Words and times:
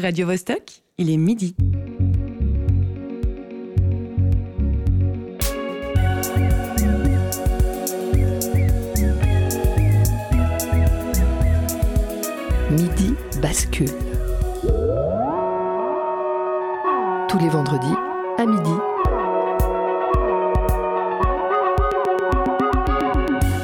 Radio 0.00 0.28
Vostok, 0.28 0.84
il 0.98 1.10
est 1.10 1.16
midi. 1.16 1.56
Midi 12.70 13.14
bascule. 13.42 13.88
Tous 17.28 17.38
les 17.40 17.48
vendredis 17.48 17.86
à 18.38 18.46
midi. 18.46 18.70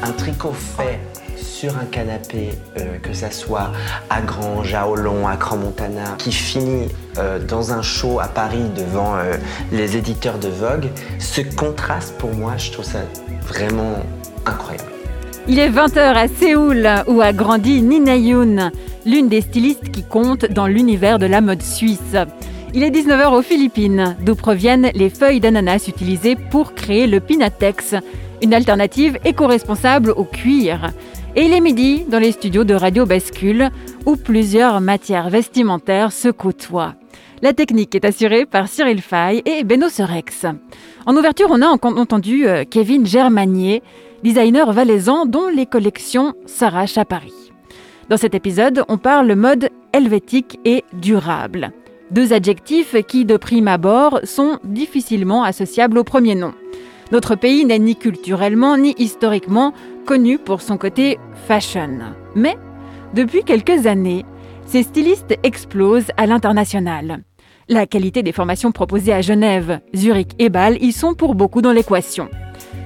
Un 0.03 0.11
tricot 0.11 0.51
fait 0.51 0.99
sur 1.55 1.77
un 1.77 1.85
canapé, 1.85 2.49
euh, 2.77 2.97
que 3.01 3.13
ça 3.13 3.31
soit 3.31 3.71
à 4.09 4.21
Grange, 4.21 4.73
à 4.73 4.89
Hollon, 4.89 5.25
à 5.25 5.37
Grand-Montana, 5.37 6.15
qui 6.17 6.33
finit 6.33 6.89
euh, 7.17 7.39
dans 7.39 7.71
un 7.71 7.81
show 7.81 8.19
à 8.19 8.27
Paris 8.27 8.65
devant 8.75 9.15
euh, 9.15 9.37
les 9.71 9.95
éditeurs 9.95 10.37
de 10.37 10.49
Vogue, 10.49 10.89
ce 11.17 11.39
contraste 11.39 12.17
pour 12.17 12.33
moi, 12.33 12.57
je 12.57 12.71
trouve 12.71 12.83
ça 12.83 12.99
vraiment 13.47 13.95
incroyable. 14.45 14.89
Il 15.47 15.59
est 15.59 15.69
20h 15.69 15.99
à 15.99 16.27
Séoul, 16.27 16.89
où 17.07 17.21
a 17.21 17.31
grandi 17.31 17.81
Nina 17.81 18.17
Yoon, 18.17 18.71
l'une 19.05 19.29
des 19.29 19.39
stylistes 19.39 19.91
qui 19.91 20.03
compte 20.03 20.45
dans 20.45 20.67
l'univers 20.67 21.19
de 21.19 21.25
la 21.25 21.39
mode 21.39 21.61
suisse. 21.61 22.17
Il 22.73 22.83
est 22.83 22.89
19h 22.89 23.33
aux 23.33 23.41
Philippines, 23.43 24.17
d'où 24.19 24.35
proviennent 24.35 24.91
les 24.93 25.09
feuilles 25.09 25.39
d'ananas 25.39 25.87
utilisées 25.87 26.35
pour 26.35 26.73
créer 26.73 27.07
le 27.07 27.21
Pinatex, 27.21 27.95
une 28.41 28.53
alternative 28.53 29.17
éco-responsable 29.23 30.11
au 30.11 30.25
cuir. 30.25 30.91
Et 31.37 31.43
il 31.43 31.51
est 31.51 31.59
midi 31.59 32.05
dans 32.07 32.19
les 32.19 32.31
studios 32.31 32.63
de 32.63 32.73
Radio 32.73 33.05
Bascule, 33.05 33.69
où 34.05 34.15
plusieurs 34.15 34.79
matières 34.79 35.29
vestimentaires 35.29 36.13
se 36.13 36.29
côtoient. 36.29 36.95
La 37.41 37.51
technique 37.51 37.93
est 37.93 38.05
assurée 38.05 38.45
par 38.45 38.69
Cyril 38.69 39.01
Fay 39.01 39.41
et 39.45 39.65
Beno 39.65 39.89
Serex. 39.89 40.45
En 41.05 41.17
ouverture, 41.17 41.49
on 41.51 41.61
a 41.61 41.67
entendu 41.67 42.47
euh, 42.47 42.63
Kevin 42.63 43.05
Germanier, 43.05 43.83
designer 44.23 44.71
valaisan 44.71 45.25
dont 45.25 45.49
les 45.49 45.65
collections 45.65 46.35
s'arrachent 46.45 46.97
à 46.97 47.03
Paris. 47.03 47.51
Dans 48.07 48.17
cet 48.17 48.33
épisode, 48.33 48.83
on 48.87 48.97
parle 48.97 49.35
mode 49.35 49.69
helvétique 49.91 50.57
et 50.63 50.85
durable. 50.93 51.73
Deux 52.11 52.31
adjectifs 52.31 52.95
qui, 53.07 53.25
de 53.25 53.35
prime 53.35 53.67
abord, 53.67 54.21
sont 54.23 54.59
difficilement 54.63 55.43
associables 55.43 55.97
au 55.97 56.05
premier 56.05 56.35
nom. 56.35 56.53
Notre 57.11 57.35
pays 57.35 57.65
n'est 57.65 57.79
ni 57.79 57.95
culturellement 57.95 58.77
ni 58.77 58.95
historiquement 58.97 59.73
connu 60.05 60.37
pour 60.37 60.61
son 60.61 60.77
côté 60.77 61.19
fashion. 61.47 61.99
Mais, 62.35 62.57
depuis 63.13 63.43
quelques 63.43 63.85
années, 63.85 64.25
ces 64.65 64.83
stylistes 64.83 65.37
explosent 65.43 66.11
à 66.17 66.25
l'international. 66.25 67.23
La 67.69 67.85
qualité 67.85 68.23
des 68.23 68.31
formations 68.31 68.71
proposées 68.71 69.13
à 69.13 69.21
Genève, 69.21 69.79
Zurich 69.95 70.31
et 70.39 70.49
Bâle 70.49 70.81
y 70.81 70.91
sont 70.91 71.13
pour 71.13 71.35
beaucoup 71.35 71.61
dans 71.61 71.71
l'équation. 71.71 72.29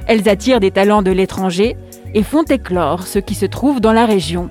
Elles 0.08 0.28
attirent 0.28 0.60
des 0.60 0.72
talents 0.72 1.02
de 1.02 1.12
l'étranger 1.12 1.76
et 2.14 2.24
font 2.24 2.44
éclore 2.44 3.08
ceux 3.08 3.22
qui 3.22 3.36
se 3.36 3.46
trouvent 3.46 3.82
dans 3.82 3.94
la 3.94 4.06
région. 4.06 4.50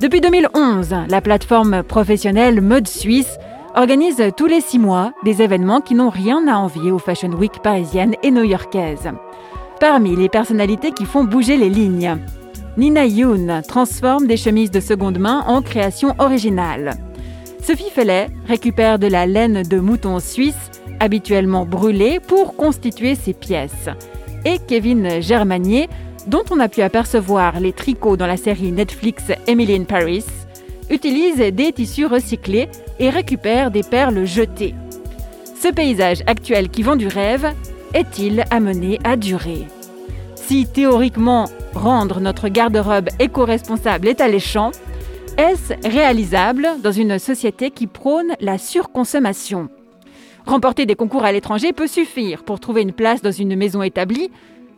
Depuis 0.00 0.20
2011, 0.20 0.94
la 1.08 1.20
plateforme 1.20 1.82
professionnelle 1.82 2.60
Mode 2.60 2.88
Suisse 2.88 3.38
organise 3.74 4.22
tous 4.36 4.46
les 4.46 4.60
six 4.60 4.78
mois 4.78 5.12
des 5.24 5.42
événements 5.42 5.80
qui 5.80 5.94
n'ont 5.94 6.10
rien 6.10 6.46
à 6.48 6.56
envier 6.56 6.90
aux 6.90 6.98
Fashion 6.98 7.30
Week 7.30 7.62
parisiennes 7.62 8.14
et 8.22 8.30
new-yorkaises. 8.30 9.10
Parmi 9.80 10.16
les 10.16 10.28
personnalités 10.28 10.92
qui 10.92 11.04
font 11.04 11.24
bouger 11.24 11.56
les 11.56 11.70
lignes, 11.70 12.18
Nina 12.76 13.06
Yoon 13.06 13.62
transforme 13.66 14.26
des 14.26 14.36
chemises 14.36 14.70
de 14.70 14.80
seconde 14.80 15.18
main 15.18 15.44
en 15.46 15.62
création 15.62 16.14
originale. 16.18 16.94
Sophie 17.62 17.90
Fellet 17.90 18.28
récupère 18.46 18.98
de 18.98 19.06
la 19.06 19.26
laine 19.26 19.62
de 19.62 19.78
mouton 19.78 20.18
suisse, 20.18 20.70
habituellement 20.98 21.66
brûlée, 21.66 22.20
pour 22.20 22.56
constituer 22.56 23.14
ses 23.14 23.34
pièces 23.34 23.88
et 24.44 24.58
Kevin 24.58 25.20
Germanier, 25.20 25.88
dont 26.26 26.44
on 26.50 26.60
a 26.60 26.68
pu 26.68 26.82
apercevoir 26.82 27.60
les 27.60 27.72
tricots 27.72 28.16
dans 28.16 28.26
la 28.26 28.36
série 28.36 28.72
Netflix 28.72 29.24
Emily 29.46 29.76
in 29.76 29.84
Paris, 29.84 30.24
utilise 30.90 31.38
des 31.38 31.72
tissus 31.72 32.06
recyclés 32.06 32.68
et 32.98 33.10
récupère 33.10 33.70
des 33.70 33.82
perles 33.82 34.24
jetées. 34.24 34.74
Ce 35.60 35.68
paysage 35.68 36.22
actuel 36.26 36.68
qui 36.68 36.82
vend 36.82 36.96
du 36.96 37.06
rêve 37.06 37.54
est-il 37.94 38.44
amené 38.50 38.98
à 39.04 39.16
durer? 39.16 39.66
Si 40.34 40.66
théoriquement 40.66 41.48
rendre 41.74 42.20
notre 42.20 42.48
garde-robe 42.48 43.08
éco-responsable 43.18 44.08
est 44.08 44.20
alléchant, 44.20 44.72
est-ce 45.36 45.74
réalisable 45.88 46.68
dans 46.82 46.92
une 46.92 47.18
société 47.18 47.70
qui 47.70 47.86
prône 47.86 48.34
la 48.40 48.58
surconsommation? 48.58 49.68
Remporter 50.46 50.86
des 50.86 50.96
concours 50.96 51.24
à 51.24 51.32
l'étranger 51.32 51.72
peut 51.72 51.86
suffire 51.86 52.42
pour 52.42 52.58
trouver 52.58 52.82
une 52.82 52.92
place 52.92 53.22
dans 53.22 53.30
une 53.30 53.54
maison 53.54 53.82
établie, 53.82 54.30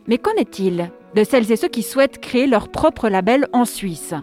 mais 0.07 0.17
qu'en 0.17 0.33
est-il 0.37 0.91
de 1.15 1.23
celles 1.23 1.51
et 1.51 1.55
ceux 1.55 1.69
qui 1.69 1.83
souhaitent 1.83 2.19
créer 2.19 2.47
leur 2.47 2.67
propre 2.69 3.09
label 3.09 3.47
en 3.53 3.65
Suisse? 3.65 4.13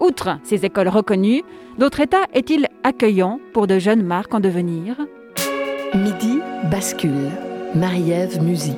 Outre 0.00 0.38
ces 0.44 0.64
écoles 0.64 0.88
reconnues, 0.88 1.42
d'autres 1.78 2.00
États 2.00 2.26
est-il 2.32 2.68
accueillant 2.84 3.40
pour 3.52 3.66
de 3.66 3.78
jeunes 3.78 4.02
marques 4.02 4.34
en 4.34 4.40
devenir? 4.40 4.96
Midi 5.94 6.38
bascule. 6.70 7.30
Marie-Ève 7.74 8.42
Musy. 8.42 8.74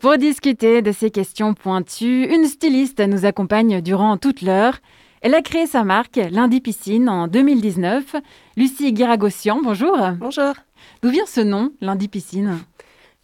Pour 0.00 0.16
discuter 0.16 0.80
de 0.80 0.92
ces 0.92 1.10
questions 1.10 1.54
pointues, 1.54 2.32
une 2.32 2.46
styliste 2.46 3.00
nous 3.00 3.26
accompagne 3.26 3.80
durant 3.80 4.16
toute 4.16 4.42
l'heure. 4.42 4.78
Elle 5.20 5.34
a 5.34 5.42
créé 5.42 5.66
sa 5.66 5.82
marque 5.82 6.20
Lundi 6.30 6.60
Piscine 6.60 7.08
en 7.08 7.26
2019. 7.26 8.16
Lucie 8.56 8.92
Guiragossian, 8.92 9.60
bonjour. 9.62 9.98
Bonjour. 10.20 10.54
D'où 11.02 11.10
vient 11.10 11.26
ce 11.26 11.40
nom, 11.40 11.72
Lundi 11.80 12.06
Piscine? 12.08 12.58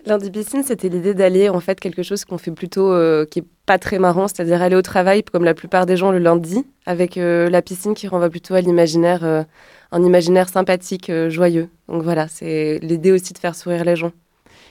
Lundi 0.06 0.30
Piscine, 0.30 0.62
c'était 0.62 0.90
l'idée 0.90 1.14
d'aller 1.14 1.48
en 1.48 1.60
fait 1.60 1.80
quelque 1.80 2.02
chose 2.02 2.26
qu'on 2.26 2.36
fait 2.36 2.50
plutôt 2.50 2.92
euh, 2.92 3.24
qui 3.24 3.38
est 3.38 3.44
pas 3.64 3.78
très 3.78 3.98
marrant, 3.98 4.28
c'est-à-dire 4.28 4.60
aller 4.60 4.76
au 4.76 4.82
travail 4.82 5.22
comme 5.22 5.44
la 5.44 5.54
plupart 5.54 5.86
des 5.86 5.96
gens 5.96 6.10
le 6.10 6.18
lundi, 6.18 6.66
avec 6.84 7.16
euh, 7.16 7.48
la 7.48 7.62
piscine 7.62 7.94
qui 7.94 8.06
renvoie 8.06 8.28
plutôt 8.28 8.52
à 8.54 8.60
l'imaginaire, 8.60 9.24
euh, 9.24 9.44
un 9.92 10.02
imaginaire 10.02 10.50
sympathique, 10.50 11.10
joyeux. 11.28 11.70
Donc 11.88 12.02
voilà, 12.02 12.28
c'est 12.28 12.80
l'idée 12.82 13.12
aussi 13.12 13.32
de 13.32 13.38
faire 13.38 13.54
sourire 13.54 13.84
les 13.84 13.96
gens. 13.96 14.12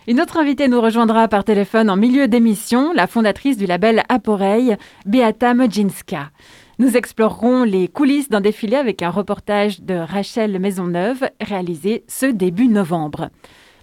Une 0.08 0.22
autre 0.22 0.38
invitée 0.38 0.68
nous 0.68 0.82
rejoindra 0.82 1.28
par 1.28 1.44
téléphone 1.44 1.90
en 1.90 1.96
milieu 1.96 2.28
d'émission, 2.28 2.94
la 2.94 3.08
fondatrice 3.08 3.58
du 3.58 3.66
label 3.66 4.04
Aporeille, 4.10 4.78
Beata 5.08 5.56
Modzinska. 5.56 6.30
Nous 6.78 6.96
explorerons 6.96 7.64
les 7.64 7.88
coulisses 7.88 8.30
d'un 8.30 8.42
défilé 8.42 8.76
avec 8.76 9.02
un 9.02 9.10
reportage 9.10 9.82
de 9.82 9.96
Rachel 9.96 10.60
Maisonneuve 10.60 11.24
réalisé 11.42 12.04
ce 12.08 12.28
début 12.28 12.68
novembre. 12.68 13.30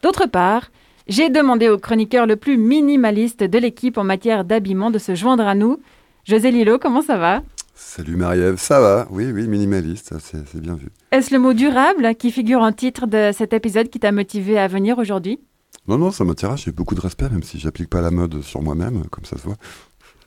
D'autre 0.02 0.26
part, 0.26 0.70
j'ai 1.10 1.28
demandé 1.28 1.68
au 1.68 1.76
chroniqueur 1.76 2.24
le 2.24 2.36
plus 2.36 2.56
minimaliste 2.56 3.42
de 3.42 3.58
l'équipe 3.58 3.98
en 3.98 4.04
matière 4.04 4.44
d'habillement 4.44 4.92
de 4.92 4.98
se 4.98 5.16
joindre 5.16 5.44
à 5.46 5.56
nous. 5.56 5.80
José 6.24 6.52
Lilo, 6.52 6.78
comment 6.78 7.02
ça 7.02 7.18
va? 7.18 7.42
Salut 7.74 8.14
Marie-Ève, 8.14 8.58
ça 8.58 8.80
va 8.80 9.08
Oui, 9.10 9.32
oui, 9.32 9.48
minimaliste, 9.48 10.14
c'est 10.20 10.60
bien 10.60 10.76
vu. 10.76 10.88
Est-ce 11.10 11.34
le 11.34 11.40
mot 11.40 11.52
durable 11.52 12.14
qui 12.14 12.30
figure 12.30 12.60
en 12.60 12.70
titre 12.70 13.08
de 13.08 13.32
cet 13.32 13.52
épisode 13.52 13.88
qui 13.88 13.98
t'a 13.98 14.12
motivé 14.12 14.56
à 14.56 14.68
venir 14.68 14.98
aujourd'hui? 14.98 15.40
Non, 15.88 15.98
non, 15.98 16.12
ça 16.12 16.22
m'intéresse, 16.24 16.60
j'ai 16.64 16.72
beaucoup 16.72 16.94
de 16.94 17.00
respect, 17.00 17.28
même 17.28 17.42
si 17.42 17.58
j'applique 17.58 17.90
pas 17.90 18.02
la 18.02 18.12
mode 18.12 18.42
sur 18.42 18.62
moi-même, 18.62 19.02
comme 19.10 19.24
ça 19.24 19.36
se 19.36 19.42
voit. 19.42 19.56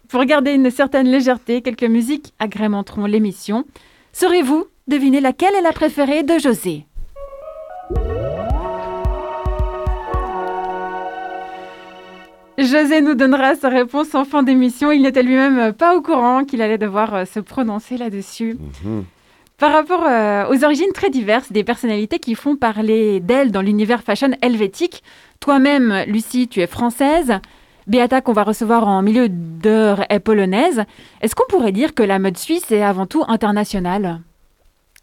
Pour 0.10 0.26
garder 0.26 0.52
une 0.52 0.70
certaine 0.70 1.08
légèreté, 1.08 1.62
quelques 1.62 1.84
musiques 1.84 2.34
agrémenteront 2.40 3.06
l'émission. 3.06 3.64
Saurez-vous 4.12 4.66
deviner 4.90 5.22
laquelle 5.22 5.56
est 5.56 5.62
la 5.62 5.72
préférée 5.72 6.24
de 6.24 6.38
José? 6.40 6.86
José 12.58 13.02
nous 13.02 13.16
donnera 13.16 13.56
sa 13.56 13.70
réponse 13.70 14.14
en 14.14 14.26
fin 14.26 14.44
d'émission. 14.44 14.92
Il 14.92 15.02
n'était 15.02 15.24
lui-même 15.24 15.74
pas 15.74 15.96
au 15.96 16.02
courant 16.02 16.44
qu'il 16.44 16.62
allait 16.62 16.78
devoir 16.78 17.16
euh, 17.16 17.26
se 17.26 17.40
prononcer 17.40 17.98
là-dessus. 17.98 18.58
Mhm. 18.84 19.06
Par 19.58 19.72
rapport 19.72 20.04
euh, 20.06 20.46
aux 20.50 20.64
origines 20.64 20.92
très 20.94 21.10
diverses 21.10 21.52
des 21.52 21.64
personnalités 21.64 22.20
qui 22.20 22.36
font 22.36 22.56
parler 22.56 23.20
d'elle 23.20 23.52
dans 23.52 23.62
l'univers 23.62 24.04
fashion 24.04 24.32
helvétique, 24.42 25.04
toi-même, 25.40 26.04
Lucie, 26.08 26.48
tu 26.48 26.62
es 26.62 26.68
française. 26.68 27.40
Beata, 27.88 28.22
qu'on 28.22 28.34
va 28.34 28.44
recevoir 28.44 28.88
en 28.88 29.02
milieu 29.02 29.30
d'heure, 29.30 30.06
est 30.10 30.20
polonaise. 30.20 30.84
Est-ce 31.22 31.36
qu'on 31.36 31.48
pourrait 31.50 31.72
dire 31.72 31.94
que 31.94 32.04
la 32.04 32.20
mode 32.20 32.38
suisse 32.38 32.72
est 32.72 32.82
avant 32.82 33.06
tout 33.06 33.24
internationale? 33.28 34.22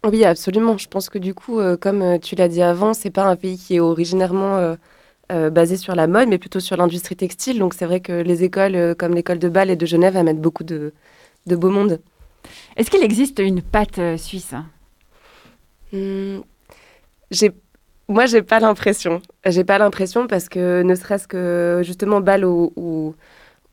Oui, 0.03 0.25
absolument. 0.25 0.77
Je 0.77 0.87
pense 0.87 1.09
que 1.09 1.19
du 1.19 1.33
coup, 1.33 1.59
euh, 1.59 1.77
comme 1.77 2.19
tu 2.19 2.35
l'as 2.35 2.47
dit 2.47 2.61
avant, 2.61 2.93
c'est 2.93 3.11
pas 3.11 3.25
un 3.25 3.35
pays 3.35 3.57
qui 3.57 3.75
est 3.75 3.79
originairement 3.79 4.57
euh, 4.57 4.75
basé 5.49 5.77
sur 5.77 5.95
la 5.95 6.07
mode, 6.07 6.27
mais 6.29 6.37
plutôt 6.37 6.59
sur 6.59 6.77
l'industrie 6.77 7.15
textile. 7.15 7.59
Donc 7.59 7.73
c'est 7.73 7.85
vrai 7.85 7.99
que 8.01 8.11
les 8.11 8.43
écoles 8.43 8.75
euh, 8.75 8.95
comme 8.95 9.13
l'école 9.13 9.39
de 9.39 9.49
Bâle 9.49 9.69
et 9.69 9.75
de 9.75 9.85
Genève 9.85 10.17
amènent 10.17 10.41
beaucoup 10.41 10.63
de, 10.63 10.93
de 11.47 11.55
beau 11.55 11.69
monde. 11.69 11.99
Est-ce 12.75 12.89
qu'il 12.91 13.03
existe 13.03 13.39
une 13.39 13.61
pâte 13.61 13.99
euh, 13.99 14.17
suisse? 14.17 14.53
Hmm, 15.93 16.39
j'ai 17.29 17.51
moi, 18.07 18.25
j'ai 18.25 18.41
pas 18.41 18.59
l'impression. 18.59 19.21
J'ai 19.45 19.63
pas 19.63 19.77
l'impression 19.77 20.27
parce 20.27 20.49
que 20.49 20.81
ne 20.81 20.95
serait-ce 20.95 21.29
que 21.29 21.79
justement 21.81 22.19
Bâle 22.19 22.43
ou, 22.43 22.73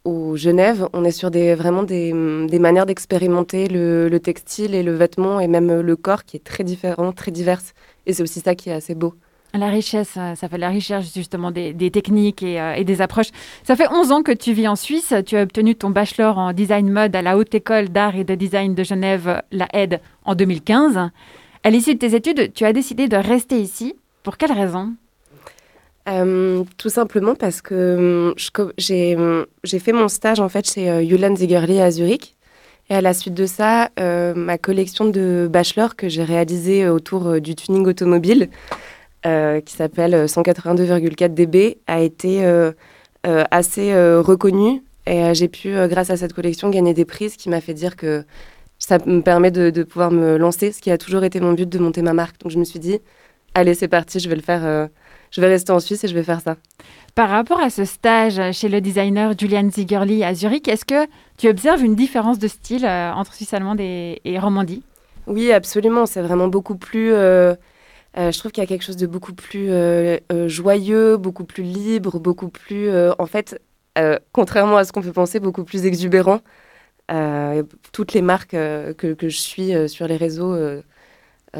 ou, 0.05 0.37
Genève, 0.37 0.89
on 0.93 1.05
est 1.05 1.11
sur 1.11 1.31
des, 1.33 1.57
vraiment 1.57 1.83
des, 1.83 2.13
des 2.47 2.59
manières 2.61 2.87
d'expérimenter 2.87 3.67
le, 3.67 4.09
le, 4.09 4.21
textile 4.21 4.75
et 4.75 4.83
le 4.83 4.95
vêtement 4.95 5.41
et 5.41 5.49
même 5.49 5.81
le 5.81 5.97
corps 5.97 6.25
qui 6.25 6.37
est 6.37 6.45
très 6.45 6.63
différent, 6.65 7.13
très 7.13 7.31
diverse 7.31 7.75
Et 8.07 8.13
c'est 8.15 8.23
aussi 8.23 8.41
ça 8.41 8.55
qui 8.55 8.71
est 8.71 8.73
assez 8.73 8.95
beau. 8.95 9.15
La 9.55 9.69
richesse, 9.69 10.15
euh, 10.19 10.35
ça 10.35 10.49
fait 10.49 10.59
la 10.59 10.69
richesse 10.69 11.13
justement 11.15 11.51
des, 11.51 11.91
techniques 11.91 12.43
euh, 12.43 12.75
et, 12.75 12.85
des 12.85 13.01
approches. 13.01 13.31
Ça 13.65 13.77
fait 13.77 13.89
11 13.91 14.13
ans 14.13 14.23
que 14.23 14.33
tu 14.33 14.53
vis 14.53 14.69
en 14.69 14.77
Suisse. 14.77 15.15
Tu 15.27 15.37
as 15.37 15.43
obtenu 15.43 15.75
ton 15.75 15.91
bachelor 15.91 16.37
en 16.37 16.53
design 16.53 16.91
mode 16.91 17.17
à 17.17 17.23
la 17.23 17.39
Haute 17.39 17.55
École 17.55 17.89
d'Art 17.89 18.15
et 18.17 18.25
de 18.25 18.35
Design 18.35 18.75
de 18.75 18.85
Genève, 18.85 19.43
la 19.51 19.67
HED, 19.73 20.01
en 20.25 20.35
2015. 20.35 21.11
À 21.65 21.71
l'issue 21.71 21.95
de 21.95 21.99
tes 21.99 22.15
études, 22.15 22.53
tu 22.53 22.65
as 22.67 22.73
décidé 22.73 23.09
de 23.09 23.17
rester 23.17 23.59
ici. 23.59 23.95
Pour 24.23 24.37
quelle 24.37 24.53
raison? 24.53 24.93
Euh, 26.09 26.65
tout 26.77 26.89
simplement 26.91 27.35
parce 27.35 27.63
que 27.63 28.35
j'ai 28.77 29.17
fait 29.79 29.93
mon 29.93 30.09
stage 30.09 30.41
en 30.41 30.49
fait 30.49 30.71
chez 30.71 31.07
Julian 31.07 31.35
Zigerli 31.35 31.81
à 31.81 31.91
Zurich. 31.91 32.35
Et 32.91 32.95
à 32.95 33.03
la 33.03 33.13
suite 33.13 33.35
de 33.35 33.45
ça, 33.45 33.91
ma 33.99 34.57
collection 34.57 35.07
de 35.07 35.49
bachelor 35.51 35.97
que 35.97 36.09
j'ai 36.09 36.23
réalisée 36.23 36.89
autour 36.89 37.41
du 37.41 37.55
tuning 37.55 37.87
automobile 37.87 38.49
qui 39.23 39.75
s'appelle 39.75 40.27
182,4 40.27 41.25
euh, 41.25 41.29
dB, 41.29 41.79
a 41.87 42.01
été 42.01 42.45
euh, 42.45 42.73
assez 43.25 43.95
reconnu. 43.95 44.83
Et 45.07 45.35
j'ai 45.35 45.49
pu, 45.49 45.75
grâce 45.89 46.11
à 46.11 46.17
cette 46.17 46.35
collection, 46.35 46.69
gagner 46.69 46.93
des 46.93 47.05
prix, 47.05 47.31
ce 47.31 47.39
qui 47.39 47.49
m'a 47.49 47.61
fait 47.61 47.75
dire 47.75 47.97
que 47.97 48.25
ça 48.79 48.99
me 49.07 49.23
permet 49.23 49.51
de, 49.51 49.83
pouvoir 49.83 50.11
me 50.11 50.37
lancer, 50.37 50.71
ce 50.71 50.81
qui 50.81 50.91
a 50.91 50.99
toujours 50.99 51.25
été 51.25 51.41
mon 51.41 51.55
but 51.55 51.69
de 51.69 51.79
monter 51.79 52.03
ma 52.03 52.13
marque. 52.13 52.39
Donc 52.41 52.53
je 52.53 52.59
me 52.59 52.65
suis 52.65 52.79
dit, 52.79 52.99
allez, 53.55 53.75
c'est 53.75 53.89
parti, 53.89 54.21
je 54.21 54.29
vais 54.29 54.37
le 54.37 54.43
faire. 54.43 54.89
je 55.31 55.41
vais 55.41 55.49
rester 55.49 55.73
en 55.73 55.81
Suisse 55.81 56.05
et 56.05 56.09
je 56.09 56.15
vais 56.15 56.23
faire 56.23 56.41
ça. 56.43 56.57
Par 57.15 57.31
rapport 57.31 57.59
à 57.61 57.71
ce 57.71 57.85
stage 57.85 58.41
chez 58.53 58.69
le 58.69 58.81
designer 58.81 59.33
Julian 59.37 59.71
Zigerli 59.71 60.23
à 60.23 60.35
Zurich, 60.35 60.69
est-ce 60.69 60.85
que 60.85 61.09
tu 61.39 61.49
observes 61.49 61.83
une 61.83 61.95
différence 61.95 62.39
de 62.39 62.49
style 62.49 62.87
entre 62.87 63.33
Suisse 63.33 63.55
allemande 63.55 63.81
et, 63.81 64.21
et 64.25 64.39
Romandie? 64.39 64.83
Oui, 65.29 65.53
absolument. 65.53 66.07
C'est 66.07 66.23
vraiment 66.23 66.49
beaucoup 66.49 66.77
plus 66.77 67.13
euh, 67.13 67.55
je 68.17 68.39
trouve 68.39 68.53
qu'il 68.53 68.63
y 68.63 68.65
a 68.65 68.69
quelque 68.69 68.85
chose 68.85 68.97
de 68.97 69.07
beaucoup 69.07 69.33
plus 69.33 69.71
euh, 69.71 70.19
euh, 70.33 70.49
joyeux, 70.49 71.17
beaucoup 71.17 71.45
plus 71.45 71.63
libre, 71.63 72.19
beaucoup 72.19 72.49
plus, 72.49 72.91
en 73.19 73.27
fait, 73.27 73.61
contrairement 74.33 74.77
à 74.77 74.85
ce 74.85 74.93
qu'on 74.93 75.03
peut 75.03 75.13
penser, 75.13 75.41
beaucoup 75.41 75.65
plus 75.65 75.87
exubérant. 75.87 76.41
toutes 77.93 78.13
les 78.13 78.23
marques 78.23 78.51
que, 78.51 78.93
que, 79.15 79.29
je 79.29 79.39
suis 79.39 79.89
sur 79.89 80.07
les 80.07 80.17
réseaux 80.17 80.57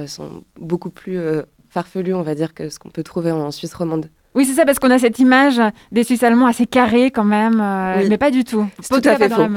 sont 0.07 0.45
beaucoup 0.59 0.91
plus 0.91 1.19
farfelues, 1.71 2.15
on 2.15 2.23
va 2.23 2.35
dire, 2.35 2.55
que 2.55 2.69
ce 2.69 2.79
qu'on 2.79 2.91
peut 2.91 3.03
trouver 3.03 3.33
en 3.33 3.51
Suisse 3.51 3.75
romande. 3.75 4.09
Oui, 4.35 4.45
c'est 4.45 4.55
ça, 4.55 4.65
parce 4.65 4.79
qu'on 4.79 4.91
a 4.91 4.99
cette 4.99 5.19
image 5.19 5.61
des 5.91 6.05
Suisses 6.05 6.23
allemands 6.23 6.47
assez 6.47 6.67
carrés 6.67 7.11
quand 7.11 7.25
même, 7.25 7.57
mais 8.09 8.19
pas 8.19 8.31
du 8.31 8.45
tout. 8.45 8.67
C'est 8.81 9.01
tout 9.01 9.09
à 9.09 9.17
fait 9.17 9.29
faux. 9.29 9.43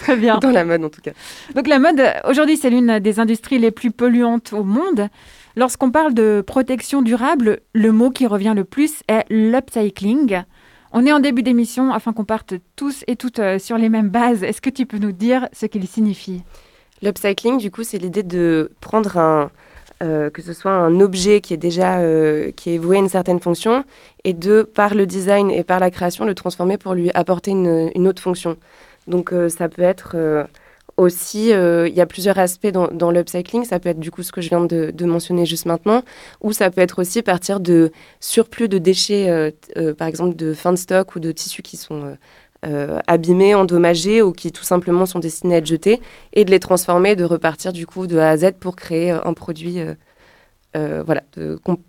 Très 0.00 0.16
bien. 0.16 0.38
Dans 0.38 0.50
la 0.50 0.64
mode, 0.64 0.84
en 0.84 0.88
tout 0.88 1.00
cas. 1.00 1.12
Donc 1.54 1.66
la 1.66 1.78
mode, 1.78 2.00
aujourd'hui, 2.28 2.56
c'est 2.56 2.70
l'une 2.70 2.98
des 3.00 3.20
industries 3.20 3.58
les 3.58 3.70
plus 3.70 3.90
polluantes 3.90 4.52
au 4.52 4.64
monde. 4.64 5.08
Lorsqu'on 5.56 5.90
parle 5.90 6.14
de 6.14 6.42
protection 6.46 7.02
durable, 7.02 7.60
le 7.74 7.92
mot 7.92 8.10
qui 8.10 8.26
revient 8.26 8.52
le 8.54 8.64
plus 8.64 9.02
est 9.08 9.24
l'upcycling. 9.30 10.42
On 10.92 11.04
est 11.04 11.12
en 11.12 11.20
début 11.20 11.42
d'émission 11.42 11.92
afin 11.92 12.12
qu'on 12.12 12.24
parte 12.24 12.54
tous 12.76 13.04
et 13.06 13.16
toutes 13.16 13.40
euh, 13.40 13.58
sur 13.58 13.76
les 13.76 13.88
mêmes 13.88 14.08
bases. 14.08 14.42
Est-ce 14.42 14.60
que 14.60 14.70
tu 14.70 14.86
peux 14.86 14.98
nous 14.98 15.12
dire 15.12 15.48
ce 15.52 15.66
qu'il 15.66 15.86
signifie? 15.86 16.42
L'upcycling, 17.02 17.58
du 17.58 17.70
coup, 17.70 17.82
c'est 17.82 17.98
l'idée 17.98 18.22
de 18.22 18.70
prendre 18.80 19.18
un, 19.18 19.50
euh, 20.02 20.30
que 20.30 20.42
ce 20.42 20.52
soit 20.52 20.72
un 20.72 21.00
objet 21.00 21.40
qui 21.40 21.54
est 21.54 21.58
déjà 21.58 21.98
euh, 21.98 22.50
qui 22.52 22.74
est 22.74 22.78
voué 22.78 22.96
à 22.96 23.00
une 23.00 23.08
certaine 23.08 23.40
fonction 23.40 23.84
et 24.24 24.32
de 24.32 24.62
par 24.62 24.94
le 24.94 25.06
design 25.06 25.50
et 25.50 25.62
par 25.62 25.78
la 25.80 25.90
création 25.90 26.24
le 26.24 26.34
transformer 26.34 26.78
pour 26.78 26.94
lui 26.94 27.10
apporter 27.12 27.50
une, 27.50 27.90
une 27.94 28.08
autre 28.08 28.22
fonction. 28.22 28.56
Donc 29.06 29.32
ça 29.48 29.68
peut 29.68 29.82
être 29.82 30.16
aussi, 30.98 31.52
euh, 31.52 31.88
il 31.88 31.94
y 31.94 32.00
a 32.00 32.06
plusieurs 32.06 32.38
aspects 32.38 32.66
dans, 32.66 32.88
dans 32.88 33.10
l'upcycling. 33.10 33.64
Ça 33.64 33.78
peut 33.78 33.88
être 33.88 34.00
du 34.00 34.10
coup 34.10 34.22
ce 34.22 34.32
que 34.32 34.40
je 34.40 34.48
viens 34.48 34.64
de, 34.64 35.04
mentionner 35.04 35.46
juste 35.46 35.64
maintenant, 35.64 36.02
ou 36.42 36.52
ça 36.52 36.70
peut 36.70 36.80
être 36.82 37.00
aussi 37.00 37.22
partir 37.22 37.60
de 37.60 37.92
surplus 38.20 38.68
de 38.68 38.78
déchets, 38.78 39.30
euh, 39.30 39.50
euh, 39.76 39.94
par 39.94 40.08
exemple 40.08 40.36
de 40.36 40.52
fin 40.52 40.72
de 40.72 40.76
stock 40.76 41.14
ou 41.14 41.20
de 41.20 41.32
tissus 41.32 41.62
qui 41.62 41.78
sont 41.78 42.16
abîmés, 43.06 43.54
endommagés 43.54 44.20
ou 44.20 44.32
qui 44.32 44.50
tout 44.50 44.64
simplement 44.64 45.06
sont 45.06 45.20
destinés 45.20 45.54
à 45.54 45.58
être 45.58 45.66
jetés, 45.66 46.00
et 46.32 46.44
de 46.44 46.50
les 46.50 46.58
transformer, 46.58 47.14
de 47.14 47.22
repartir 47.22 47.72
du 47.72 47.86
coup 47.86 48.08
de 48.08 48.18
A 48.18 48.30
à 48.30 48.36
Z 48.36 48.54
pour 48.58 48.74
créer 48.74 49.12
un 49.12 49.32
produit. 49.32 49.80
voilà, 50.74 51.22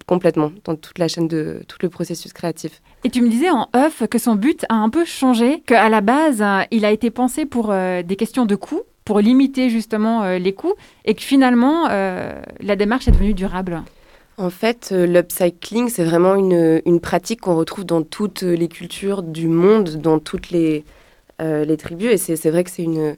complètement 0.06 0.52
dans 0.66 0.76
toute 0.76 1.00
la 1.00 1.08
chaîne 1.08 1.28
de 1.28 1.64
tout 1.68 1.78
le 1.82 1.90
processus 1.90 2.34
créatif. 2.34 2.84
Et 3.04 3.10
tu 3.10 3.24
me 3.24 3.30
disais 3.30 3.50
en 3.50 3.68
off 3.74 4.04
que 4.08 4.20
son 4.20 4.36
but 4.36 4.64
a 4.70 4.76
un 4.76 4.92
peu 4.92 5.06
changé, 5.06 5.62
qu'à 5.66 5.90
la 5.90 6.02
base, 6.02 6.44
il 6.70 6.86
a 6.86 6.92
été 6.92 7.10
pensé 7.10 7.48
pour 7.48 7.74
des 7.74 8.16
questions 8.16 8.46
de 8.46 8.56
coût, 8.56 8.84
pour 9.10 9.22
limiter 9.22 9.72
justement 9.72 10.22
euh, 10.22 10.38
les 10.38 10.54
coûts 10.54 10.76
et 11.04 11.16
que 11.16 11.24
finalement 11.24 11.88
euh, 11.90 12.40
la 12.60 12.76
démarche 12.76 13.08
est 13.08 13.12
devenue 13.12 13.34
durable 13.34 13.82
En 14.38 14.52
fait, 14.52 14.90
euh, 14.92 15.08
l'upcycling, 15.08 15.90
c'est 15.90 16.04
vraiment 16.04 16.36
une, 16.36 16.80
une 16.86 17.00
pratique 17.00 17.42
qu'on 17.42 17.56
retrouve 17.56 17.86
dans 17.86 18.04
toutes 18.04 18.44
les 18.44 18.68
cultures 18.68 19.24
du 19.24 19.48
monde, 19.48 19.96
dans 19.96 20.20
toutes 20.20 20.52
les, 20.52 20.86
les 21.40 21.78
tribus. 21.78 22.30
Et 22.30 22.36
c'est 22.36 22.52
vrai 22.52 22.64
que 22.64 22.70
c'est 22.70 22.84
une, 22.84 23.16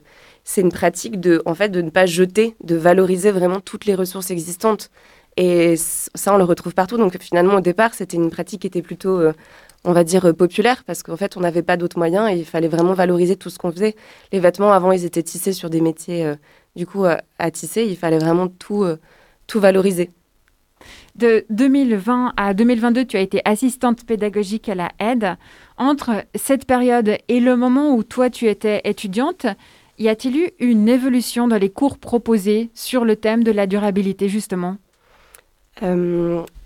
une 0.56 0.72
pratique 0.72 1.20
de, 1.20 1.42
en 1.44 1.54
fait, 1.54 1.68
de 1.68 1.82
ne 1.82 1.90
pas 1.90 2.06
jeter, 2.06 2.56
de 2.64 2.74
valoriser 2.74 3.30
vraiment 3.30 3.60
toutes 3.60 3.84
les 3.84 3.94
ressources 3.94 4.30
existantes. 4.30 4.90
Et 5.36 5.74
ça, 5.76 6.32
on 6.32 6.38
le 6.38 6.44
retrouve 6.44 6.72
partout. 6.72 6.96
Donc 6.96 7.18
finalement, 7.20 7.56
au 7.56 7.60
départ, 7.60 7.92
c'était 7.92 8.16
une 8.16 8.30
pratique 8.30 8.62
qui 8.62 8.66
était 8.66 8.80
plutôt 8.80 9.20
on 9.84 9.92
va 9.92 10.04
dire, 10.04 10.26
euh, 10.26 10.32
populaire, 10.32 10.84
parce 10.84 11.02
qu'en 11.02 11.16
fait, 11.16 11.36
on 11.36 11.40
n'avait 11.40 11.62
pas 11.62 11.76
d'autres 11.76 11.98
moyens 11.98 12.30
et 12.30 12.38
il 12.38 12.44
fallait 12.44 12.68
vraiment 12.68 12.94
valoriser 12.94 13.36
tout 13.36 13.50
ce 13.50 13.58
qu'on 13.58 13.72
faisait. 13.72 13.96
Les 14.32 14.40
vêtements, 14.40 14.72
avant, 14.72 14.92
ils 14.92 15.04
étaient 15.04 15.22
tissés 15.22 15.52
sur 15.52 15.70
des 15.70 15.80
métiers, 15.80 16.24
euh, 16.24 16.36
du 16.76 16.86
coup, 16.86 17.04
euh, 17.04 17.16
à 17.38 17.50
tisser. 17.50 17.84
Il 17.84 17.96
fallait 17.96 18.18
vraiment 18.18 18.48
tout, 18.48 18.86
tout 19.46 19.60
valoriser. 19.60 20.10
De 21.14 21.44
2020 21.50 22.32
à 22.36 22.54
2022, 22.54 23.04
tu 23.04 23.16
as 23.16 23.20
été 23.20 23.40
assistante 23.44 24.04
pédagogique 24.04 24.68
à 24.68 24.74
la 24.74 24.90
aide. 24.98 25.36
Entre 25.76 26.24
cette 26.34 26.64
période 26.64 27.16
et 27.28 27.40
le 27.40 27.56
moment 27.56 27.94
où 27.94 28.02
toi, 28.02 28.30
tu 28.30 28.48
étais 28.48 28.80
étudiante, 28.84 29.46
y 29.98 30.08
a-t-il 30.08 30.36
eu 30.36 30.50
une 30.58 30.88
évolution 30.88 31.48
dans 31.48 31.58
les 31.58 31.70
cours 31.70 31.98
proposés 31.98 32.70
sur 32.74 33.04
le 33.04 33.16
thème 33.16 33.44
de 33.44 33.52
la 33.52 33.66
durabilité, 33.66 34.28
justement? 34.28 34.76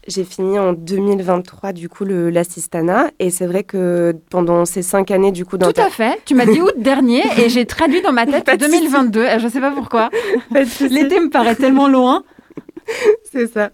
J'ai 0.07 0.25
fini 0.25 0.59
en 0.59 0.73
2023, 0.73 1.73
du 1.73 1.89
coup, 1.89 2.05
l'assistana. 2.05 3.11
Et 3.19 3.31
c'est 3.31 3.47
vrai 3.47 3.65
que 3.65 4.15
pendant 4.31 4.65
ces 4.65 4.83
cinq 4.83 5.11
années, 5.11 5.33
du 5.33 5.45
coup... 5.45 5.59
Dans 5.59 5.73
Tout 5.73 5.81
à 5.81 5.91
fait. 5.91 6.21
Tu 6.25 6.35
m'as 6.35 6.47
dit 6.47 6.61
août 6.63 6.75
dernier 6.77 7.23
et 7.39 7.49
j'ai 7.49 7.67
traduit 7.67 8.03
dans 8.03 8.13
ma 8.13 8.27
tête 8.27 8.49
2022. 8.59 9.39
Je 9.39 9.45
ne 9.45 9.51
sais 9.51 9.61
pas 9.61 9.71
pourquoi. 9.71 10.11
L'été 10.53 11.21
me 11.21 11.31
paraît 11.31 11.57
tellement 11.57 11.89
loin. 11.89 12.25
c'est 13.33 13.47
ça. 13.47 13.71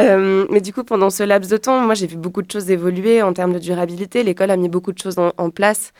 Euh, 0.00 0.46
mais 0.50 0.60
du 0.60 0.72
coup, 0.72 0.84
pendant 0.84 1.10
ce 1.10 1.22
laps 1.22 1.50
de 1.50 1.56
temps, 1.56 1.80
moi, 1.80 1.94
j'ai 1.94 2.06
vu 2.06 2.16
beaucoup 2.16 2.42
de 2.42 2.50
choses 2.50 2.70
évoluer 2.70 3.22
en 3.22 3.32
termes 3.32 3.52
de 3.52 3.58
durabilité. 3.58 4.22
L'école 4.22 4.50
a 4.50 4.56
mis 4.56 4.68
beaucoup 4.68 4.92
de 4.92 4.98
choses 4.98 5.16
en, 5.18 5.50
place. 5.50 5.92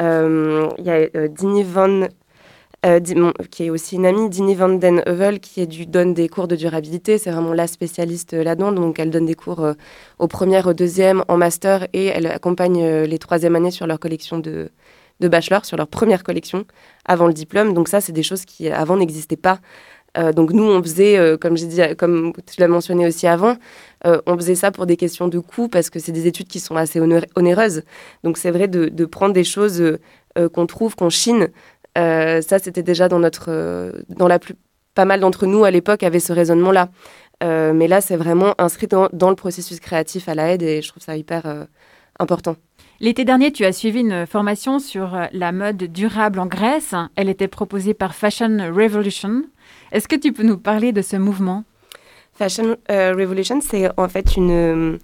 Euh, 0.00 0.68
il 0.78 0.84
y 0.84 0.90
a 0.90 1.08
euh, 1.16 1.28
Dini 1.28 1.62
Van 1.62 2.08
euh, 2.84 2.98
qui 3.52 3.66
est 3.66 3.70
aussi 3.70 3.94
une 3.94 4.06
amie, 4.06 4.28
Dini 4.28 4.56
van 4.56 4.70
den 4.70 5.04
Heuvel, 5.06 5.38
qui 5.38 5.64
du, 5.68 5.86
donne 5.86 6.14
des 6.14 6.28
cours 6.28 6.48
de 6.48 6.56
durabilité. 6.56 7.16
C'est 7.16 7.30
vraiment 7.30 7.52
la 7.52 7.68
spécialiste 7.68 8.34
euh, 8.34 8.42
là-dedans. 8.42 8.72
Donc, 8.72 8.98
elle 8.98 9.10
donne 9.10 9.26
des 9.26 9.36
cours 9.36 9.60
euh, 9.60 9.74
au 10.18 10.26
premier, 10.26 10.66
au 10.66 10.72
deuxième, 10.72 11.22
en 11.28 11.36
master, 11.36 11.86
et 11.92 12.06
elle 12.06 12.26
accompagne 12.26 13.04
les 13.04 13.18
troisième 13.18 13.54
années 13.54 13.70
sur 13.70 13.86
leur 13.86 14.00
collection 14.00 14.38
de, 14.40 14.70
de 15.20 15.28
bachelor, 15.28 15.64
sur 15.64 15.76
leur 15.76 15.86
première 15.86 16.24
collection, 16.24 16.64
avant 17.04 17.28
le 17.28 17.32
diplôme. 17.32 17.72
Donc, 17.72 17.86
ça, 17.86 18.00
c'est 18.00 18.12
des 18.12 18.24
choses 18.24 18.44
qui, 18.44 18.68
avant, 18.68 18.96
n'existaient 18.96 19.36
pas. 19.36 19.60
donc, 20.34 20.52
nous, 20.52 20.64
on 20.64 20.82
faisait, 20.82 21.38
comme 21.40 21.56
j'ai 21.56 21.66
dit, 21.66 21.80
comme 21.96 22.32
tu 22.34 22.60
l'as 22.60 22.68
mentionné 22.68 23.06
aussi 23.06 23.26
avant, 23.26 23.56
on 24.04 24.36
faisait 24.36 24.56
ça 24.56 24.70
pour 24.70 24.86
des 24.86 24.96
questions 24.96 25.28
de 25.28 25.38
coût, 25.38 25.68
parce 25.68 25.88
que 25.88 25.98
c'est 26.00 26.12
des 26.12 26.26
études 26.26 26.48
qui 26.48 26.60
sont 26.60 26.76
assez 26.76 27.00
onéreuses. 27.00 27.82
Donc, 28.24 28.36
c'est 28.36 28.50
vrai 28.50 28.68
de, 28.68 29.04
prendre 29.06 29.32
des 29.32 29.44
choses 29.44 29.82
qu'on 30.52 30.66
trouve, 30.66 30.96
qu'on 30.96 31.10
chine, 31.10 31.42
euh, 31.44 31.48
ça, 31.96 32.58
c'était 32.58 32.82
déjà 32.82 33.08
dans 33.08 33.18
notre, 33.18 33.46
euh, 33.48 33.92
dans 34.08 34.28
la 34.28 34.38
plus, 34.38 34.54
pas 34.94 35.04
mal 35.04 35.20
d'entre 35.20 35.46
nous 35.46 35.64
à 35.64 35.70
l'époque 35.70 36.02
avaient 36.02 36.20
ce 36.20 36.32
raisonnement-là. 36.32 36.88
Euh, 37.42 37.72
mais 37.72 37.88
là, 37.88 38.00
c'est 38.00 38.16
vraiment 38.16 38.54
inscrit 38.58 38.86
dans, 38.86 39.08
le 39.12 39.34
processus 39.34 39.80
créatif 39.80 40.28
à 40.28 40.34
la 40.34 40.52
aide 40.52 40.62
et 40.62 40.80
je 40.80 40.88
trouve 40.88 41.02
ça 41.02 41.16
hyper 41.16 41.66
important. 42.18 42.56
L'été 43.00 43.24
dernier, 43.24 43.50
tu 43.50 43.64
as 43.64 43.72
suivi 43.72 44.00
une 44.00 44.26
formation 44.26 44.78
sur 44.78 45.18
la 45.32 45.50
mode 45.50 45.78
durable 45.78 46.38
en 46.38 46.46
Grèce. 46.46 46.94
Elle 47.16 47.28
était 47.28 47.48
proposée 47.48 47.94
par 47.94 48.14
Fashion 48.14 48.58
Revolution. 48.72 49.42
Est-ce 49.90 50.06
que 50.06 50.14
tu 50.14 50.32
peux 50.32 50.44
nous 50.44 50.58
parler 50.58 50.92
de 50.92 51.02
ce 51.02 51.16
mouvement? 51.16 51.64
Fashion 52.34 52.76
Revolution, 52.88 53.60
c'est 53.60 53.90
en 53.98 54.08
fait 54.08 54.36
une, 54.36 54.98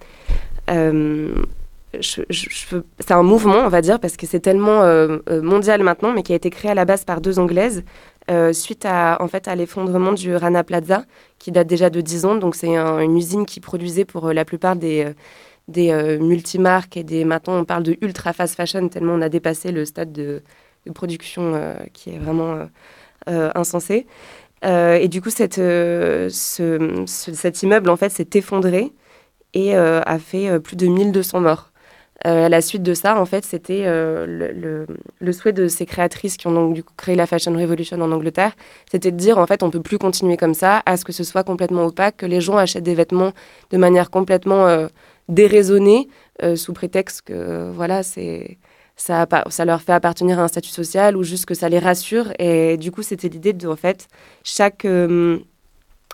c'est 2.00 3.12
un 3.12 3.23
mouvement, 3.23 3.59
on 3.64 3.69
va 3.69 3.81
dire, 3.81 4.00
parce 4.00 4.17
que 4.17 4.26
c'est 4.26 4.40
tellement 4.40 4.83
euh, 4.83 5.19
euh, 5.31 5.43
mondial 5.43 5.83
maintenant, 5.83 6.12
mais 6.12 6.23
qui 6.23 6.33
a 6.33 6.37
été 6.37 6.50
créé 6.50 6.71
à 6.71 6.75
la 6.75 6.85
base 6.85 7.05
par 7.05 7.21
deux 7.21 7.38
Anglaises, 7.38 7.85
euh, 8.31 8.52
suite 8.52 8.85
à, 8.85 9.19
l'effondrement 9.57 10.12
du 10.12 10.35
Rana 10.35 10.64
Plaza, 10.64 11.05
qui 11.38 11.52
date 11.52 11.67
déjà 11.67 11.90
de 11.90 12.00
10 12.00 12.25
ans. 12.25 12.35
Donc, 12.37 12.55
c'est 12.55 12.76
une 12.76 13.17
usine 13.17 13.47
qui 13.47 13.61
produisait 13.61 14.05
pour 14.05 14.33
la 14.33 14.45
plupart 14.45 14.76
des, 14.76 15.12
des 15.69 16.19
multimarques 16.21 16.97
et 16.97 17.05
des. 17.05 17.25
Maintenant, 17.25 17.59
on 17.59 17.64
parle 17.64 17.83
de 17.83 17.97
ultra 18.00 18.33
fast 18.33 18.55
fashion, 18.55 18.88
tellement 18.88 19.14
on 19.14 19.23
a 19.23 19.28
dépassé 19.28 19.73
le 19.73 19.85
stade 19.85 20.12
de, 20.12 20.43
production 20.95 21.76
qui 21.93 22.11
est 22.11 22.19
vraiment 22.19 22.67
insensé. 23.26 24.07
et 24.62 25.09
du 25.09 25.21
coup, 25.23 25.31
cet 25.31 25.59
immeuble, 27.62 27.90
en 27.90 27.97
fait, 27.97 28.11
s'est 28.11 28.28
effondré 28.35 28.93
et 29.55 29.75
a 29.75 30.19
fait 30.19 30.61
plus 30.61 30.76
de 30.76 30.87
1200 30.87 31.40
morts. 31.40 31.67
Euh, 32.26 32.46
à 32.46 32.48
la 32.48 32.60
suite 32.60 32.82
de 32.82 32.94
ça, 32.94 33.20
en 33.20 33.25
fait, 33.26 33.44
c'était 33.44 33.84
euh, 33.87 34.87
le, 35.20 35.32
souhait 35.32 35.52
de 35.52 35.68
ces 35.68 35.87
créatrices 35.87 36.37
qui 36.37 36.48
ont 36.48 36.52
donc 36.52 36.82
créé 36.96 37.14
la 37.14 37.26
Fashion 37.26 37.52
Revolution 37.52 38.00
en 38.00 38.10
Angleterre, 38.10 38.56
c'était 38.90 39.12
de 39.12 39.16
dire 39.16 39.38
en 39.38 39.46
fait 39.46 39.62
on 39.62 39.70
peut 39.70 39.80
plus 39.80 39.98
continuer 39.98 40.37
comme 40.37 40.54
ça, 40.54 40.82
à 40.84 40.96
ce 40.96 41.04
que 41.04 41.12
ce 41.12 41.22
soit 41.22 41.44
complètement 41.44 41.87
opaque, 41.87 42.16
que 42.16 42.26
les 42.26 42.40
gens 42.40 42.56
achètent 42.56 42.82
des 42.82 42.96
vêtements 42.96 43.32
de 43.70 43.76
manière 43.76 44.10
complètement 44.10 44.66
euh, 44.66 44.88
déraisonnée, 45.28 46.08
sous 46.54 46.72
prétexte 46.72 47.22
que 47.22 47.68
voilà 47.72 48.04
c'est 48.04 48.58
ça, 48.94 49.26
ça 49.48 49.64
leur 49.64 49.82
fait 49.82 49.92
appartenir 49.92 50.38
à 50.38 50.44
un 50.44 50.48
statut 50.48 50.70
social 50.70 51.16
ou 51.16 51.25
juste 51.25 51.46
que 51.46 51.54
ça 51.54 51.68
les 51.68 51.80
rassure. 51.80 52.32
Et 52.38 52.76
du 52.76 52.92
coup, 52.92 53.02
c'était 53.02 53.28
l'idée 53.28 53.52
de 53.52 53.66
en 53.66 53.75
fait 53.75 54.06
chaque 54.44 54.87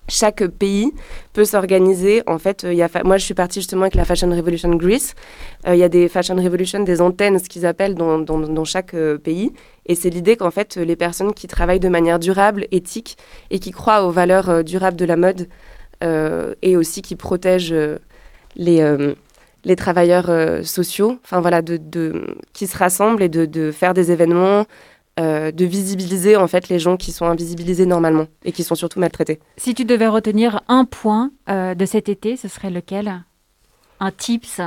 chaque 0.08 0.46
pays 0.46 0.92
peut 1.32 1.44
s'organiser. 1.44 2.22
En 2.26 2.38
fait, 2.38 2.64
a 2.64 3.04
moi, 3.04 3.16
je 3.16 3.24
suis 3.24 3.34
partie 3.34 3.60
justement 3.60 3.82
avec 3.82 3.94
la 3.94 4.04
Fashion 4.04 4.30
Revolution 4.30 4.70
Greece. 4.74 5.14
Euh, 5.66 5.74
il 5.74 5.78
y 5.78 5.82
a 5.82 5.88
des 5.88 6.08
Fashion 6.08 6.36
Revolution, 6.36 6.80
des 6.80 7.00
antennes, 7.00 7.38
ce 7.38 7.48
qu'ils 7.48 7.66
appellent 7.66 7.94
dans, 7.94 8.64
chaque 8.64 8.94
euh, 8.94 9.18
pays. 9.18 9.52
Et 9.86 9.94
c'est 9.94 10.10
l'idée 10.10 10.36
qu'en 10.36 10.50
fait, 10.50 10.76
les 10.76 10.96
personnes 10.96 11.32
qui 11.32 11.46
travaillent 11.46 11.80
de 11.80 11.88
manière 11.88 12.18
durable, 12.18 12.66
éthique 12.70 13.16
et 13.50 13.58
qui 13.58 13.70
croient 13.70 14.04
aux 14.04 14.10
valeurs 14.10 14.48
euh, 14.48 14.62
durables 14.62 14.96
de 14.96 15.04
la 15.04 15.16
mode 15.16 15.48
et 16.60 16.76
aussi 16.76 17.00
qui 17.00 17.16
protègent 17.16 17.74
les, 18.56 19.14
les 19.64 19.76
travailleurs 19.76 20.30
sociaux, 20.62 21.18
enfin 21.24 21.40
voilà, 21.40 21.62
de, 21.62 22.36
qui 22.52 22.66
se 22.66 22.76
rassemblent 22.76 23.22
et 23.22 23.30
de 23.30 23.70
faire 23.70 23.94
des 23.94 24.12
événements, 24.12 24.66
euh, 25.20 25.52
de 25.52 25.64
visibiliser 25.64 26.34
en 26.34 26.48
fait 26.48 26.68
les 26.68 26.80
gens 26.80 26.96
qui 26.96 27.12
sont 27.12 27.26
invisibilisés 27.26 27.86
normalement 27.86 28.26
et 28.44 28.50
qui 28.50 28.64
sont 28.64 28.74
surtout 28.74 28.98
maltraités. 28.98 29.38
Si 29.56 29.72
tu 29.72 29.84
devais 29.84 30.08
retenir 30.08 30.62
un 30.66 30.84
point 30.84 31.30
euh, 31.48 31.76
de 31.76 31.86
cet 31.86 32.08
été, 32.08 32.36
ce 32.36 32.48
serait 32.48 32.70
lequel? 32.70 33.22
Un 34.00 34.10
tips? 34.10 34.60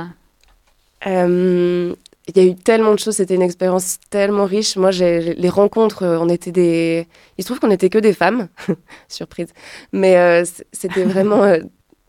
Euh, 1.06 1.94
Il 2.28 2.36
y 2.38 2.40
a 2.40 2.50
eu 2.50 2.54
tellement 2.54 2.94
de 2.94 2.98
choses, 2.98 3.16
c'était 3.16 3.34
une 3.34 3.42
expérience 3.42 3.98
tellement 4.08 4.46
riche. 4.46 4.76
Moi, 4.76 4.90
j'ai 4.90 5.34
les 5.34 5.50
rencontres, 5.50 6.06
on 6.06 6.30
était 6.30 6.50
des. 6.50 7.06
Il 7.36 7.44
se 7.44 7.48
trouve 7.48 7.60
qu'on 7.60 7.68
n'était 7.68 7.90
que 7.90 7.98
des 7.98 8.14
femmes, 8.14 8.48
surprise. 9.08 9.48
Mais 9.92 10.44
c'était 10.72 11.04
vraiment. 11.14 11.42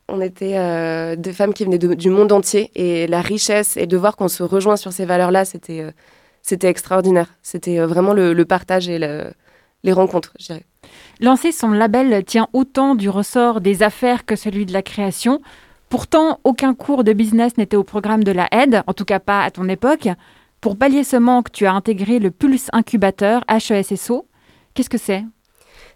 on 0.08 0.22
était 0.22 1.17
des 1.17 1.34
femmes 1.34 1.53
qui 1.53 1.65
venaient 1.65 1.77
du 1.77 2.10
monde 2.10 2.31
entier 2.31 2.72
et 2.75 3.05
la 3.05 3.19
richesse 3.19 3.75
et 3.75 3.86
de 3.86 3.98
voir 3.98 4.15
qu'on 4.15 4.29
se 4.29 4.43
rejoint 4.43 4.77
sur 4.77 4.93
ces 4.93 5.03
valeurs-là, 5.03 5.43
c'était 5.43 5.91
c'était 6.41 6.67
extraordinaire. 6.67 7.27
C'était 7.41 7.79
euh, 7.79 7.88
vraiment 7.88 8.13
le, 8.13 8.43
partage 8.46 8.89
et 8.89 9.00
les 9.84 9.91
rencontres, 9.91 10.34
je 10.39 10.46
dirais. 10.48 10.65
Lancer 11.19 11.51
son 11.51 11.69
label 11.72 12.24
tient 12.24 12.48
autant 12.53 12.96
du 12.96 13.10
ressort 13.10 13.62
des 13.62 13.84
affaires 13.84 14.25
que 14.25 14.36
celui 14.36 14.65
de 14.65 14.74
la 14.74 14.81
création. 14.81 15.41
Pourtant, 15.89 16.39
aucun 16.43 16.74
cours 16.74 17.03
de 17.03 17.13
business 17.13 17.58
n'était 17.58 17.77
au 17.77 17.84
programme 17.84 18.24
de 18.24 18.31
la 18.31 18.48
aide, 18.51 18.84
en 18.88 18.93
tout 18.93 19.05
cas 19.05 19.19
pas 19.19 19.43
à 19.43 19.51
ton 19.51 19.67
époque. 19.67 20.08
Pour 20.62 20.77
pallier 20.77 21.03
ce 21.03 21.17
manque, 21.17 21.51
tu 21.51 21.65
as 21.65 21.74
intégré 21.74 22.19
le 22.19 22.31
Pulse 22.31 22.67
Incubateur 22.74 23.43
HESSO. 23.48 24.27
Qu'est-ce 24.74 24.89
que 24.89 24.98
c'est? 24.98 25.24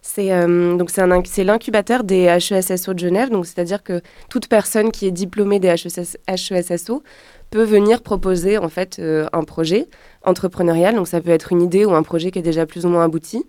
C'est 0.06 0.34
euh, 0.34 0.76
donc 0.76 0.90
c'est 0.92 1.44
l'incubateur 1.46 2.04
des 2.04 2.24
HESSO 2.24 2.94
de 2.94 3.00
Genève, 3.00 3.30
donc 3.30 3.46
c'est-à-dire 3.46 3.82
que 3.82 4.02
toute 4.30 4.50
personne 4.50 4.92
qui 4.92 5.08
est 5.08 5.12
diplômée 5.12 5.60
des 5.60 5.70
HESSO 5.70 7.04
peut 7.50 7.64
venir 7.64 8.02
proposer 8.02 8.58
en 8.58 8.68
fait 8.68 9.00
euh, 9.00 9.28
un 9.32 9.46
projet 9.46 9.88
entrepreneurial. 10.24 10.96
Donc 10.96 11.08
ça 11.08 11.22
peut 11.22 11.30
être 11.30 11.54
une 11.54 11.62
idée 11.62 11.86
ou 11.86 11.96
un 11.96 12.04
projet 12.04 12.32
qui 12.32 12.40
est 12.40 12.44
déjà 12.44 12.66
plus 12.66 12.86
ou 12.86 12.90
moins 12.90 13.06
abouti. 13.06 13.46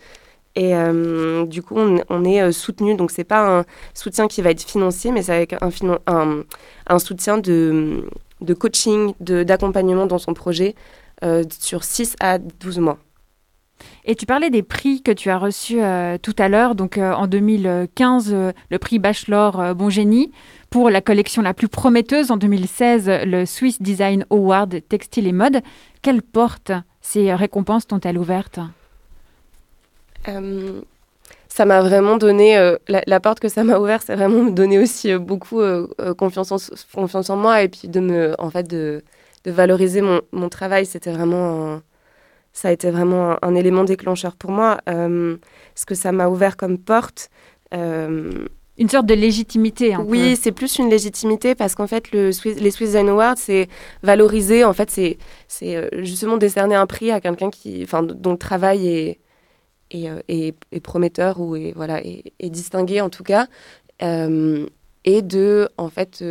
Et 0.54 0.76
euh, 0.76 1.44
du 1.44 1.60
coup, 1.60 1.74
on, 1.76 2.24
est 2.24 2.52
soutenu. 2.52 2.94
Donc 2.94 3.10
c'est 3.10 3.24
pas 3.24 3.58
un 3.58 3.64
soutien 3.92 4.28
qui 4.28 4.40
va 4.40 4.50
être 4.50 4.62
financier, 4.62 5.10
mais 5.10 5.22
c'est 5.22 5.34
avec 5.34 5.56
un, 5.60 6.98
soutien 7.00 7.38
de, 7.38 8.04
de 8.40 8.54
coaching, 8.54 9.14
d'accompagnement 9.18 10.06
dans 10.06 10.18
son 10.18 10.34
projet 10.34 10.76
sur 11.58 11.82
6 11.82 12.14
à 12.20 12.38
12 12.38 12.78
mois. 12.78 12.98
Et 14.04 14.14
tu 14.14 14.26
parlais 14.26 14.50
des 14.50 14.62
prix 14.62 15.02
que 15.02 15.10
tu 15.10 15.30
as 15.30 15.38
reçus 15.38 15.80
tout 16.22 16.34
à 16.38 16.48
l'heure. 16.48 16.74
Donc 16.74 16.98
en 16.98 17.26
2015, 17.26 18.32
le 18.70 18.78
prix 18.78 18.98
Bachelor 18.98 19.74
Bon 19.74 19.90
Génie 19.90 20.30
pour 20.70 20.90
la 20.90 21.00
collection 21.00 21.42
la 21.42 21.54
plus 21.54 21.68
prometteuse 21.68 22.30
en 22.30 22.36
2016, 22.36 23.08
le 23.26 23.46
Swiss 23.46 23.80
Design 23.80 24.26
Award 24.30 24.82
Textile 24.88 25.26
et 25.26 25.32
Mode. 25.32 25.62
Quelle 26.02 26.22
porte 26.22 26.72
ces 27.00 27.32
récompenses 27.34 27.86
t'ont-elles 27.86 28.18
ouvertes? 28.18 28.58
Euh, 30.28 30.80
Ça 31.48 31.64
m'a 31.64 31.80
vraiment 31.80 32.16
donné, 32.16 32.58
euh, 32.58 32.76
la, 32.88 33.20
porte 33.20 33.38
que 33.38 33.48
ça 33.48 33.62
m'a 33.62 33.78
ouverte, 33.78 34.04
c'est 34.06 34.16
vraiment 34.16 34.42
me 34.42 34.50
donner 34.50 34.78
aussi 34.78 35.12
euh, 35.12 35.18
beaucoup 35.18 35.60
confiance, 36.18 36.50
en, 37.30 37.36
moi 37.36 37.62
et 37.62 37.68
puis 37.68 37.88
de 37.88 38.00
me, 38.00 38.34
en 38.38 38.50
fait, 38.50 38.68
de, 38.68 39.04
de 39.44 39.50
valoriser 39.50 40.00
mon, 40.00 40.22
mon 40.32 40.48
travail. 40.48 40.86
C'était 40.86 41.12
vraiment, 41.12 41.80
ça 42.54 42.68
a 42.68 42.72
été 42.72 42.90
vraiment 42.90 43.36
un, 43.42 43.54
élément 43.54 43.84
déclencheur 43.84 44.36
pour 44.36 44.50
moi. 44.50 44.78
ce 44.86 45.86
que 45.86 45.94
ça 45.94 46.12
m'a 46.12 46.28
ouvert 46.28 46.56
comme 46.56 46.78
porte, 46.78 47.28
une 48.76 48.88
sorte 48.88 49.06
de 49.06 49.14
légitimité. 49.14 49.96
oui, 49.96 50.36
c'est 50.40 50.52
plus 50.52 50.78
une 50.78 50.90
légitimité 50.90 51.54
parce 51.54 51.74
qu'en 51.74 51.86
fait, 51.86 52.10
le 52.12 52.30
les 52.44 52.70
Swiss 52.70 52.88
Design 52.90 53.08
Awards, 53.08 53.36
c'est 53.36 53.68
valoriser, 54.02 54.64
en 54.64 54.72
fait, 54.72 54.90
c'est 54.90 55.18
euh, 55.62 55.88
justement 56.02 56.36
décerner 56.38 56.74
un 56.74 56.86
prix 56.86 57.10
à 57.10 57.20
quelqu'un 57.20 57.50
qui, 57.50 57.86
dont 57.86 58.32
le 58.32 58.38
travail 58.38 58.88
est, 58.88 59.20
est, 59.90 60.08
euh, 60.08 60.20
est, 60.28 60.80
prometteur 60.80 61.40
ou 61.40 61.54
est, 61.54 61.72
voilà, 61.76 62.00
est, 62.04 62.50
distingué 62.50 63.00
en 63.00 63.10
tout 63.10 63.22
cas. 63.22 63.46
Euh, 64.02 64.66
et 65.04 65.22
de, 65.22 65.68
en 65.76 65.88
fait, 65.88 66.24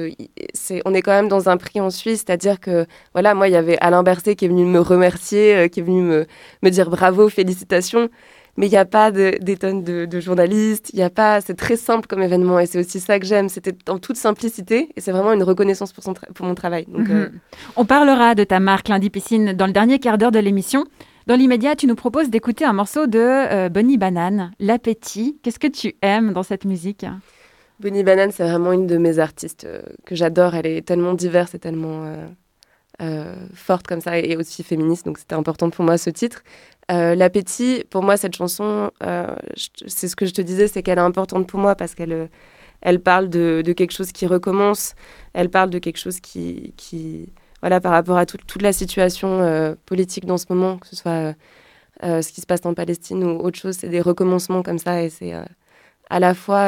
c'est, 0.53 0.81
on 0.85 0.93
est 0.93 1.01
quand 1.01 1.11
même 1.11 1.27
dans 1.27 1.49
un 1.49 1.57
prix 1.57 1.79
en 1.79 1.89
Suisse, 1.89 2.23
c'est-à-dire 2.25 2.59
que, 2.59 2.85
voilà, 3.13 3.35
moi, 3.35 3.47
il 3.47 3.51
y 3.51 3.57
avait 3.57 3.77
Alain 3.79 4.03
Berset 4.03 4.35
qui 4.35 4.45
est 4.45 4.47
venu 4.47 4.65
me 4.65 4.79
remercier, 4.79 5.69
qui 5.69 5.79
est 5.79 5.83
venu 5.83 6.01
me, 6.01 6.25
me 6.63 6.69
dire 6.69 6.89
bravo, 6.89 7.29
félicitations 7.29 8.09
mais 8.57 8.67
il 8.67 8.69
n'y 8.69 8.77
a 8.77 8.85
pas 8.85 9.11
des 9.11 9.57
tonnes 9.57 9.83
de, 9.83 10.19
journalistes, 10.19 10.91
il 10.93 10.99
y 10.99 11.03
a 11.03 11.09
pas, 11.09 11.41
c'est 11.41 11.55
très 11.55 11.75
simple 11.75 12.07
comme 12.07 12.21
événement 12.21 12.59
et 12.59 12.65
c'est 12.65 12.79
aussi 12.79 12.99
ça 12.99 13.19
que 13.19 13.25
j'aime, 13.25 13.49
c'était 13.49 13.75
en 13.89 13.97
toute 13.97 14.17
simplicité 14.17 14.89
et 14.95 15.01
c'est 15.01 15.11
vraiment 15.11 15.33
une 15.33 15.43
reconnaissance 15.43 15.91
pour, 15.91 16.03
son 16.03 16.13
pour 16.13 16.45
mon 16.45 16.55
travail. 16.55 16.85
Donc, 16.87 17.07
mhm. 17.07 17.15
euh, 17.15 17.29
On 17.75 17.85
parlera 17.85 18.35
de 18.35 18.43
ta 18.43 18.59
marque 18.59 18.89
Lundi 18.89 19.09
Piscine 19.09 19.53
dans 19.53 19.65
le 19.65 19.73
dernier 19.73 19.99
quart 19.99 20.17
d'heure 20.17 20.31
de 20.31 20.39
l'émission. 20.39 20.85
Dans 21.25 21.35
l'immédiat, 21.35 21.75
tu 21.75 21.87
nous 21.87 21.95
proposes 21.95 22.29
d'écouter 22.29 22.65
un 22.65 22.73
morceau 22.73 23.07
de 23.07 23.19
euh, 23.19 23.69
Bonnie 23.69 23.97
Banane, 23.97 24.51
L'appétit. 24.59 25.39
Qu'est-ce 25.41 25.59
que 25.59 25.67
tu 25.67 25.95
aimes 26.01 26.33
dans 26.33 26.43
cette 26.43 26.65
musique? 26.65 27.05
Bonnie 27.79 28.03
Banane, 28.03 28.31
c'est 28.31 28.43
vraiment 28.43 28.71
une 28.71 28.87
de 28.87 28.97
mes 28.97 29.19
artistes 29.19 29.65
euh, 29.65 29.81
que 30.05 30.15
j'adore. 30.15 30.55
Elle 30.55 30.67
est 30.67 30.81
tellement 30.85 31.13
diverse 31.13 31.55
et 31.55 31.59
tellement 31.59 32.13
forte 33.53 33.85
comme 33.85 33.99
ça 33.99 34.17
et 34.17 34.37
aussi 34.37 34.63
féministe, 34.63 35.05
donc 35.05 35.17
c'était 35.17 35.35
important 35.35 35.69
pour 35.69 35.83
moi 35.83 35.97
ce 35.97 36.09
titre. 36.09 36.41
Euh, 36.91 37.15
l'appétit, 37.15 37.85
pour 37.89 38.03
moi, 38.03 38.17
cette 38.17 38.35
chanson, 38.35 38.91
euh, 39.03 39.35
c'est 39.87 40.07
ce 40.07 40.15
que 40.15 40.25
je 40.25 40.33
te 40.33 40.41
disais, 40.41 40.67
c'est 40.67 40.83
qu'elle 40.83 40.97
est 40.97 41.01
importante 41.01 41.47
pour 41.47 41.59
moi 41.59 41.75
parce 41.75 41.95
qu'elle 41.95 42.13
euh, 42.13 42.27
elle 42.81 42.99
parle 42.99 43.29
de, 43.29 43.61
quelque 43.75 43.93
chose 43.93 44.11
qui 44.11 44.27
recommence, 44.27 44.95
elle 45.33 45.49
parle 45.49 45.69
de 45.69 45.79
quelque 45.79 45.97
chose 45.97 46.19
qui, 46.19 46.73
qui 46.75 47.29
voilà, 47.61 47.79
par 47.79 47.93
rapport 47.93 48.17
à 48.17 48.25
toute 48.25 48.61
la 48.61 48.73
situation 48.73 49.77
politique 49.85 50.25
dans 50.25 50.37
ce 50.37 50.47
moment, 50.49 50.79
que 50.79 50.87
ce 50.87 50.97
soit 50.97 51.33
ce 52.01 52.29
qui 52.33 52.41
se 52.41 52.45
passe 52.45 52.65
en 52.65 52.73
Palestine 52.73 53.23
ou 53.23 53.39
autre 53.39 53.57
chose, 53.57 53.77
c'est 53.77 53.87
des 53.87 54.01
recommencements 54.01 54.63
comme 54.63 54.79
ça 54.79 55.01
et 55.01 55.09
c'est 55.09 55.31
à 56.09 56.19
la 56.19 56.33
fois 56.33 56.67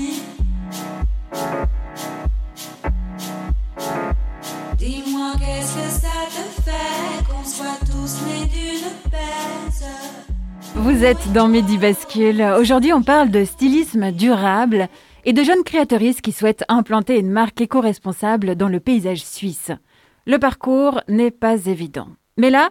Vous 10.75 11.03
êtes 11.05 11.31
dans 11.33 11.47
Midi 11.47 11.77
Bascule. 11.77 12.41
Aujourd'hui, 12.59 12.91
on 12.93 13.01
parle 13.01 13.29
de 13.29 13.45
stylisme 13.45 14.11
durable 14.11 14.87
et 15.25 15.33
de 15.33 15.43
jeunes 15.43 15.63
créatrices 15.63 16.21
qui 16.21 16.31
souhaitent 16.31 16.65
implanter 16.69 17.19
une 17.19 17.29
marque 17.29 17.61
éco-responsable 17.61 18.55
dans 18.55 18.67
le 18.67 18.79
paysage 18.79 19.23
suisse. 19.23 19.71
Le 20.25 20.37
parcours 20.37 21.01
n'est 21.07 21.31
pas 21.31 21.65
évident. 21.65 22.07
Mais 22.37 22.49
là, 22.49 22.69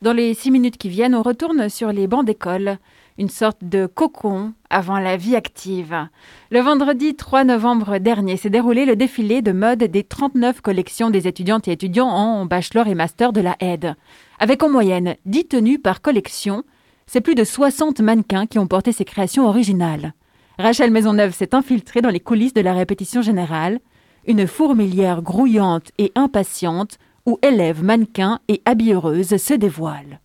dans 0.00 0.12
les 0.12 0.34
six 0.34 0.50
minutes 0.50 0.78
qui 0.78 0.88
viennent, 0.88 1.14
on 1.14 1.22
retourne 1.22 1.68
sur 1.68 1.92
les 1.92 2.06
bancs 2.06 2.24
d'école. 2.24 2.78
Une 3.18 3.28
sorte 3.28 3.58
de 3.62 3.86
cocon 3.86 4.52
avant 4.70 4.98
la 4.98 5.16
vie 5.16 5.36
active. 5.36 6.08
Le 6.50 6.60
vendredi 6.60 7.14
3 7.14 7.44
novembre 7.44 7.98
dernier 7.98 8.36
s'est 8.36 8.50
déroulé 8.50 8.84
le 8.84 8.96
défilé 8.96 9.42
de 9.42 9.52
mode 9.52 9.84
des 9.84 10.04
39 10.04 10.60
collections 10.60 11.10
des 11.10 11.28
étudiantes 11.28 11.68
et 11.68 11.72
étudiants 11.72 12.08
en 12.08 12.46
bachelor 12.46 12.86
et 12.88 12.94
master 12.94 13.32
de 13.32 13.40
la 13.40 13.56
aide. 13.60 13.94
Avec 14.38 14.62
en 14.62 14.70
moyenne 14.70 15.16
10 15.26 15.48
tenues 15.48 15.78
par 15.78 16.00
collection, 16.00 16.64
c'est 17.06 17.20
plus 17.20 17.34
de 17.34 17.44
60 17.44 18.00
mannequins 18.00 18.46
qui 18.46 18.58
ont 18.58 18.66
porté 18.66 18.92
ces 18.92 19.04
créations 19.04 19.46
originales. 19.46 20.14
Rachel 20.58 20.90
Maisonneuve 20.90 21.34
s'est 21.34 21.54
infiltrée 21.54 22.02
dans 22.02 22.10
les 22.10 22.20
coulisses 22.20 22.54
de 22.54 22.60
la 22.60 22.72
répétition 22.72 23.22
générale, 23.22 23.80
une 24.26 24.46
fourmilière 24.46 25.22
grouillante 25.22 25.90
et 25.98 26.12
impatiente 26.14 26.98
où 27.26 27.38
élèves, 27.42 27.82
mannequins 27.82 28.40
et 28.48 28.62
habilleuses 28.64 29.36
se 29.36 29.54
dévoilent. 29.54 30.20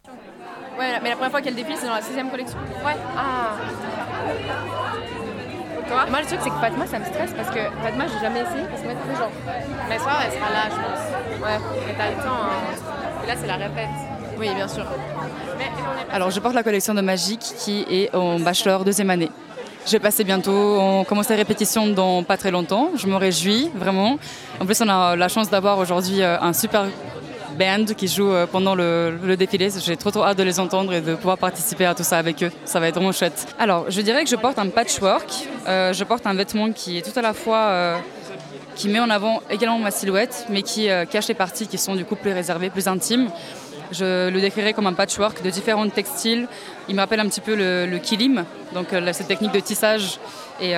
Ouais, 0.77 1.00
mais 1.01 1.10
la 1.10 1.15
première 1.15 1.31
fois 1.31 1.41
qu'elle 1.41 1.55
défile, 1.55 1.75
c'est 1.79 1.88
dans 1.88 1.96
la 1.96 2.01
16 2.01 2.15
collection. 2.29 2.57
Ouais. 2.86 2.96
Ah. 3.17 3.55
Toi 5.88 6.05
Moi, 6.10 6.19
le 6.22 6.25
truc, 6.27 6.39
c'est 6.43 6.50
que 6.50 6.55
Fatma, 6.55 6.86
ça 6.86 7.00
me 7.00 7.05
stresse 7.05 7.31
parce 7.36 7.50
que 7.50 7.60
Fatma, 7.81 8.05
j'ai 8.07 8.19
jamais 8.19 8.41
essayé. 8.41 8.63
Parce 8.69 8.81
que 8.81 8.88
moi, 8.88 8.96
c'est 9.10 9.17
genre. 9.17 9.31
Mais 9.89 9.98
ça, 9.98 10.12
elle 10.25 10.31
sera 10.34 10.50
là, 10.51 10.63
je 10.69 10.75
pense. 10.75 11.41
Ouais. 11.41 11.57
Mais 11.88 11.96
t'as 11.98 12.10
le 12.10 12.15
temps. 12.17 12.43
Hein. 12.43 13.24
Et 13.24 13.27
là, 13.27 13.34
c'est 13.39 13.48
la 13.48 13.55
répète. 13.55 13.89
Oui, 14.38 14.53
bien 14.53 14.67
sûr. 14.67 14.86
Alors, 16.12 16.29
je 16.29 16.39
porte 16.39 16.53
la 16.53 16.63
collection 16.63 16.93
de 16.93 17.01
Magique 17.01 17.39
qui 17.39 17.86
est 17.89 18.13
en 18.13 18.39
bachelor 18.39 18.86
deuxième 18.86 19.10
année. 19.10 19.31
Je 19.88 19.93
vais 19.93 20.00
passer 20.00 20.25
bientôt, 20.25 20.51
on 20.51 21.05
commence 21.05 21.29
les 21.29 21.38
répétitions 21.38 21.88
dans 21.88 22.22
pas 22.22 22.36
très 22.36 22.51
longtemps. 22.51 22.89
Je 22.96 23.07
me 23.07 23.15
réjouis 23.15 23.72
vraiment. 23.74 24.19
En 24.60 24.65
plus, 24.65 24.81
on 24.81 24.89
a 24.89 25.15
la 25.15 25.27
chance 25.29 25.50
d'avoir 25.50 25.79
aujourd'hui 25.79 26.22
euh, 26.22 26.38
un 26.41 26.51
super 26.51 26.88
band 27.58 27.86
qui 27.98 28.08
joue 28.08 28.32
euh, 28.32 28.46
pendant 28.46 28.76
le, 28.76 29.36
défilé. 29.38 29.70
J'ai 29.84 29.98
trop 29.98 30.12
trop 30.12 30.24
hâte 30.24 30.38
de 30.38 30.44
les 30.44 30.60
entendre 30.60 30.94
et 30.94 31.02
de 31.02 31.16
pouvoir 31.16 31.38
participer 31.38 31.86
à 31.86 31.96
tout 31.96 32.04
ça 32.04 32.18
avec 32.18 32.44
eux. 32.44 32.52
Ça 32.66 32.80
va 32.80 32.88
être 32.88 32.96
vraiment 32.96 33.12
chouette. 33.12 33.48
Alors, 33.60 33.90
je 33.90 34.02
dirais 34.02 34.24
que 34.24 34.30
je 34.30 34.36
porte 34.36 34.60
un 34.60 34.70
patchwork. 34.70 35.30
Euh, 35.68 35.94
je 35.94 36.04
porte 36.04 36.26
un 36.28 36.34
vêtement 36.34 36.72
qui 36.72 36.98
est 36.98 37.02
tout 37.02 37.18
à 37.18 37.22
la 37.22 37.34
fois 37.34 37.58
euh, 37.58 37.98
qui 38.76 38.88
met 38.88 39.00
en 39.00 39.10
avant 39.10 39.42
également 39.50 39.80
ma 39.80 39.92
silhouette, 39.92 40.46
mais 40.50 40.62
qui 40.62 40.88
cache 41.10 41.28
les 41.28 41.34
parties 41.34 41.68
qui 41.68 41.80
sont 41.80 41.96
du 41.96 42.06
coup 42.06 42.16
plus 42.16 42.32
réservées, 42.32 42.70
plus 42.70 42.88
intimes. 42.88 43.30
Je 43.92 44.30
le 44.30 44.42
décrirais 44.42 44.74
comme 44.74 44.86
un 44.86 44.94
patchwork 44.94 45.42
de 45.42 45.50
différents 45.50 45.90
textiles. 45.90 46.48
Il 46.88 46.96
me 46.96 47.00
rappelle 47.00 47.22
un 47.22 47.28
petit 47.28 47.42
peu 47.42 47.56
le, 47.56 47.98
kilim, 47.98 48.46
donc 48.76 48.88
cette 49.14 49.28
technique 49.28 49.54
de 49.54 49.60
tissage. 49.62 50.20
Et 50.62 50.74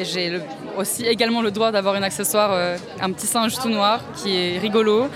j'ai 0.00 0.38
aussi 0.76 1.06
également 1.06 1.40
le 1.40 1.50
droit 1.50 1.72
d'avoir 1.72 1.94
un 1.94 2.02
accessoire, 2.02 2.52
un 3.00 3.12
petit 3.12 3.26
singe 3.26 3.56
tout 3.58 3.70
noir 3.70 4.00
qui 4.16 4.36
est 4.36 4.58
rigolo, 4.58 5.08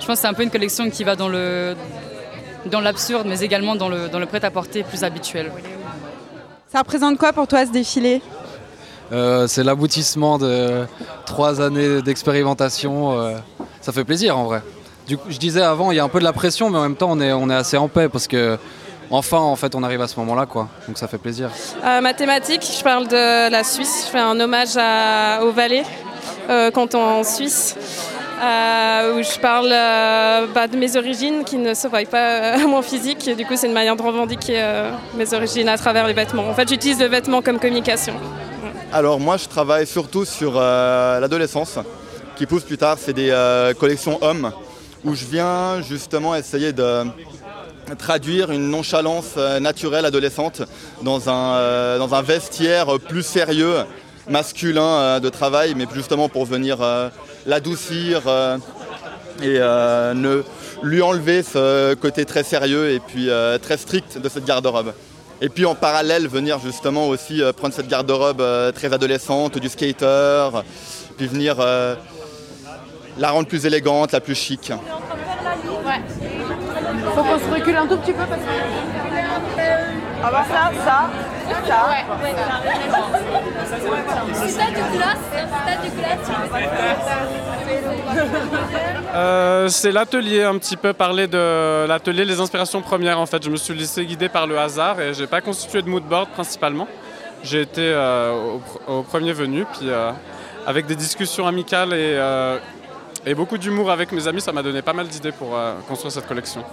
je 0.00 0.06
pense 0.06 0.16
que 0.16 0.20
c'est 0.22 0.26
un 0.26 0.34
peu 0.34 0.42
une 0.42 0.50
collection 0.50 0.88
qui 0.90 1.04
va 1.04 1.16
dans 1.16 1.28
le 1.28 1.74
dans 2.66 2.80
l'absurde, 2.80 3.26
mais 3.26 3.40
également 3.40 3.76
dans 3.76 3.88
le, 3.88 4.08
dans 4.08 4.18
le 4.18 4.26
prêt-à-porter 4.26 4.82
plus 4.82 5.04
habituel. 5.04 5.50
Ça 6.70 6.80
représente 6.80 7.16
quoi 7.16 7.32
pour 7.32 7.46
toi 7.46 7.64
ce 7.64 7.70
défilé? 7.70 8.20
Euh, 9.12 9.46
C'est 9.46 9.64
l'aboutissement 9.64 10.38
de 10.38 10.84
trois 11.24 11.60
années 11.62 12.02
d'expérimentation. 12.02 13.18
Euh, 13.18 13.36
ça 13.80 13.92
fait 13.92 14.04
plaisir 14.04 14.36
en 14.36 14.44
vrai. 14.44 14.62
Du 15.06 15.16
coup, 15.16 15.28
je 15.30 15.38
disais 15.38 15.62
avant, 15.62 15.92
il 15.92 15.96
y 15.96 16.00
a 16.00 16.04
un 16.04 16.08
peu 16.08 16.18
de 16.18 16.24
la 16.24 16.34
pression, 16.34 16.68
mais 16.68 16.76
en 16.78 16.82
même 16.82 16.96
temps, 16.96 17.08
on 17.10 17.20
est, 17.20 17.32
on 17.32 17.48
est 17.48 17.54
assez 17.54 17.78
en 17.78 17.88
paix 17.88 18.10
parce 18.10 18.26
que 18.26 18.58
enfin, 19.10 19.38
en 19.38 19.56
fait, 19.56 19.74
on 19.74 19.82
arrive 19.82 20.02
à 20.02 20.08
ce 20.08 20.18
moment-là, 20.20 20.44
quoi. 20.44 20.68
Donc 20.86 20.98
ça 20.98 21.08
fait 21.08 21.16
plaisir. 21.16 21.50
Euh, 21.82 22.02
mathématiques, 22.02 22.68
je 22.76 22.82
parle 22.82 23.08
de 23.08 23.50
la 23.50 23.64
Suisse. 23.64 24.04
Je 24.06 24.10
fais 24.10 24.18
un 24.18 24.38
hommage 24.38 24.76
à, 24.76 25.42
au 25.42 25.52
Valais, 25.52 25.84
euh, 26.50 26.70
canton 26.70 27.00
en 27.02 27.24
Suisse. 27.24 27.76
Euh, 28.40 29.18
où 29.18 29.22
je 29.22 29.36
parle 29.40 29.70
euh, 29.72 30.46
bah, 30.54 30.68
de 30.68 30.76
mes 30.76 30.96
origines 30.96 31.42
qui 31.44 31.56
ne 31.56 31.74
se 31.74 31.88
voient 31.88 32.04
pas 32.04 32.52
à 32.52 32.66
mon 32.66 32.82
physique. 32.82 33.28
Du 33.36 33.44
coup, 33.44 33.54
c'est 33.56 33.66
une 33.66 33.72
manière 33.72 33.96
de 33.96 34.02
revendiquer 34.02 34.62
euh, 34.62 34.92
mes 35.16 35.34
origines 35.34 35.68
à 35.68 35.76
travers 35.76 36.06
les 36.06 36.12
vêtements. 36.12 36.48
En 36.48 36.54
fait, 36.54 36.68
j'utilise 36.68 37.00
le 37.00 37.06
vêtement 37.06 37.42
comme 37.42 37.58
communication. 37.58 38.14
Alors 38.92 39.18
moi, 39.18 39.38
je 39.38 39.46
travaille 39.48 39.86
surtout 39.86 40.24
sur 40.24 40.54
l'adolescence, 40.54 41.78
qui 42.36 42.46
pousse 42.46 42.62
plus 42.62 42.78
tard, 42.78 42.96
c'est 42.98 43.12
des 43.12 43.34
collections 43.78 44.18
hommes, 44.22 44.52
où 45.04 45.14
je 45.14 45.26
viens 45.26 45.82
justement 45.82 46.34
essayer 46.34 46.72
de 46.72 47.04
traduire 47.98 48.50
une 48.50 48.70
nonchalance 48.70 49.36
naturelle 49.60 50.06
adolescente 50.06 50.62
dans 51.02 51.28
un, 51.28 51.98
dans 51.98 52.14
un 52.14 52.22
vestiaire 52.22 52.98
plus 52.98 53.24
sérieux, 53.24 53.74
masculin 54.26 55.20
de 55.20 55.28
travail, 55.28 55.74
mais 55.76 55.84
justement 55.92 56.30
pour 56.30 56.46
venir 56.46 56.78
l'adoucir 57.48 58.22
euh, 58.26 58.58
et 59.42 59.56
euh, 59.58 60.42
lui 60.82 61.02
enlever 61.02 61.42
ce 61.42 61.94
côté 61.94 62.24
très 62.24 62.44
sérieux 62.44 62.90
et 62.90 63.00
puis 63.00 63.30
euh, 63.30 63.58
très 63.58 63.78
strict 63.78 64.18
de 64.18 64.28
cette 64.28 64.44
garde-robe. 64.44 64.92
Et 65.40 65.48
puis 65.48 65.64
en 65.64 65.74
parallèle, 65.74 66.28
venir 66.28 66.58
justement 66.58 67.08
aussi 67.08 67.42
prendre 67.56 67.72
cette 67.72 67.88
garde-robe 67.88 68.42
très 68.74 68.92
adolescente, 68.92 69.58
du 69.58 69.68
skater, 69.68 70.48
puis 71.16 71.28
venir 71.28 71.58
la 73.18 73.30
rendre 73.30 73.46
plus 73.46 73.64
élégante, 73.64 74.10
la 74.10 74.20
plus 74.20 74.34
chic. 74.34 74.72
Ah 80.22 80.30
bah 80.32 80.44
ça, 80.48 80.72
ça, 80.84 81.10
ça. 81.66 81.88
Ouais, 81.88 82.04
euh, 89.14 89.68
c'est 89.68 89.92
l'atelier 89.92 90.42
un 90.42 90.58
petit 90.58 90.76
peu 90.76 90.92
parler 90.92 91.26
de 91.28 91.86
l'atelier 91.86 92.24
les 92.24 92.40
inspirations 92.40 92.82
premières 92.82 93.20
en 93.20 93.26
fait. 93.26 93.44
Je 93.44 93.50
me 93.50 93.56
suis 93.56 93.74
laissé 93.74 94.04
guider 94.04 94.28
par 94.28 94.46
le 94.46 94.58
hasard 94.58 95.00
et 95.00 95.14
j'ai 95.14 95.26
pas 95.26 95.40
constitué 95.40 95.82
de 95.82 95.88
moodboard 95.88 96.30
principalement. 96.30 96.88
J'ai 97.44 97.62
été 97.62 97.82
euh, 97.82 98.58
au, 98.88 99.02
premier 99.02 99.32
venu 99.32 99.64
puis 99.66 99.88
euh, 99.88 100.10
avec 100.66 100.86
des 100.86 100.96
discussions 100.96 101.46
amicales 101.46 101.92
et 101.92 103.34
beaucoup 103.34 103.58
d'humour 103.58 103.90
avec 103.90 104.10
mes 104.12 104.26
amis, 104.26 104.40
ça 104.40 104.52
m'a 104.52 104.62
donné 104.62 104.82
pas 104.82 104.92
mal 104.92 105.06
d'idées 105.06 105.32
pour 105.32 105.56
construire 105.86 106.12
cette 106.12 106.26
collection. 106.26 106.64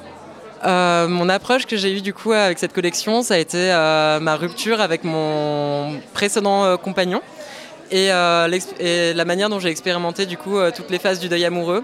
Euh, 0.65 1.07
mon 1.07 1.29
approche 1.29 1.65
que 1.67 1.77
j'ai 1.77 1.95
eue 1.95 2.01
du 2.01 2.13
coup 2.13 2.31
avec 2.31 2.57
cette 2.57 2.73
collection, 2.73 3.21
ça 3.21 3.35
a 3.35 3.37
été 3.37 3.71
euh, 3.71 4.19
ma 4.19 4.35
rupture 4.35 4.81
avec 4.81 5.03
mon 5.03 5.99
précédent 6.13 6.63
euh, 6.63 6.77
compagnon 6.77 7.21
et, 7.91 8.07
la 8.07 9.25
manière 9.25 9.49
dont 9.49 9.59
j'ai 9.59 9.69
expérimenté 9.69 10.25
du 10.25 10.37
coup 10.37 10.57
toutes 10.75 10.89
les 10.89 10.97
phases 10.97 11.19
du 11.19 11.29
deuil 11.29 11.45
amoureux. 11.45 11.83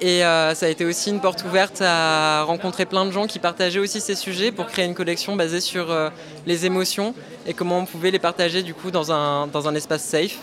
Et 0.00 0.20
ça 0.20 0.66
a 0.66 0.68
été 0.68 0.84
aussi 0.84 1.10
une 1.10 1.20
porte 1.20 1.44
ouverte 1.44 1.80
à 1.80 2.42
rencontrer 2.42 2.86
plein 2.86 3.04
de 3.04 3.12
gens 3.12 3.26
qui 3.26 3.38
partageaient 3.38 3.78
aussi 3.78 4.00
ces 4.00 4.14
sujets 4.16 4.52
pour 4.52 4.66
créer 4.66 4.84
une 4.84 4.94
collection 4.94 5.36
basée 5.36 5.60
sur 5.60 5.94
les 6.46 6.66
émotions 6.66 7.14
et 7.46 7.54
comment 7.54 7.78
on 7.78 7.84
pouvait 7.84 8.10
les 8.10 8.18
partager 8.18 8.62
du 8.62 8.74
coup 8.74 8.90
dans 8.90 9.12
un, 9.12 9.46
dans 9.46 9.68
un 9.68 9.74
espace 9.76 10.02
safe. 10.02 10.38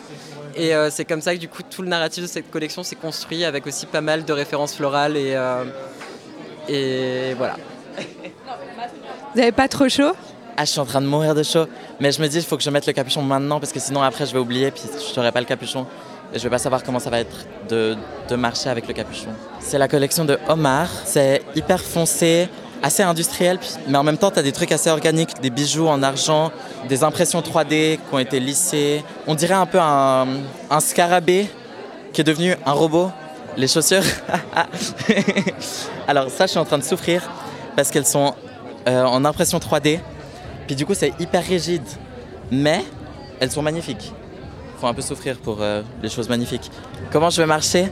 Et 0.55 0.71
c'est 0.89 1.05
comme 1.05 1.21
ça 1.21 1.35
que 1.35 1.39
du 1.39 1.49
coup 1.49 1.61
tout 1.69 1.81
le 1.81 1.89
narratif 1.89 2.23
de 2.23 2.27
cette 2.27 2.49
collection 2.49 2.83
s'est 2.83 2.95
construit 2.95 3.43
avec 3.43 3.67
aussi 3.67 3.85
pas 3.85 4.01
mal 4.01 4.23
de 4.23 4.33
références 4.33 4.75
florales 4.75 5.17
et 5.17 5.37
et 6.69 7.33
voilà. 7.37 7.55
Vous 9.33 9.39
n'avez 9.39 9.51
pas 9.51 9.67
trop 9.67 9.89
chaud? 9.89 10.13
Ah, 10.57 10.63
je 10.63 10.71
suis 10.71 10.79
en 10.79 10.85
train 10.85 11.01
de 11.01 11.07
mourir 11.07 11.35
de 11.35 11.43
chaud. 11.43 11.65
Mais 11.99 12.11
je 12.11 12.21
me 12.21 12.27
dis, 12.27 12.37
il 12.37 12.43
faut 12.43 12.55
que 12.55 12.63
je 12.63 12.69
mette 12.69 12.87
le 12.87 12.93
capuchon 12.93 13.21
maintenant 13.21 13.59
parce 13.59 13.73
que 13.73 13.79
sinon 13.79 14.01
après 14.01 14.25
je 14.25 14.31
vais 14.33 14.39
oublier 14.39 14.71
puis 14.71 14.83
je 14.83 15.15
n'aurai 15.19 15.31
pas 15.31 15.41
le 15.41 15.45
capuchon. 15.45 15.85
Et 16.33 16.39
je 16.39 16.43
vais 16.43 16.49
pas 16.49 16.57
savoir 16.57 16.83
comment 16.83 16.99
ça 16.99 17.09
va 17.09 17.19
être 17.19 17.45
de, 17.69 17.95
de 18.29 18.35
marcher 18.35 18.69
avec 18.69 18.87
le 18.87 18.93
capuchon. 18.93 19.29
C'est 19.59 19.77
la 19.77 19.87
collection 19.87 20.25
de 20.25 20.39
Omar. 20.49 20.89
C'est 21.05 21.43
hyper 21.55 21.81
foncé, 21.81 22.49
assez 22.81 23.03
industriel, 23.03 23.59
mais 23.87 23.97
en 23.97 24.03
même 24.03 24.17
temps, 24.17 24.31
tu 24.31 24.39
as 24.39 24.43
des 24.43 24.51
trucs 24.51 24.71
assez 24.71 24.89
organiques, 24.89 25.39
des 25.41 25.49
bijoux 25.49 25.87
en 25.87 26.01
argent, 26.03 26.51
des 26.89 27.03
impressions 27.03 27.41
3D 27.41 27.97
qui 27.97 28.13
ont 28.13 28.19
été 28.19 28.39
lissées. 28.39 29.03
On 29.27 29.35
dirait 29.35 29.53
un 29.53 29.65
peu 29.65 29.79
un, 29.79 30.27
un 30.69 30.79
scarabée 30.79 31.49
qui 32.11 32.21
est 32.21 32.25
devenu 32.25 32.55
un 32.65 32.71
robot 32.71 33.11
les 33.57 33.67
chaussures. 33.67 34.03
Alors 36.07 36.29
ça, 36.29 36.45
je 36.45 36.51
suis 36.51 36.59
en 36.59 36.65
train 36.65 36.77
de 36.77 36.83
souffrir 36.83 37.21
parce 37.75 37.89
qu'elles 37.91 38.05
sont 38.05 38.33
euh, 38.87 39.03
en 39.03 39.25
impression 39.25 39.57
3D. 39.57 39.99
Puis 40.67 40.75
du 40.75 40.85
coup, 40.85 40.93
c'est 40.93 41.13
hyper 41.19 41.43
rigide. 41.43 41.83
Mais 42.51 42.83
elles 43.39 43.51
sont 43.51 43.61
magnifiques. 43.61 44.13
Faut 44.79 44.87
un 44.87 44.93
peu 44.93 45.01
souffrir 45.01 45.37
pour 45.37 45.57
euh, 45.61 45.81
les 46.01 46.09
choses 46.09 46.29
magnifiques. 46.29 46.69
Comment 47.11 47.29
je 47.29 47.41
vais 47.41 47.47
marcher? 47.47 47.89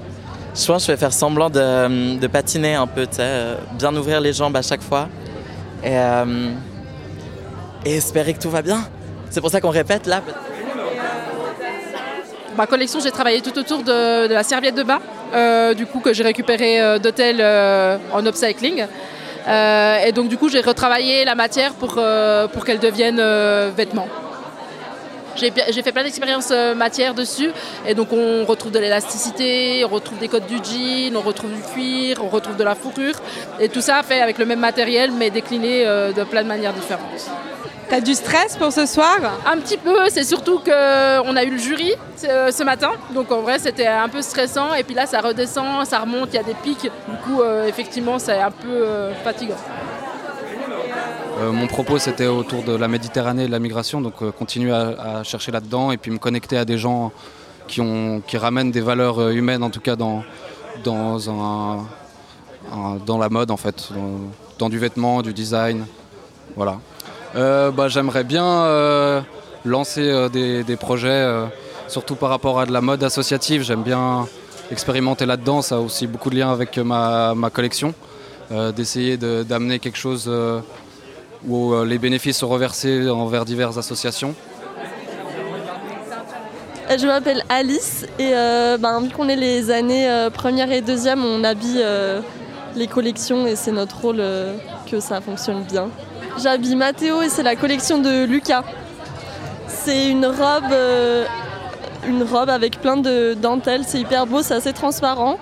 Je 0.56 0.66
pense 0.66 0.84
que 0.84 0.88
je 0.88 0.92
vais 0.92 0.98
faire 0.98 1.14
semblant 1.14 1.50
de, 1.50 2.28
patiner 2.28 2.76
un 2.76 2.86
peu, 2.86 3.08
euh, 3.20 3.58
bien 3.74 3.96
ouvrir 3.96 4.22
les 4.22 4.34
jambes 4.34 4.56
à 4.56 4.62
chaque 4.62 4.84
fois. 4.84 5.10
Et, 5.84 5.98
espérer 7.86 8.34
que 8.34 8.40
tout 8.40 8.52
va 8.52 8.62
bien. 8.62 8.88
C'est 9.30 9.42
pour 9.42 9.50
ça 9.50 9.60
qu'on 9.60 9.70
répète 9.70 10.06
là. 10.06 10.22
Ma 12.56 12.68
collection, 12.68 13.00
j'ai 13.00 13.12
travaillé 13.12 13.42
tout 13.42 13.58
autour 13.58 13.80
de, 13.80 14.28
de 14.28 14.34
la 14.34 14.44
serviette 14.44 14.76
de 14.76 14.84
bain. 14.84 15.00
Euh, 15.34 15.74
du 15.74 15.86
coup 15.88 16.00
que 16.00 16.14
j'ai 16.14 16.24
récupéré 16.24 16.80
euh, 16.80 17.00
d'hôtel 17.00 17.38
euh, 17.40 17.98
en 18.12 18.24
upcycling. 18.26 18.86
et 20.06 20.12
donc 20.12 20.28
du 20.30 20.38
coup 20.38 20.48
j'ai 20.48 20.62
retravaillé 20.62 21.26
la 21.26 21.36
matière 21.36 21.74
pour, 21.74 22.00
pour 22.54 22.66
qu'elle 22.66 22.80
devienne 22.80 23.22
vêtement. 23.76 24.08
J'ai 25.36 25.82
fait 25.82 25.92
plein 25.92 26.04
d'expériences 26.04 26.54
matière 26.76 27.14
dessus 27.16 27.50
et 27.88 27.96
donc 27.96 28.14
on 28.14 28.46
retrouve 28.46 28.72
de 28.72 28.80
l'élasticité, 28.80 29.84
on 29.84 29.90
retrouve 29.90 30.20
des 30.20 30.28
codes 30.28 30.46
du 30.46 30.58
jean, 30.58 31.18
on 31.18 31.22
retrouve 31.22 31.52
du 31.52 31.62
cuir, 31.74 32.24
on 32.24 32.30
retrouve 32.30 32.56
de 32.56 32.64
la 32.64 32.76
fourrure 32.76 33.16
et 33.60 33.68
tout 33.68 33.82
ça 33.82 34.02
fait 34.04 34.22
avec 34.22 34.38
le 34.38 34.46
même 34.46 34.60
matériel 34.60 35.12
mais 35.12 35.30
décliné 35.32 35.84
de 35.86 36.24
plein 36.24 36.44
de 36.44 36.48
manières 36.48 36.74
différentes. 36.74 37.30
T'as 37.94 38.02
du 38.02 38.16
stress 38.16 38.58
pour 38.58 38.74
ce 38.74 38.88
soir 38.88 39.20
Un 39.46 39.60
petit 39.60 39.78
peu, 39.78 40.10
c'est 40.10 40.24
surtout 40.24 40.58
qu'on 40.58 40.72
a 41.36 41.44
eu 41.44 41.52
le 41.52 41.58
jury 41.60 41.94
euh, 42.24 42.50
ce 42.50 42.64
matin, 42.64 42.90
donc 43.14 43.32
en 43.32 43.44
vrai 43.44 43.60
c'était 43.60 43.86
un 43.86 44.10
peu 44.10 44.24
stressant, 44.24 44.74
et 44.74 44.84
puis 44.84 44.96
là 44.96 45.06
ça 45.06 45.22
redescend, 45.22 45.86
ça 45.86 46.00
remonte, 46.00 46.30
il 46.34 46.38
y 46.38 46.40
a 46.40 46.44
des 46.44 46.56
pics, 46.56 46.82
du 46.82 47.18
coup 47.24 47.44
euh, 47.44 47.68
effectivement 47.68 48.18
c'est 48.18 48.42
un 48.42 48.50
peu 48.50 48.68
euh, 48.68 49.14
fatigant. 49.24 49.58
mon 51.52 51.68
propos 51.68 52.00
c'était 52.00 52.26
autour 52.26 52.64
de 52.64 52.76
la 52.76 52.88
Méditerranée 52.88 53.44
et 53.44 53.46
de 53.46 53.52
la 53.52 53.60
migration, 53.60 54.02
donc 54.02 54.28
continuer 54.32 54.72
à, 54.72 55.22
chercher 55.24 55.52
là-dedans 55.52 55.92
et 55.92 55.98
puis 55.98 56.10
me 56.10 56.18
connecter 56.18 56.58
à 56.58 56.66
des 56.66 56.80
gens 56.80 57.12
qui, 57.68 57.80
ont, 57.80 58.24
qui 58.26 58.38
ramènent 58.38 58.72
des 58.72 58.82
valeurs 58.82 59.30
humaines 59.30 59.62
en 59.62 59.70
tout 59.70 59.82
cas 59.82 59.96
dans, 59.96 60.24
dans, 60.84 61.30
un, 61.30 61.86
dans 63.06 63.20
la 63.20 63.30
mode 63.30 63.52
en 63.52 63.58
fait, 63.58 63.90
dans 64.58 64.70
du 64.70 64.80
vêtement, 64.80 65.22
du 65.22 65.32
design. 65.32 65.86
Voilà. 66.56 66.80
Euh, 67.36 67.72
bah, 67.72 67.88
j'aimerais 67.88 68.24
bien 68.24 68.46
euh, 68.46 69.22
lancer 69.66 70.08
euh, 70.08 70.30
des, 70.30 70.76
projets, 70.76 71.26
surtout 71.88 72.16
par 72.16 72.30
rapport 72.30 72.60
à 72.60 72.66
de 72.66 72.72
la 72.72 72.82
mode 72.82 73.04
associative. 73.04 73.64
J'aime 73.64 73.84
bien 73.84 74.28
expérimenter 74.72 75.26
là-dedans. 75.26 75.62
Ça 75.62 75.76
a 75.76 75.80
aussi 75.80 76.08
beaucoup 76.08 76.30
de 76.30 76.36
liens 76.36 76.52
avec 76.52 76.78
ma, 76.78 77.34
collection. 77.52 77.94
D'essayer 78.76 79.18
d'amener 79.18 79.80
quelque 79.80 79.98
chose 79.98 80.32
où 81.48 81.84
les 81.84 81.98
bénéfices 81.98 82.38
sont 82.38 82.50
reversés 82.50 83.10
envers 83.10 83.46
diverses 83.46 83.78
associations. 83.78 84.36
Je 86.96 87.08
m'appelle 87.08 87.44
Alice 87.50 88.06
et 88.20 88.32
ben, 88.80 89.02
vu 89.02 89.10
qu'on 89.10 89.28
est 89.28 89.36
les 89.36 89.72
années 89.72 90.28
première 90.34 90.72
et 90.72 90.82
deuxième, 90.82 91.24
on 91.24 91.44
habille 91.44 91.84
les 92.76 92.88
collections 92.88 93.48
et 93.48 93.56
c'est 93.56 93.72
notre 93.72 94.02
rôle 94.02 94.22
que 94.92 95.00
ça 95.00 95.20
fonctionne 95.20 95.64
bien. 95.64 95.90
J'habille 96.42 96.76
Mathéo 96.76 97.22
et 97.22 97.30
c'est 97.30 97.44
la 97.44 97.56
collection 97.56 98.00
de 98.00 98.26
Lucas. 98.26 98.64
C'est 99.68 100.10
une 100.10 100.26
robe, 100.26 100.72
euh, 100.72 101.26
une 102.08 102.24
robe 102.24 102.50
avec 102.50 102.82
plein 102.82 102.98
de 102.98 103.36
dentelles, 103.36 103.84
c'est 103.86 104.00
hyper 104.00 104.26
beau, 104.26 104.42
c'est 104.42 104.56
assez 104.56 104.74
transparent. 104.74 105.38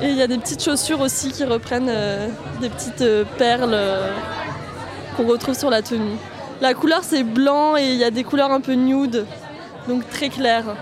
Et 0.00 0.08
il 0.08 0.16
y 0.16 0.22
a 0.22 0.28
des 0.28 0.38
petites 0.38 0.62
chaussures 0.62 1.00
aussi 1.00 1.32
qui 1.32 1.44
reprennent 1.44 1.88
euh, 1.90 2.28
des 2.60 2.68
petites 2.68 3.02
euh, 3.02 3.24
perles 3.36 3.76
qu'on 5.16 5.26
retrouve 5.26 5.58
sur 5.58 5.70
la 5.70 5.82
tenue. 5.82 6.16
La 6.60 6.72
couleur 6.72 7.00
c'est 7.02 7.24
blanc 7.24 7.76
et 7.76 7.84
il 7.84 7.96
y 7.96 8.04
a 8.04 8.10
des 8.10 8.22
couleurs 8.22 8.52
un 8.52 8.60
peu 8.60 8.74
nude, 8.74 9.26
donc 9.88 10.08
très 10.08 10.28
claires. 10.28 10.76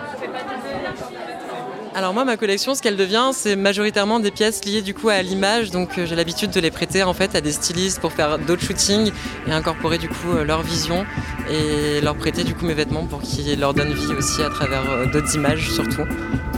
Alors 1.96 2.12
moi, 2.12 2.26
ma 2.26 2.36
collection, 2.36 2.74
ce 2.74 2.82
qu'elle 2.82 2.98
devient, 2.98 3.30
c'est 3.32 3.56
majoritairement 3.56 4.20
des 4.20 4.30
pièces 4.30 4.62
liées 4.66 4.82
du 4.82 4.92
coup 4.92 5.08
à 5.08 5.22
l'image. 5.22 5.70
Donc 5.70 5.96
euh, 5.96 6.04
j'ai 6.04 6.14
l'habitude 6.14 6.50
de 6.50 6.60
les 6.60 6.70
prêter 6.70 7.02
en 7.02 7.14
fait 7.14 7.34
à 7.34 7.40
des 7.40 7.52
stylistes 7.52 8.00
pour 8.00 8.12
faire 8.12 8.38
d'autres 8.38 8.60
shootings 8.60 9.12
et 9.46 9.50
incorporer 9.50 9.96
du 9.96 10.10
coup 10.10 10.32
euh, 10.34 10.44
leur 10.44 10.60
vision 10.60 11.06
et 11.50 12.02
leur 12.02 12.14
prêter 12.14 12.44
du 12.44 12.54
coup 12.54 12.66
mes 12.66 12.74
vêtements 12.74 13.06
pour 13.06 13.22
qu'ils 13.22 13.58
leur 13.58 13.72
donnent 13.72 13.94
vie 13.94 14.12
aussi 14.12 14.42
à 14.42 14.50
travers 14.50 14.82
euh, 14.90 15.06
d'autres 15.06 15.34
images 15.36 15.70
surtout, 15.70 16.04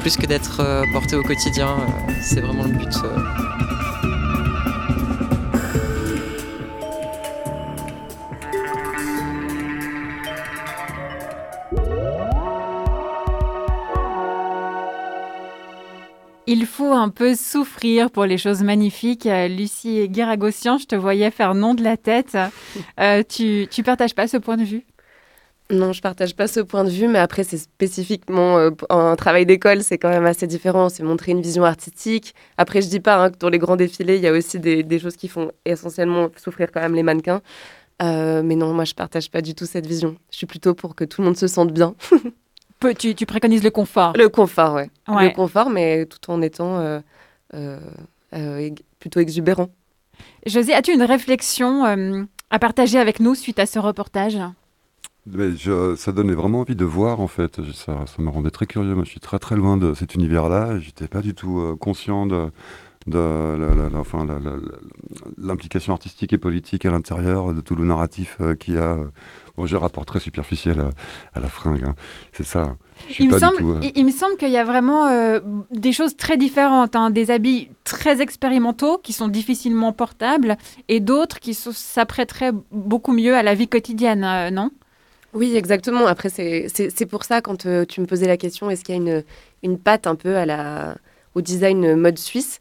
plus 0.01 0.17
que 0.17 0.27
d'être 0.27 0.61
porté 0.93 1.15
au 1.15 1.23
quotidien. 1.23 1.77
c'est 2.21 2.41
vraiment 2.41 2.65
le 2.65 2.73
but. 2.73 3.58
Il 16.51 16.65
faut 16.65 16.95
un 16.95 17.11
peu 17.11 17.35
souffrir 17.35 18.11
pour 18.11 18.25
les 18.25 18.39
choses 18.39 18.63
magnifiques. 18.63 19.27
Euh, 19.27 19.49
Lucie 19.49 20.09
Guiragossian, 20.09 20.79
je 20.79 20.87
te 20.87 20.97
voyais 20.97 21.31
faire 21.31 21.55
non 21.55 21.75
de 21.75 21.85
la 21.85 21.99
tête. 21.99 22.39
Euh, 23.01 23.23
tu, 23.23 23.67
tu 23.71 23.83
partages 23.83 24.15
pas 24.15 24.27
ce 24.27 24.39
point 24.39 24.57
de 24.57 24.65
vue? 24.65 24.85
Non, 25.71 25.93
je 25.93 26.01
partage 26.01 26.35
pas 26.35 26.49
ce 26.49 26.61
point 26.61 26.85
de 26.85 26.91
vue, 26.91 27.07
mais 27.07 27.19
après, 27.19 27.45
c'est 27.45 27.59
spécifiquement 27.59 28.59
euh, 28.59 28.71
un 28.89 29.15
travail 29.15 29.47
d'école, 29.47 29.83
c'est 29.83 29.99
quand 29.99 30.09
même 30.09 30.25
assez 30.25 30.47
différent. 30.47 30.89
C'est 30.89 31.03
montrer 31.03 31.33
une 31.33 31.43
vision 31.43 31.65
artistique. 31.65 32.35
Après, 32.57 32.81
je 32.81 32.89
dis 32.89 33.01
pas 33.01 33.23
hein, 33.23 33.31
que 33.31 33.39
dans 33.39 33.51
les 33.51 33.59
grands 33.59 33.77
défilés, 33.77 34.17
il 34.17 34.23
y 34.23 34.27
a 34.27 34.33
aussi 34.33 34.59
des, 34.59 34.83
des, 34.83 34.99
choses 34.99 35.17
qui 35.17 35.29
font 35.29 35.53
essentiellement 35.65 36.29
souffrir 36.37 36.73
quand 36.73 36.81
même 36.81 36.95
les 36.95 37.03
mannequins. 37.03 37.43
mais 38.01 38.57
non, 38.57 38.73
moi, 38.73 38.85
je 38.85 38.95
partage 38.95 39.31
pas 39.31 39.43
du 39.43 39.55
tout 39.55 39.67
cette 39.67 39.87
vision. 39.87 40.17
Je 40.33 40.39
suis 40.39 40.47
plutôt 40.47 40.75
pour 40.75 40.95
que 40.95 41.05
tout 41.05 41.21
le 41.21 41.27
monde 41.27 41.37
se 41.37 41.47
sente 41.47 41.73
bien. 41.73 41.95
tu, 42.99 43.15
tu, 43.15 43.27
préconises 43.27 43.63
le 43.63 43.71
confort. 43.71 44.13
Le 44.17 44.29
confort, 44.29 44.75
ouais. 44.75 44.91
Le 45.09 45.35
confort, 45.35 45.71
mais 45.71 46.07
tout 46.07 46.31
en 46.31 46.43
étant 46.43 46.79
euh, 46.79 47.01
euh, 47.55 47.79
euh, 48.35 48.71
plutôt 48.99 49.21
exubérant. 49.21 49.71
José, 50.47 50.75
as-tu 50.75 50.93
une 50.93 51.03
réflexion 51.03 51.85
à 52.51 52.59
partager 52.59 52.99
avec 52.99 53.21
nous 53.21 53.35
suite 53.35 53.59
à 53.59 53.67
ce 53.67 53.79
reportage? 53.79 54.39
Ça 55.97 56.13
donnait 56.13 56.35
vraiment 56.35 56.61
envie 56.61 56.77
de 56.77 56.85
voir 56.85 57.21
en 57.21 57.29
fait. 57.29 57.61
Ça, 57.73 58.05
ça, 58.07 58.23
me 58.23 58.31
rendait 58.31 58.51
très 58.51 58.67
curieux. 58.67 58.95
Moi, 58.95 59.05
je 59.05 59.11
suis 59.11 59.21
très 59.21 59.39
très 59.39 59.57
loin 59.57 59.77
de 59.77 59.95
cet 59.95 60.15
univers-là. 60.15 60.79
J'étais 60.79 61.07
pas 61.07 61.21
du 61.21 61.35
tout 61.35 61.77
conscient 61.79 62.27
de, 62.27 62.51
de 63.07 63.59
l'implication 65.37 65.93
artistique 65.93 66.33
et 66.33 66.39
politique 66.39 66.87
à 66.87 66.91
l'intérieur 66.91 67.53
de 67.53 67.61
tout 67.61 67.77
le 67.77 67.85
narratif 67.85 68.39
qu'il 68.59 68.75
y 68.75 68.79
a 68.79 68.99
Bon, 69.59 69.67
j'ai 69.67 69.75
un 69.75 69.81
rapport 69.81 70.07
très 70.07 70.21
superficiel 70.21 70.79
à, 71.35 71.41
la 71.41 71.49
fringue, 71.49 71.83
hein. 71.85 71.97
c'est 72.33 72.47
ça. 72.47 72.77
Il 73.19 73.29
me, 73.29 73.37
semble, 73.41 73.57
euh, 73.61 73.91
il, 73.97 74.07
me, 74.07 74.13
semble, 74.13 74.37
qu'il 74.37 74.53
y 74.53 74.57
a 74.57 74.63
vraiment 74.63 75.09
euh, 75.09 75.41
des 75.73 75.93
choses 75.93 76.17
très 76.17 76.37
différentes, 76.37 76.95
hein. 76.95 77.11
des 77.11 77.33
habits 77.33 77.69
très 77.83 78.21
expérimentaux 78.21 78.99
qui 78.99 79.13
sont 79.13 79.27
difficilement 79.27 79.93
portables 79.93 80.57
et 80.87 81.01
d'autres 81.01 81.41
qui 81.41 81.55
s'apprêteraient 81.55 82.53
beaucoup 82.71 83.11
mieux 83.11 83.35
à 83.35 83.43
la 83.43 83.57
vie 83.57 83.67
quotidienne, 83.67 84.23
euh, 84.23 84.51
non? 84.51 84.71
Oui, 85.35 85.57
exactement. 85.57 86.07
Après, 86.07 86.29
c'est 86.29 87.07
pour 87.11 87.25
ça, 87.25 87.41
quand 87.41 87.67
tu 87.89 88.01
me 88.01 88.07
posais 88.07 88.29
la 88.29 88.37
question, 88.37 88.71
est-ce 88.71 88.85
qu'il 88.85 88.95
y 88.95 88.99
a 88.99 89.01
une, 89.01 89.25
une 89.65 89.77
patte 89.77 90.07
un 90.07 90.15
peu 90.15 90.37
à 90.37 90.47
la, 90.47 90.95
au 91.35 91.41
design 91.41 91.97
mode 91.97 92.19
suisse? 92.19 92.61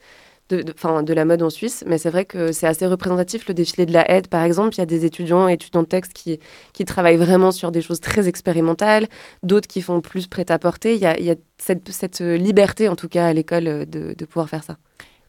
De, 0.49 0.61
de, 0.61 1.01
de 1.01 1.13
la 1.13 1.25
mode 1.25 1.41
en 1.41 1.49
Suisse, 1.49 1.83
mais 1.87 1.97
c'est 1.97 2.09
vrai 2.09 2.25
que 2.25 2.51
c'est 2.51 2.67
assez 2.67 2.85
représentatif 2.85 3.47
le 3.47 3.53
défilé 3.53 3.85
de 3.85 3.93
la 3.93 4.09
aide, 4.09 4.27
par 4.27 4.43
exemple. 4.43 4.75
Il 4.75 4.79
y 4.79 4.81
a 4.81 4.85
des 4.85 5.05
étudiants 5.05 5.49
et 5.49 5.53
étudiants 5.53 5.83
de 5.83 5.87
texte 5.87 6.13
qui, 6.13 6.39
qui 6.73 6.85
travaillent 6.85 7.17
vraiment 7.17 7.51
sur 7.51 7.71
des 7.71 7.81
choses 7.81 7.99
très 7.99 8.27
expérimentales, 8.27 9.07
d'autres 9.43 9.67
qui 9.67 9.81
font 9.81 10.01
plus 10.01 10.27
prêt-à-porter. 10.27 10.95
Il 10.95 11.01
y 11.01 11.05
a, 11.05 11.19
il 11.19 11.25
y 11.25 11.31
a 11.31 11.35
cette, 11.57 11.89
cette, 11.89 12.19
liberté, 12.19 12.87
en 12.87 12.95
tout 12.95 13.09
cas, 13.09 13.27
à 13.27 13.33
l'école, 13.33 13.85
de, 13.85 14.13
de, 14.13 14.25
pouvoir 14.25 14.49
faire 14.49 14.63
ça. 14.63 14.77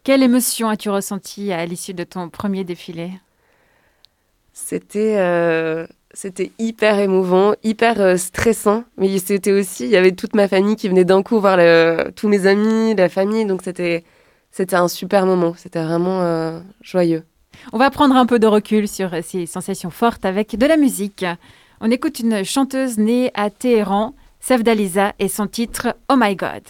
Quelle 0.05 0.23
émotion 0.23 0.69
as-tu 0.69 0.91
ressentie 0.91 1.53
à 1.53 1.65
l'issue 1.67 1.95
de 1.95 2.05
ton 2.05 2.29
premier 2.29 2.65
défilé? 2.65 3.11
C'était. 4.53 5.17
Euh, 5.19 5.87
c'était 6.15 6.53
hyper 6.59 6.99
émouvant, 6.99 7.55
hyper 7.63 8.01
euh, 8.01 8.17
stressant, 8.17 8.85
mais 8.97 9.19
c'était 9.19 9.53
aussi, 9.53 9.85
il 9.85 9.91
y 9.91 9.97
avait 9.97 10.13
toute 10.13 10.35
ma 10.35 10.49
famille 10.49 10.75
qui 10.75 10.89
venait 10.89 11.05
d'un 11.05 11.23
coup 11.23 11.39
voir 11.39 11.57
le, 11.59 12.11
tous 12.17 12.29
mes 12.29 12.47
amis, 12.47 12.95
la 12.95 13.09
famille, 13.09 13.45
donc 13.45 13.61
c'était 13.63 14.05
c'était 14.51 14.77
un 14.77 14.89
super 14.89 15.27
moment. 15.27 15.55
C'était 15.57 15.83
vraiment 15.83 16.23
euh, 16.23 16.61
joyeux. 16.83 17.25
On 17.73 17.79
va 17.79 17.91
prendre 17.91 18.17
un 18.17 18.27
peu 18.27 18.39
de 18.39 18.47
recul 18.47 18.89
sur 18.89 19.11
ces 19.23 19.47
sensations 19.47 19.91
fortes 19.91 20.25
avec 20.25 20.57
de 20.57 20.67
la 20.67 20.77
musique. 20.77 21.25
On 21.81 21.91
écoute 21.91 22.21
une 22.21 22.45
chanteuse 22.45 22.99
née 22.99 23.31
à 23.35 23.51
Téhéran, 23.51 24.15
Sevdaliza, 24.41 25.13
et 25.19 25.29
son 25.29 25.47
titre 25.47 25.97
Oh 26.11 26.15
My 26.17 26.35
God. 26.35 26.63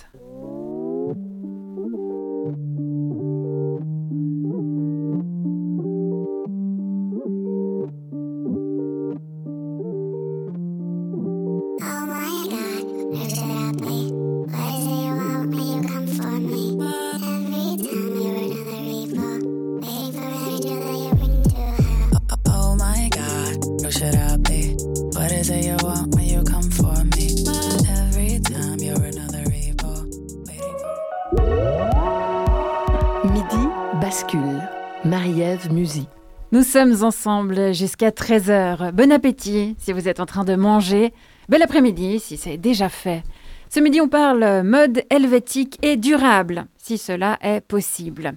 Sommes 36.79 37.03
ensemble 37.03 37.75
jusqu'à 37.75 38.11
13h. 38.11 38.93
Bon 38.93 39.11
appétit 39.11 39.75
si 39.81 39.93
vous 39.93 40.07
êtes 40.07 40.21
en 40.21 40.27
train 40.27 40.45
de 40.45 40.55
manger. 40.55 41.13
Bel 41.49 41.61
après-midi 41.61 42.21
si 42.21 42.37
c'est 42.37 42.57
déjà 42.57 42.89
fait. 42.89 43.25
Ce 43.69 43.81
midi, 43.81 44.01
on 44.01 44.07
parle 44.07 44.63
mode 44.63 45.03
helvétique 45.11 45.77
et 45.83 45.97
durable, 45.97 46.67
si 46.77 46.97
cela 46.97 47.37
est 47.43 47.63
possible. 47.63 48.35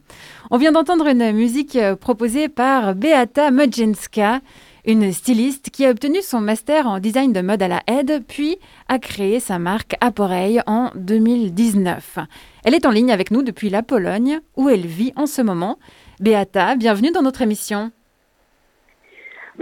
On 0.49 0.58
vient 0.58 0.71
d'entendre 0.71 1.06
une 1.06 1.32
musique 1.34 1.77
proposée 1.99 2.49
par 2.49 2.95
Beata 2.95 3.51
Modzinska, 3.51 4.41
une 4.88 5.13
styliste 5.13 5.69
qui 5.69 5.86
a 5.86 5.91
obtenu 5.91 6.23
son 6.23 6.41
master 6.41 6.88
en 6.88 6.97
design 6.97 7.34
de 7.34 7.41
mode 7.41 7.62
à 7.62 7.67
la 7.67 7.84
aide, 7.86 8.23
puis 8.27 8.58
a 8.88 8.97
créé 8.97 9.39
sa 9.39 9.60
marque 9.60 9.97
Aporeille 10.01 10.62
en 10.65 10.89
2019. 10.95 12.17
Elle 12.63 12.73
est 12.73 12.88
en 12.88 12.91
ligne 12.91 13.12
avec 13.12 13.30
nous 13.30 13.43
depuis 13.43 13.69
la 13.69 13.84
Pologne, 13.84 14.39
où 14.58 14.67
elle 14.67 14.88
vit 14.88 15.13
en 15.15 15.27
ce 15.27 15.43
moment. 15.43 15.77
Beata, 16.19 16.75
bienvenue 16.75 17.12
dans 17.12 17.21
notre 17.21 17.43
émission. 17.43 17.91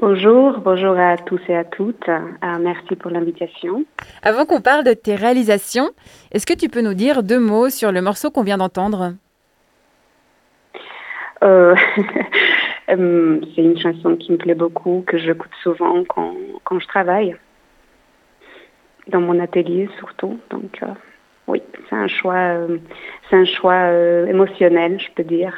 Bonjour, 0.02 0.60
bonjour 0.60 0.98
à 0.98 1.18
tous 1.18 1.42
et 1.50 1.58
à 1.58 1.66
toutes. 1.66 2.08
Euh, 2.08 2.58
merci 2.62 2.96
pour 2.96 3.12
l'invitation. 3.12 3.84
Avant 4.24 4.46
qu'on 4.46 4.62
parle 4.62 4.86
de 4.86 4.94
tes 4.94 5.14
réalisations, 5.14 5.90
est-ce 6.32 6.46
que 6.46 6.54
tu 6.54 6.70
peux 6.70 6.80
nous 6.80 6.94
dire 6.94 7.22
deux 7.22 7.40
mots 7.40 7.70
sur 7.70 7.92
le 7.92 8.02
morceau 8.02 8.32
qu'on 8.32 8.44
vient 8.44 8.58
d'entendre? 8.58 9.16
Euh, 11.44 11.76
euh, 12.90 13.42
C'est 13.54 13.62
une 13.62 13.78
chanson 13.78 14.16
qui 14.16 14.32
me 14.32 14.38
plaît 14.38 14.56
beaucoup, 14.56 15.04
que 15.06 15.18
j'écoute 15.18 15.52
souvent 15.64 16.06
quand, 16.08 16.34
quand, 16.64 16.80
je 16.80 16.88
travaille, 16.88 17.36
dans 19.10 19.20
mon 19.20 19.38
atelier 19.42 19.90
surtout. 19.98 20.40
Donc 20.50 20.80
oui, 21.48 21.62
c'est 21.90 21.96
un 21.98 22.08
choix, 22.08 22.56
c'est 23.30 23.36
un 23.36 23.46
choix 23.46 23.92
émotionnel, 24.30 24.98
je 24.98 25.12
peux 25.14 25.26
dire. 25.26 25.54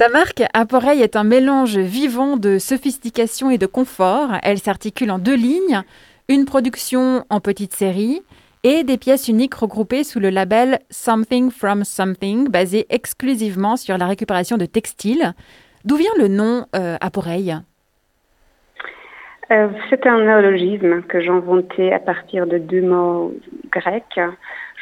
Ta 0.00 0.08
marque 0.08 0.42
Appareil 0.54 1.02
est 1.02 1.14
un 1.14 1.24
mélange 1.24 1.76
vivant 1.76 2.38
de 2.38 2.56
sophistication 2.56 3.50
et 3.50 3.58
de 3.58 3.66
confort. 3.66 4.30
Elle 4.42 4.56
s'articule 4.56 5.10
en 5.10 5.18
deux 5.18 5.36
lignes, 5.36 5.82
une 6.30 6.46
production 6.46 7.26
en 7.28 7.40
petite 7.40 7.74
série 7.74 8.22
et 8.64 8.82
des 8.82 8.96
pièces 8.96 9.28
uniques 9.28 9.56
regroupées 9.56 10.02
sous 10.02 10.18
le 10.18 10.30
label 10.30 10.78
Something 10.88 11.50
from 11.50 11.84
Something, 11.84 12.48
basé 12.48 12.86
exclusivement 12.88 13.76
sur 13.76 13.98
la 13.98 14.06
récupération 14.06 14.56
de 14.56 14.64
textiles. 14.64 15.34
D'où 15.84 15.96
vient 15.96 16.16
le 16.18 16.28
nom 16.28 16.64
euh, 16.74 16.96
euh, 19.52 19.68
C'est 19.90 20.06
un 20.06 20.24
néologisme 20.24 21.02
que 21.02 21.20
j'ai 21.20 21.28
inventé 21.28 21.92
à 21.92 21.98
partir 21.98 22.46
de 22.46 22.56
deux 22.56 22.80
mots 22.80 23.34
grecs. 23.70 24.18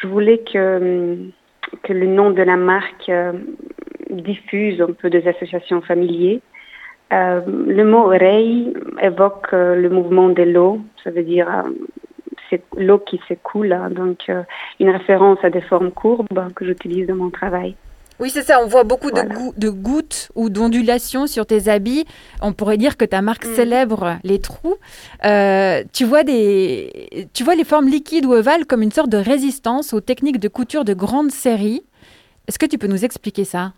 Je 0.00 0.06
voulais 0.06 0.38
que, 0.38 1.18
que 1.82 1.92
le 1.92 2.06
nom 2.06 2.30
de 2.30 2.42
la 2.42 2.56
marque 2.56 3.08
euh, 3.08 3.32
diffuse 4.10 4.80
un 4.80 4.92
peu 4.92 5.10
des 5.10 5.26
associations 5.28 5.80
familières. 5.82 6.40
Euh, 7.12 7.40
le 7.46 7.84
mot 7.84 8.04
rei 8.04 8.72
évoque 9.00 9.46
euh, 9.54 9.74
le 9.74 9.88
mouvement 9.88 10.28
de 10.28 10.42
l'eau, 10.42 10.80
ça 11.02 11.10
veut 11.10 11.22
dire 11.22 11.48
euh, 11.48 11.70
c'est 12.50 12.62
l'eau 12.76 12.98
qui 12.98 13.18
s'écoule, 13.28 13.72
hein, 13.72 13.90
donc 13.90 14.30
une 14.80 14.90
référence 14.90 15.38
à 15.42 15.50
des 15.50 15.60
formes 15.60 15.90
courbes 15.90 16.52
que 16.54 16.64
j'utilise 16.64 17.06
dans 17.06 17.16
mon 17.16 17.30
travail. 17.30 17.76
Oui, 18.20 18.30
c'est 18.30 18.42
ça. 18.42 18.60
On 18.62 18.66
voit 18.66 18.82
beaucoup 18.82 19.12
de, 19.12 19.20
de, 19.56 19.70
gouttes 19.70 20.30
ou 20.34 20.50
d'ondulations 20.50 21.28
sur 21.28 21.46
tes 21.46 21.68
habits. 21.68 22.04
On 22.42 22.52
pourrait 22.52 22.76
dire 22.76 22.96
que 22.96 23.04
ta 23.04 23.22
marque 23.22 23.46
mm. 23.46 23.54
célèbre 23.54 24.16
les 24.24 24.40
trous. 24.40 24.76
tu, 25.22 26.04
vois 26.04 26.24
des, 26.24 27.28
tu 27.32 27.44
vois 27.44 27.54
les 27.54 27.64
formes 27.64 27.86
liquides 27.86 28.26
ou 28.26 28.32
ovales 28.32 28.66
comme 28.66 28.82
une 28.82 28.90
sorte 28.90 29.10
de 29.10 29.18
résistance 29.18 29.92
aux 29.92 30.00
techniques 30.00 30.40
de 30.40 30.48
couture 30.48 30.84
de 30.84 30.94
grande 30.94 31.30
série. 31.30 31.82
Est-ce 32.48 32.58
que 32.58 32.66
tu 32.66 32.78
peux 32.78 32.88
nous 32.88 33.04
expliquer 33.04 33.44
ça? 33.44 33.72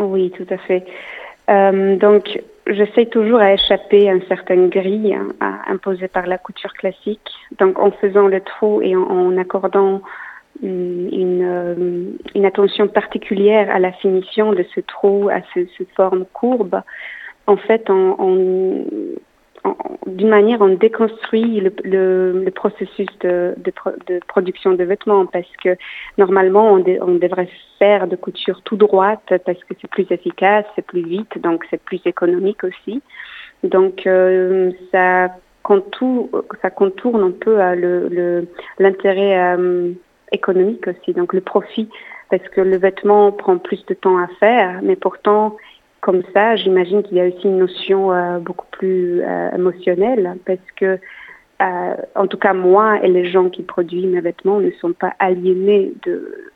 Oui, 0.00 0.32
tout 0.36 0.46
à 0.50 0.56
fait. 0.58 0.84
Euh, 1.50 1.96
donc, 1.96 2.40
j'essaie 2.66 3.06
toujours 3.06 3.40
à 3.40 3.52
échapper 3.52 4.08
à 4.08 4.12
une 4.12 4.22
certaine 4.26 4.68
grille 4.68 5.14
hein, 5.14 5.58
imposée 5.66 6.08
par 6.08 6.26
la 6.26 6.38
couture 6.38 6.72
classique. 6.72 7.30
Donc, 7.58 7.78
en 7.78 7.90
faisant 7.90 8.28
le 8.28 8.40
trou 8.40 8.80
et 8.82 8.94
en, 8.94 9.36
accordant 9.36 10.02
une, 10.62 11.42
euh, 11.42 12.04
une, 12.34 12.44
attention 12.44 12.86
particulière 12.86 13.68
à 13.74 13.78
la 13.78 13.92
finition 13.92 14.52
de 14.52 14.64
ce 14.74 14.80
trou, 14.80 15.28
à 15.30 15.40
ce, 15.54 15.60
cette 15.78 15.90
forme 15.96 16.24
courbe, 16.32 16.82
en 17.46 17.56
fait, 17.56 17.88
on, 17.88 18.86
d'une 20.06 20.28
manière, 20.28 20.60
on 20.60 20.74
déconstruit 20.74 21.60
le, 21.60 22.50
processus 22.50 23.08
de, 23.20 23.54
production 24.26 24.72
de 24.72 24.84
vêtements 24.84 25.26
parce 25.26 25.50
que 25.62 25.76
normalement, 26.18 26.72
on, 26.72 27.14
devrait 27.14 27.48
faire 27.78 28.06
de 28.06 28.16
couture 28.16 28.62
tout 28.62 28.76
droite 28.76 29.32
parce 29.44 29.58
que 29.64 29.74
c'est 29.80 29.90
plus 29.90 30.06
efficace, 30.10 30.64
c'est 30.74 30.86
plus 30.86 31.02
vite, 31.02 31.38
donc 31.38 31.64
c'est 31.70 31.82
plus 31.82 32.00
économique 32.04 32.64
aussi. 32.64 33.02
Donc, 33.62 34.06
euh, 34.06 34.72
ça, 34.92 35.28
contourne, 35.62 37.22
un 37.22 37.32
peu 37.32 37.56
l'intérêt 38.78 39.56
euh, 39.56 39.92
économique 40.32 40.86
aussi, 40.88 41.12
donc 41.12 41.32
le 41.32 41.42
profit, 41.42 41.88
parce 42.30 42.46
que 42.48 42.60
le 42.60 42.78
vêtement 42.78 43.30
prend 43.32 43.58
plus 43.58 43.84
de 43.86 43.94
temps 43.94 44.18
à 44.18 44.26
faire, 44.38 44.80
mais 44.82 44.96
pourtant, 44.96 45.56
comme 46.00 46.22
ça, 46.32 46.56
j'imagine 46.56 47.02
qu'il 47.02 47.18
y 47.18 47.20
a 47.20 47.26
aussi 47.26 47.44
une 47.44 47.58
notion 47.58 48.12
euh, 48.12 48.38
beaucoup 48.38 48.66
plus 48.70 49.22
euh, 49.22 49.50
émotionnelle 49.54 50.36
parce 50.46 50.58
que, 50.76 50.98
euh, 51.62 51.94
en 52.14 52.26
tout 52.26 52.38
cas, 52.38 52.54
moi 52.54 53.02
et 53.02 53.08
les 53.08 53.28
gens 53.30 53.50
qui 53.50 53.62
produisent 53.62 54.06
mes 54.06 54.20
vêtements 54.20 54.60
ne 54.60 54.70
sont 54.72 54.94
pas 54.94 55.12
aliénés 55.18 55.92
de, 56.06 56.52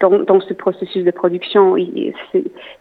dans, 0.00 0.18
dans, 0.20 0.40
ce 0.40 0.54
processus 0.54 1.04
de 1.04 1.10
production. 1.10 1.74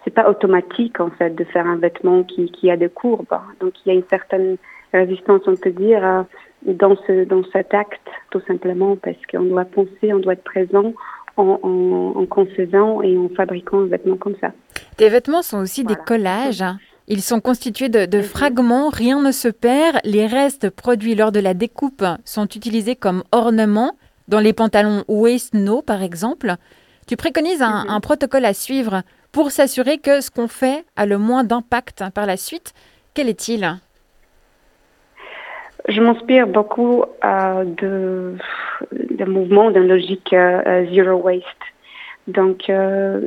C'est 0.03 0.13
pas 0.13 0.29
automatique, 0.29 0.99
en 0.99 1.09
fait, 1.09 1.31
de 1.31 1.43
faire 1.45 1.65
un 1.65 1.77
vêtement 1.77 2.23
qui, 2.23 2.51
qui, 2.51 2.69
a 2.69 2.77
des 2.77 2.89
courbes. 2.89 3.39
Donc, 3.59 3.73
il 3.85 3.89
y 3.89 3.91
a 3.91 3.95
une 3.95 4.07
certaine 4.07 4.57
résistance, 4.93 5.41
on 5.47 5.55
peut 5.55 5.71
dire, 5.71 6.25
dans, 6.63 6.95
ce, 7.07 7.23
dans 7.23 7.43
cet 7.51 7.73
acte, 7.73 8.07
tout 8.29 8.41
simplement, 8.41 8.95
parce 8.97 9.17
qu'on 9.31 9.45
doit 9.45 9.65
penser, 9.65 10.13
on 10.13 10.19
doit 10.19 10.33
être 10.33 10.43
présent, 10.43 10.93
en, 11.37 11.59
en, 12.15 12.25
concevant 12.25 13.01
et 13.01 13.17
en 13.17 13.29
fabriquant 13.29 13.81
un 13.81 13.85
vêtement 13.85 14.17
comme 14.17 14.35
ça. 14.41 14.51
Tes 14.97 15.09
vêtements 15.09 15.41
sont 15.41 15.59
aussi 15.59 15.83
des 15.83 15.95
collages. 15.95 16.63
Ils 17.07 17.21
sont 17.21 17.39
constitués 17.39 17.87
de, 17.87 18.05
de, 18.05 18.21
fragments, 18.21 18.89
rien 18.89 19.21
ne 19.21 19.31
se 19.31 19.47
perd. 19.47 19.99
Les 20.03 20.27
restes 20.27 20.69
produits 20.69 21.15
lors 21.15 21.31
de 21.31 21.39
la 21.39 21.53
découpe 21.53 22.03
sont 22.25 22.47
utilisés 22.47 22.95
comme 22.95 23.23
ornements 23.31 23.93
dans 24.27 24.41
les 24.41 24.51
pantalons 24.51 25.05
waist 25.07 25.53
no 25.53 25.81
par 25.81 26.03
exemple. 26.03 26.55
Tu 27.07 27.15
préconises 27.15 27.61
un, 27.61 27.85
un 27.87 27.99
protocole 28.01 28.43
à 28.43 28.53
suivre 28.53 29.03
pour 29.31 29.51
s'assurer 29.51 29.99
que 29.99 30.19
ce 30.19 30.29
qu'on 30.29 30.49
fait 30.49 30.85
a 30.97 31.05
le 31.05 31.17
moins 31.17 31.45
d'impact 31.45 32.03
par 32.13 32.25
la 32.25 32.35
suite. 32.35 32.73
Quel 33.13 33.29
est-il? 33.29 33.79
Je 35.87 36.01
m'inspire 36.01 36.47
beaucoup 36.47 37.03
euh, 37.23 37.63
de, 37.63 38.35
de 38.91 39.25
mouvements, 39.25 39.71
d'une 39.71 39.87
logique 39.87 40.33
euh, 40.33 40.61
euh, 40.65 40.85
zero 40.93 41.21
waste. 41.21 41.45
Donc, 42.27 42.69
euh, 42.69 43.21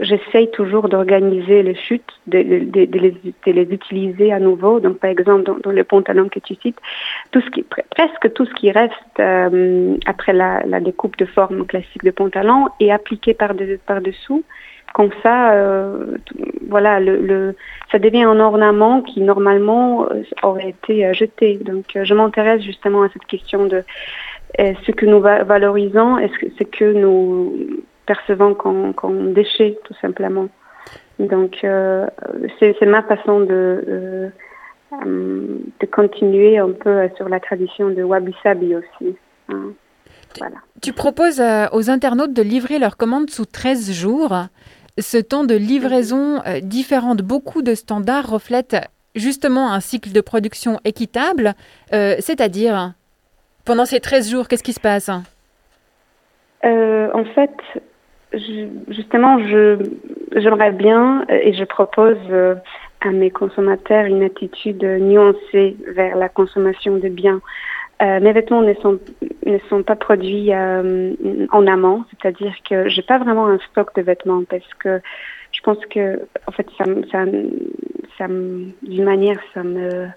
j'essaye 0.00 0.50
toujours 0.50 0.88
d'organiser 0.88 1.62
les 1.62 1.74
chutes, 1.74 2.10
de, 2.26 2.38
les, 2.38 3.68
utiliser 3.70 4.32
à 4.32 4.40
nouveau. 4.40 4.80
Donc, 4.80 4.98
par 4.98 5.10
exemple, 5.10 5.60
dans, 5.62 5.70
le 5.70 5.84
pantalon 5.84 6.30
que 6.30 6.40
tu 6.40 6.54
cites, 6.54 6.78
tout 7.30 7.42
ce 7.42 7.50
qui, 7.50 7.62
presque 7.62 8.32
tout 8.32 8.46
ce 8.46 8.54
qui 8.54 8.70
reste 8.70 9.20
après 10.06 10.32
la, 10.32 10.62
la, 10.64 10.80
découpe 10.80 11.18
de 11.18 11.26
forme 11.26 11.66
classique 11.66 12.04
de 12.04 12.10
pantalon 12.10 12.68
est 12.80 12.90
appliqué 12.90 13.34
par-dessous. 13.34 13.78
Par 13.86 14.00
comme 14.96 15.10
ça, 15.22 15.52
euh, 15.52 16.16
voilà, 16.70 17.00
le, 17.00 17.18
le, 17.18 17.54
ça 17.92 17.98
devient 17.98 18.22
un 18.22 18.40
ornement 18.40 19.02
qui 19.02 19.20
normalement 19.20 20.06
euh, 20.10 20.22
aurait 20.42 20.70
été 20.70 21.04
euh, 21.04 21.12
jeté. 21.12 21.58
Donc, 21.58 21.84
je 22.02 22.14
m'intéresse 22.14 22.62
justement 22.62 23.02
à 23.02 23.10
cette 23.10 23.26
question 23.26 23.66
de 23.66 23.84
ce 24.58 24.92
que 24.92 25.04
nous 25.04 25.20
valorisons, 25.20 26.16
est-ce 26.16 26.32
que 26.38 26.46
ce 26.58 26.64
que 26.64 26.92
nous 26.94 27.82
percevons 28.06 28.54
comme, 28.54 28.94
comme 28.94 29.34
déchet, 29.34 29.78
tout 29.84 29.92
simplement. 30.00 30.48
Donc, 31.18 31.58
euh, 31.62 32.06
c'est 32.58 32.80
ma 32.86 33.02
façon 33.02 33.40
de, 33.40 34.30
de 35.04 35.86
continuer 35.92 36.56
un 36.56 36.70
peu 36.70 37.10
sur 37.16 37.28
la 37.28 37.40
tradition 37.40 37.90
de 37.90 38.02
Wabi 38.02 38.34
Sabi 38.42 38.74
aussi. 38.74 39.14
Hein. 39.50 39.72
Voilà. 40.38 40.56
Tu 40.80 40.94
proposes 40.94 41.42
aux 41.72 41.90
internautes 41.90 42.32
de 42.32 42.42
livrer 42.42 42.78
leurs 42.78 42.96
commandes 42.96 43.28
sous 43.28 43.44
13 43.44 43.92
jours. 43.92 44.32
Ce 44.98 45.18
temps 45.18 45.44
de 45.44 45.54
livraison 45.54 46.40
euh, 46.46 46.60
différent 46.60 47.14
de 47.14 47.22
beaucoup 47.22 47.60
de 47.60 47.74
standards 47.74 48.30
reflète 48.30 48.76
justement 49.14 49.70
un 49.70 49.80
cycle 49.80 50.10
de 50.12 50.20
production 50.22 50.80
équitable, 50.84 51.54
euh, 51.92 52.14
c'est-à-dire 52.18 52.94
pendant 53.66 53.84
ces 53.84 54.00
13 54.00 54.30
jours, 54.30 54.48
qu'est-ce 54.48 54.62
qui 54.62 54.72
se 54.72 54.80
passe? 54.80 55.10
Euh, 56.64 57.10
En 57.12 57.24
fait, 57.24 57.52
justement, 58.88 59.38
j'aimerais 60.34 60.72
bien 60.72 61.26
et 61.28 61.52
je 61.52 61.64
propose 61.64 62.16
à 63.00 63.10
mes 63.10 63.30
consommateurs 63.30 64.06
une 64.06 64.22
attitude 64.22 64.82
nuancée 64.82 65.76
vers 65.88 66.16
la 66.16 66.28
consommation 66.28 66.96
de 66.96 67.08
biens. 67.08 67.40
Euh, 68.02 68.20
mes 68.20 68.32
vêtements 68.32 68.62
ne 68.62 68.74
sont, 68.74 68.98
ne 69.46 69.58
sont 69.70 69.82
pas 69.82 69.96
produits 69.96 70.52
euh, 70.52 71.14
en 71.50 71.66
amont, 71.66 72.04
c'est-à-dire 72.10 72.54
que 72.68 72.88
j'ai 72.88 73.02
pas 73.02 73.18
vraiment 73.18 73.46
un 73.46 73.58
stock 73.70 73.94
de 73.94 74.02
vêtements 74.02 74.44
parce 74.44 74.74
que 74.78 75.00
je 75.52 75.60
pense 75.62 75.78
que, 75.86 76.20
en 76.46 76.52
fait, 76.52 76.66
ça, 76.76 76.84
ça, 77.10 77.24
ça 78.18 78.26
d'une 78.28 79.04
manière, 79.04 79.38
ça 79.54 79.62
me 79.62 80.08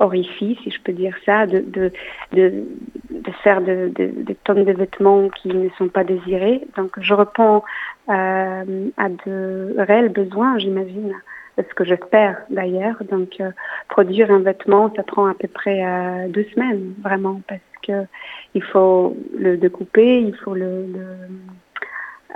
horrifie, 0.00 0.58
si 0.64 0.70
je 0.70 0.80
peux 0.82 0.92
dire 0.92 1.14
ça, 1.24 1.46
de, 1.46 1.60
de, 1.60 1.92
de, 2.32 2.64
de 3.10 3.30
faire 3.44 3.60
de, 3.60 3.92
de, 3.94 4.10
de, 4.24 4.34
tonnes 4.44 4.64
de 4.64 4.72
vêtements 4.72 5.28
qui 5.28 5.48
ne 5.48 5.68
sont 5.78 5.88
pas 5.88 6.02
désirés. 6.02 6.62
Donc, 6.76 6.98
je 7.00 7.14
réponds 7.14 7.62
euh, 8.08 8.88
à 8.96 9.08
de 9.08 9.74
réels 9.78 10.08
besoins, 10.08 10.58
j'imagine 10.58 11.14
ce 11.58 11.74
que 11.74 11.84
j'espère 11.84 12.42
d'ailleurs. 12.50 12.96
Donc, 13.10 13.40
euh, 13.40 13.50
produire 13.88 14.30
un 14.30 14.40
vêtement, 14.40 14.92
ça 14.94 15.02
prend 15.02 15.26
à 15.26 15.34
peu 15.34 15.48
près 15.48 15.84
euh, 15.84 16.28
deux 16.28 16.46
semaines, 16.54 16.94
vraiment, 17.02 17.40
parce 17.48 17.60
que 17.86 18.06
il 18.54 18.62
faut 18.62 19.16
le 19.38 19.56
découper, 19.56 20.20
il 20.20 20.34
faut 20.36 20.54
le, 20.54 20.86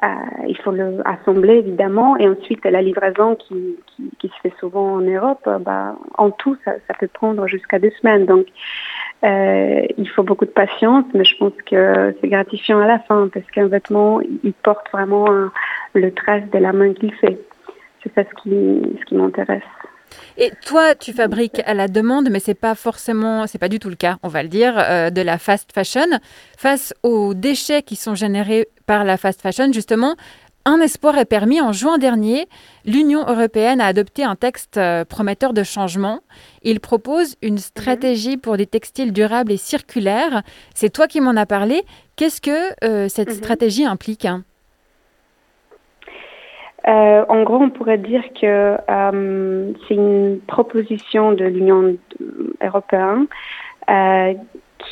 euh, 0.03 0.07
il 0.49 0.57
faut 0.59 0.73
le 0.73 1.01
assembler 1.07 1.55
évidemment, 1.57 2.17
et 2.17 2.29
ensuite 2.29 2.65
la 2.65 2.83
livraison 2.83 3.37
qui, 3.37 3.77
qui, 3.87 4.11
qui 4.19 4.29
se 4.29 4.41
fait 4.43 4.55
souvent 4.59 4.95
en 4.95 5.01
Europe, 5.01 5.49
bah, 5.61 5.97
en 6.19 6.31
tout, 6.31 6.57
ça, 6.65 6.73
ça 6.89 6.95
peut 6.99 7.09
prendre 7.09 7.47
jusqu'à 7.47 7.79
deux 7.79 7.93
semaines. 8.01 8.27
Donc, 8.27 8.47
il 9.23 10.09
faut 10.15 10.23
beaucoup 10.23 10.45
de 10.45 10.51
patience, 10.51 11.07
mais 11.15 11.25
je 11.25 11.35
pense 11.39 11.55
que 11.65 12.15
c'est 12.21 12.29
gratifiant 12.29 12.79
à 12.81 12.87
la 12.87 12.99
fin 12.99 13.29
parce 13.33 13.47
qu'un 13.51 13.69
vêtement, 13.69 14.21
il 14.21 14.53
porte 14.53 14.87
vraiment 14.93 15.27
le 15.95 16.13
trace 16.13 16.45
de 16.53 16.59
la 16.59 16.75
main 16.75 16.93
qu'il 16.93 17.15
fait. 17.15 17.39
C'est 18.05 18.15
ça 18.15 18.23
ce 18.23 18.43
qui, 18.43 18.99
ce 19.01 19.05
qui 19.07 19.15
m'intéresse. 19.17 19.63
Et 20.37 20.53
toi, 20.65 20.95
tu 20.95 21.13
fabriques 21.13 21.61
à 21.67 21.75
la 21.75 21.89
demande, 21.89 22.29
mais 22.31 22.39
c'est 22.39 22.55
pas 22.55 22.75
forcément, 22.75 23.47
c'est 23.47 23.59
pas 23.59 23.69
du 23.69 23.79
tout 23.79 23.89
le 23.89 23.97
cas, 23.97 24.19
on 24.23 24.29
va 24.29 24.43
le 24.43 24.49
dire, 24.49 24.75
euh, 24.77 25.11
de 25.11 25.23
la 25.23 25.39
fast 25.39 25.73
fashion. 25.73 26.07
Face 26.57 26.95
aux 27.03 27.35
déchets 27.35 27.83
qui 27.83 27.97
sont 27.97 28.15
générés 28.15 28.69
par 28.87 29.05
la 29.05 29.17
fast 29.17 29.41
fashion, 29.41 29.73
justement, 29.73 30.15
un 30.65 30.81
espoir 30.81 31.19
est 31.19 31.25
permis. 31.25 31.61
En 31.61 31.73
juin 31.73 31.99
dernier, 31.99 32.47
l'Union 32.85 33.25
européenne 33.27 33.81
a 33.81 33.87
adopté 33.87 34.25
un 34.25 34.35
texte 34.35 34.77
euh, 34.77 35.05
prometteur 35.05 35.53
de 35.53 35.63
changement. 35.63 36.21
Il 36.63 36.81
propose 36.81 37.37
une 37.43 37.59
stratégie 37.59 38.37
pour 38.37 38.57
des 38.57 38.67
textiles 38.67 39.13
durables 39.13 39.53
et 39.53 39.57
circulaires. 39.57 40.43
C'est 40.75 40.91
toi 40.91 41.07
qui 41.07 41.21
m'en 41.21 41.37
as 41.37 41.47
parlé. 41.47 41.83
Qu'est-ce 42.17 42.41
que 42.41 42.73
euh, 42.85 43.09
cette 43.09 43.29
mhm. 43.29 43.35
stratégie 43.35 43.85
implique 43.85 44.25
hein? 44.25 44.45
Euh, 46.87 47.25
en 47.29 47.43
gros, 47.43 47.57
on 47.57 47.71
pourrait 47.71 47.99
dire 47.99 48.23
que 48.39 48.77
c'est 49.89 49.95
une 49.95 50.41
proposition 50.47 51.33
de 51.33 51.45
l'Union 51.45 51.97
européenne 52.63 53.27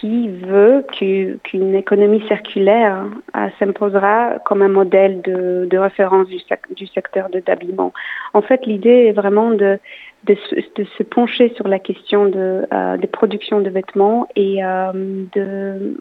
qui 0.01 0.29
veut 0.29 0.85
qu'une 0.93 1.75
économie 1.75 2.23
circulaire 2.27 3.05
euh, 3.37 3.49
s'imposera 3.59 4.39
comme 4.45 4.63
un 4.63 4.69
modèle 4.69 5.21
de, 5.23 5.77
référence 5.77 6.29
du, 6.29 6.87
secteur 6.87 7.29
de 7.31 7.43
l'habillement. 7.47 7.93
En 8.33 8.43
fait, 8.43 8.65
l'idée 8.67 9.07
est 9.09 9.13
vraiment 9.13 9.51
de, 9.51 9.79
se 10.27 11.03
pencher 11.03 11.53
sur 11.57 11.69
la 11.69 11.79
question 11.79 12.27
de, 12.27 12.67
euh, 12.73 12.97
de 12.97 13.07
production 13.07 13.61
de 13.61 13.71
vêtements 13.71 14.29
et 14.37 14.65
euh, 14.65 14.93
de, 15.35 15.95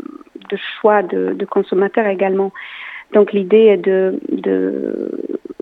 choix 0.79 1.01
de 1.01 1.45
consommateurs 1.45 2.07
également. 2.07 2.51
Donc 3.13 3.33
l'idée 3.33 3.65
est 3.65 3.77
de, 3.77 4.19
de 4.29 5.11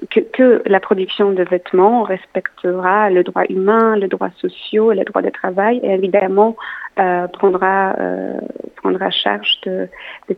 que, 0.09 0.61
la 0.65 0.79
production 0.79 1.31
de 1.31 1.43
vêtements 1.43 2.03
respectera 2.03 3.09
le 3.09 3.23
droit 3.23 3.43
humain, 3.49 3.95
le 3.95 4.07
droit 4.07 4.29
social, 4.37 4.97
le 4.97 5.03
droit 5.03 5.21
de 5.21 5.29
travail 5.29 5.79
et 5.83 5.91
évidemment 5.91 6.55
euh, 6.99 7.27
prendra, 7.27 7.95
euh, 7.99 8.39
prendra 8.77 9.11
charge 9.11 9.59
de, 9.65 9.87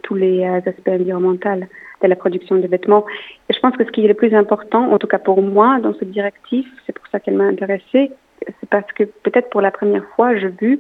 tous 0.03 0.15
les 0.15 0.43
euh, 0.43 0.57
aspects 0.57 0.87
environnementaux 0.87 1.65
de 2.01 2.07
la 2.07 2.15
production 2.15 2.55
de 2.57 2.67
vêtements. 2.67 3.05
Et 3.49 3.53
je 3.53 3.59
pense 3.59 3.75
que 3.77 3.85
ce 3.85 3.91
qui 3.91 4.03
est 4.05 4.07
le 4.07 4.13
plus 4.13 4.33
important, 4.33 4.91
en 4.91 4.97
tout 4.97 5.07
cas 5.07 5.19
pour 5.19 5.41
moi, 5.41 5.79
dans 5.79 5.93
ce 5.93 6.05
directif, 6.05 6.67
c'est 6.85 6.93
pour 6.93 7.07
ça 7.07 7.19
qu'elle 7.19 7.35
m'a 7.35 7.45
intéressée, 7.45 8.11
c'est 8.45 8.69
parce 8.69 8.91
que 8.93 9.03
peut-être 9.03 9.49
pour 9.49 9.61
la 9.61 9.71
première 9.71 10.05
fois, 10.15 10.35
j'ai 10.35 10.49
vu 10.49 10.79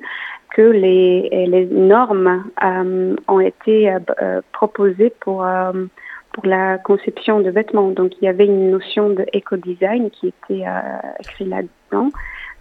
que 0.55 0.61
les, 0.61 1.67
normes 1.71 2.43
ont 3.27 3.39
été 3.39 3.95
proposées 4.51 5.13
pour 5.21 5.45
pour 6.33 6.45
la 6.45 6.77
conception 6.77 7.39
de 7.39 7.49
vêtements. 7.49 7.89
Donc 7.89 8.13
il 8.21 8.25
y 8.25 8.27
avait 8.27 8.45
une 8.45 8.71
notion 8.71 9.09
de 9.09 9.25
éco-design 9.33 10.09
qui 10.11 10.27
était 10.27 10.65
euh, 10.65 10.79
écrit 11.19 11.45
là-dedans. 11.45 12.09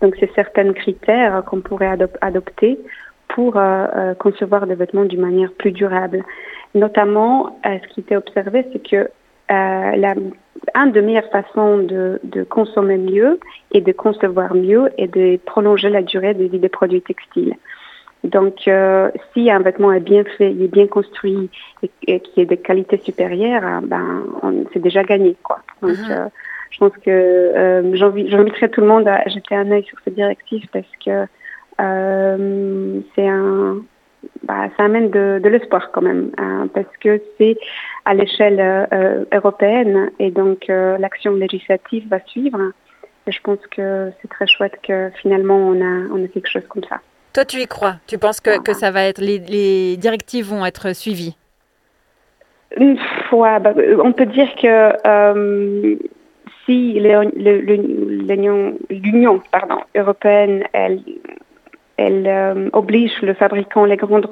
Donc 0.01 0.17
c'est 0.19 0.31
certains 0.35 0.73
critères 0.73 1.45
qu'on 1.45 1.61
pourrait 1.61 1.97
adopter 2.21 2.81
pour 3.29 3.57
euh, 3.57 3.87
euh, 3.95 4.15
concevoir 4.15 4.67
des 4.67 4.75
vêtements 4.75 5.05
d'une 5.05 5.21
manière 5.21 5.53
plus 5.53 5.73
durable. 5.73 6.25
Notamment, 6.75 7.59
ce 7.65 7.87
qui 7.89 8.01
était 8.01 8.17
observé, 8.17 8.65
c'est 8.73 8.89
que 8.89 9.09
la, 9.49 10.15
une 10.77 10.93
des 10.93 11.03
meilleures 11.03 11.31
façons 11.31 11.79
de, 11.79 12.21
de, 12.23 12.45
consommer 12.45 12.97
mieux 12.97 13.41
et 13.73 13.81
de 13.81 13.91
concevoir 13.91 14.55
mieux 14.55 14.91
est 14.97 15.09
de 15.09 15.37
prolonger 15.45 15.89
la 15.89 16.03
durée 16.03 16.35
de 16.35 16.45
vie 16.45 16.61
des 16.61 16.69
produits 16.69 17.03
textiles. 17.03 17.57
Donc, 18.25 18.69
euh, 18.69 19.11
si 19.33 19.51
un 19.51 19.61
vêtement 19.61 19.93
est 19.93 20.01
bien 20.01 20.25
fait, 20.37 20.53
il 20.53 20.63
est 20.63 20.73
bien 20.73 20.87
construit 20.87 21.49
et, 21.83 21.91
et 22.07 22.21
qui 22.21 22.43
est 22.43 22.47
de 22.47 22.55
qualité 22.55 22.99
supérieure, 22.99 23.65
hein, 23.65 23.81
ben, 23.83 24.25
c'est 24.73 24.83
déjà 24.83 25.03
gagné, 25.03 25.37
quoi. 25.43 25.61
Donc, 25.81 25.93
uh-huh. 25.93 26.11
euh, 26.11 26.29
je 26.71 26.79
pense 26.79 26.93
que 27.05 27.11
euh, 27.11 27.95
j'inviterais 27.95 28.69
tout 28.69 28.81
le 28.81 28.87
monde 28.87 29.09
à 29.09 29.27
jeter 29.29 29.55
un 29.55 29.71
œil 29.71 29.85
sur 29.85 29.99
ce 30.05 30.11
directif 30.11 30.67
parce 30.73 30.91
que 31.05 31.27
euh, 31.81 33.01
c'est 33.15 33.27
un, 33.27 33.79
bah, 34.45 34.69
ça 34.77 34.85
amène 34.85 35.11
de, 35.11 35.41
de 35.43 35.49
l'espoir 35.49 35.91
quand 35.93 36.03
même, 36.03 36.31
hein, 36.39 36.69
parce 36.73 36.95
que 37.01 37.21
c'est 37.39 37.57
à 38.05 38.15
l'échelle 38.15 38.61
euh, 38.61 39.25
européenne 39.33 40.11
et 40.19 40.31
donc 40.31 40.69
euh, 40.69 40.99
l'action 40.99 41.35
législative 41.35 42.09
va 42.09 42.21
suivre. 42.27 42.73
Et 43.27 43.33
je 43.33 43.41
pense 43.43 43.65
que 43.71 44.11
c'est 44.21 44.29
très 44.29 44.47
chouette 44.47 44.79
que 44.83 45.11
finalement 45.21 45.57
on 45.57 45.81
a, 45.81 46.09
on 46.13 46.25
a 46.25 46.29
quelque 46.29 46.49
chose 46.49 46.67
comme 46.69 46.85
ça. 46.85 47.01
Toi, 47.33 47.45
tu 47.45 47.59
y 47.59 47.67
crois 47.67 47.97
Tu 48.07 48.19
penses 48.19 48.41
que, 48.41 48.61
que 48.61 48.73
ça 48.73 48.91
va 48.91 49.05
être 49.05 49.21
les, 49.21 49.97
directives 49.97 50.47
vont 50.47 50.67
être 50.67 50.95
suivies? 50.95 51.37
Ouais, 53.33 53.59
bah, 53.61 53.73
on 54.03 54.13
peut 54.13 54.27
dire 54.27 54.49
que 54.57 54.93
euh, 55.07 55.97
si 56.65 57.01
l'Union 58.91 59.43
européenne, 59.97 60.65
euh, 61.99 62.71
oblige 62.73 63.21
le 63.23 63.35
fabricant, 63.35 63.85
les 63.85 63.97
grandes, 63.97 64.27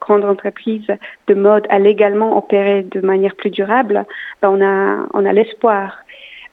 grandes 0.00 0.24
entreprises 0.24 0.86
de 1.26 1.34
mode 1.34 1.66
à 1.68 1.78
légalement 1.78 2.36
opérer 2.36 2.82
de 2.82 3.00
manière 3.00 3.34
plus 3.36 3.50
durable, 3.50 4.04
ben 4.40 4.50
on 4.50 4.64
a, 4.64 5.06
on 5.12 5.24
a 5.24 5.32
l'espoir. 5.32 5.98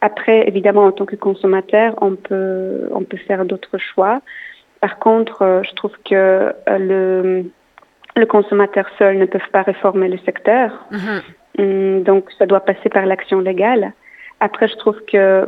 Après, 0.02 0.48
évidemment, 0.48 0.86
en 0.86 0.92
tant 0.92 1.06
que 1.06 1.16
consommateur, 1.16 1.96
on 2.02 2.16
peut, 2.16 2.90
on 2.92 3.04
peut 3.04 3.18
faire 3.18 3.46
d'autres 3.46 3.78
choix. 3.78 4.22
Par 4.82 5.00
contre, 5.00 5.42
euh, 5.42 5.64
je 5.64 5.74
trouve 5.76 5.92
que 6.06 6.16
euh, 6.16 6.54
le, 6.68 7.46
le 8.16 8.26
consommateur 8.26 8.86
seul 8.98 9.18
ne 9.18 9.26
peut 9.26 9.40
pas 9.52 9.64
réformer 9.64 10.08
le 10.08 10.18
secteur. 10.20 10.72
Mhm. 10.92 11.22
Hum, 11.60 12.04
donc, 12.04 12.32
ça 12.38 12.46
doit 12.46 12.62
passer 12.62 12.90
par 12.90 13.06
l'action 13.06 13.40
légale. 13.40 13.94
Après, 14.40 14.68
je 14.68 14.76
trouve 14.78 15.04
que 15.06 15.48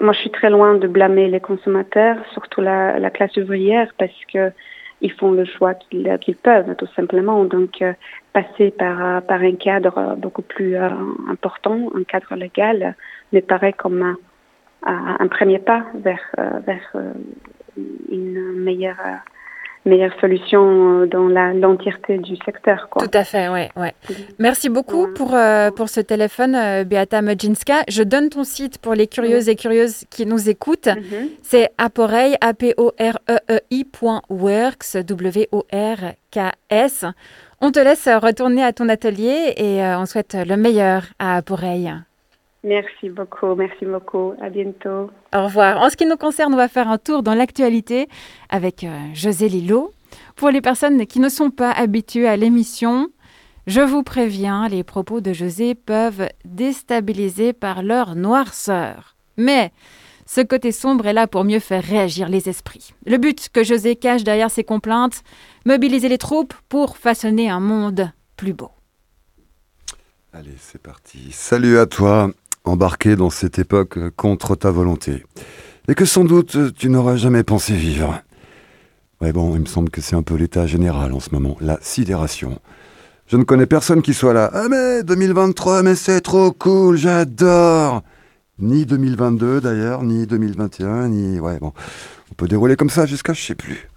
moi, 0.00 0.12
je 0.12 0.18
suis 0.18 0.30
très 0.30 0.50
loin 0.50 0.74
de 0.74 0.86
blâmer 0.86 1.28
les 1.28 1.40
consommateurs, 1.40 2.16
surtout 2.32 2.60
la, 2.60 2.98
la 2.98 3.10
classe 3.10 3.36
ouvrière, 3.36 3.90
parce 3.98 4.24
que 4.32 4.50
ils 5.02 5.12
font 5.12 5.32
le 5.32 5.46
choix 5.46 5.72
qu'ils 5.72 6.18
qu'ils 6.20 6.36
peuvent, 6.36 6.74
tout 6.76 6.88
simplement. 6.94 7.44
Donc, 7.44 7.80
euh, 7.80 7.94
passer 8.34 8.70
par, 8.70 9.22
par 9.22 9.40
un 9.40 9.54
cadre 9.54 10.14
beaucoup 10.18 10.42
plus 10.42 10.76
important, 10.76 11.90
un 11.94 12.04
cadre 12.04 12.34
légal, 12.34 12.94
me 13.32 13.40
paraît 13.40 13.72
comme 13.72 14.02
un, 14.02 15.16
un 15.18 15.28
premier 15.28 15.58
pas 15.58 15.84
vers, 15.94 16.20
vers 16.66 16.92
une 18.10 18.52
meilleure 18.62 18.96
meilleure 19.86 20.12
solution 20.20 21.02
euh, 21.02 21.06
dans 21.06 21.28
l'entièreté 21.28 22.18
du 22.18 22.36
secteur. 22.44 22.88
Tout 22.98 23.10
à 23.12 23.24
fait, 23.24 23.48
oui. 23.48 23.62
Ouais. 23.76 23.94
Merci 24.38 24.68
beaucoup 24.68 25.08
pour, 25.08 25.34
euh, 25.34 25.70
pour 25.70 25.88
ce 25.88 26.00
téléphone, 26.00 26.54
euh, 26.54 26.84
Beata 26.84 27.22
Mojinska. 27.22 27.84
Je 27.88 28.02
donne 28.02 28.28
ton 28.28 28.44
site 28.44 28.76
pour 28.78 28.94
les 28.94 29.06
curieuses 29.06 29.48
et 29.48 29.56
curieuses 29.56 30.04
qui 30.10 30.26
nous 30.26 30.50
écoutent. 30.50 30.88
Mhm. 30.88 31.28
C'est 31.42 31.70
aporeil, 31.78 32.36
a 32.40 32.52
p 32.54 32.74
o 32.76 32.92
r 32.98 33.18
e 33.28 33.38
e 33.50 33.60
iworks 33.70 34.96
W-O-R-K-S. 35.06 35.44
On 37.62 37.70
te 37.70 37.78
laisse 37.78 38.08
retourner 38.08 38.64
à 38.64 38.72
ton 38.72 38.88
atelier 38.88 39.52
et 39.56 39.82
on 39.82 40.06
souhaite 40.06 40.34
le 40.34 40.56
meilleur 40.56 41.02
à 41.18 41.36
Aporeil. 41.36 41.92
Merci 42.62 43.08
beaucoup, 43.08 43.54
merci 43.54 43.86
beaucoup. 43.86 44.34
À 44.40 44.50
bientôt. 44.50 45.10
Au 45.34 45.44
revoir. 45.44 45.80
En 45.80 45.88
ce 45.88 45.96
qui 45.96 46.06
nous 46.06 46.16
concerne, 46.16 46.52
on 46.52 46.58
va 46.58 46.68
faire 46.68 46.88
un 46.88 46.98
tour 46.98 47.22
dans 47.22 47.34
l'actualité 47.34 48.08
avec 48.50 48.84
euh, 48.84 48.98
José 49.14 49.48
Lillo. 49.48 49.92
Pour 50.36 50.50
les 50.50 50.60
personnes 50.60 51.06
qui 51.06 51.20
ne 51.20 51.28
sont 51.28 51.50
pas 51.50 51.70
habituées 51.70 52.28
à 52.28 52.36
l'émission, 52.36 53.08
je 53.66 53.80
vous 53.80 54.02
préviens, 54.02 54.68
les 54.68 54.84
propos 54.84 55.20
de 55.20 55.32
José 55.32 55.74
peuvent 55.74 56.28
déstabiliser 56.44 57.52
par 57.52 57.82
leur 57.82 58.14
noirceur. 58.14 59.16
Mais 59.36 59.72
ce 60.26 60.42
côté 60.42 60.70
sombre 60.70 61.06
est 61.06 61.12
là 61.12 61.26
pour 61.26 61.44
mieux 61.44 61.60
faire 61.60 61.82
réagir 61.82 62.28
les 62.28 62.48
esprits. 62.48 62.92
Le 63.06 63.16
but 63.16 63.48
que 63.48 63.64
José 63.64 63.96
cache 63.96 64.22
derrière 64.22 64.50
ses 64.50 64.64
complaintes, 64.64 65.22
mobiliser 65.64 66.08
les 66.08 66.18
troupes 66.18 66.54
pour 66.68 66.98
façonner 66.98 67.48
un 67.48 67.60
monde 67.60 68.10
plus 68.36 68.52
beau. 68.52 68.70
Allez, 70.32 70.54
c'est 70.58 70.80
parti. 70.80 71.32
Salut 71.32 71.78
à 71.78 71.86
toi 71.86 72.30
embarqué 72.64 73.16
dans 73.16 73.30
cette 73.30 73.58
époque 73.58 73.98
contre 74.16 74.54
ta 74.54 74.70
volonté, 74.70 75.24
et 75.88 75.94
que 75.94 76.04
sans 76.04 76.24
doute 76.24 76.74
tu 76.74 76.88
n'auras 76.88 77.16
jamais 77.16 77.42
pensé 77.42 77.74
vivre. 77.74 78.22
Ouais 79.20 79.32
bon, 79.32 79.54
il 79.54 79.60
me 79.60 79.66
semble 79.66 79.90
que 79.90 80.00
c'est 80.00 80.16
un 80.16 80.22
peu 80.22 80.34
l'état 80.34 80.66
général 80.66 81.12
en 81.12 81.20
ce 81.20 81.30
moment, 81.30 81.56
la 81.60 81.78
sidération. 81.82 82.58
Je 83.26 83.36
ne 83.36 83.44
connais 83.44 83.66
personne 83.66 84.02
qui 84.02 84.14
soit 84.14 84.32
là. 84.32 84.50
Ah 84.52 84.68
mais 84.68 85.02
2023, 85.04 85.82
mais 85.82 85.94
c'est 85.94 86.20
trop 86.20 86.50
cool, 86.52 86.96
j'adore 86.96 88.02
Ni 88.58 88.86
2022 88.86 89.60
d'ailleurs, 89.60 90.02
ni 90.02 90.26
2021, 90.26 91.08
ni... 91.08 91.38
Ouais 91.38 91.58
bon, 91.58 91.72
on 92.30 92.34
peut 92.34 92.48
dérouler 92.48 92.76
comme 92.76 92.90
ça 92.90 93.06
jusqu'à 93.06 93.32
je 93.32 93.42
sais 93.42 93.54
plus. 93.54 93.88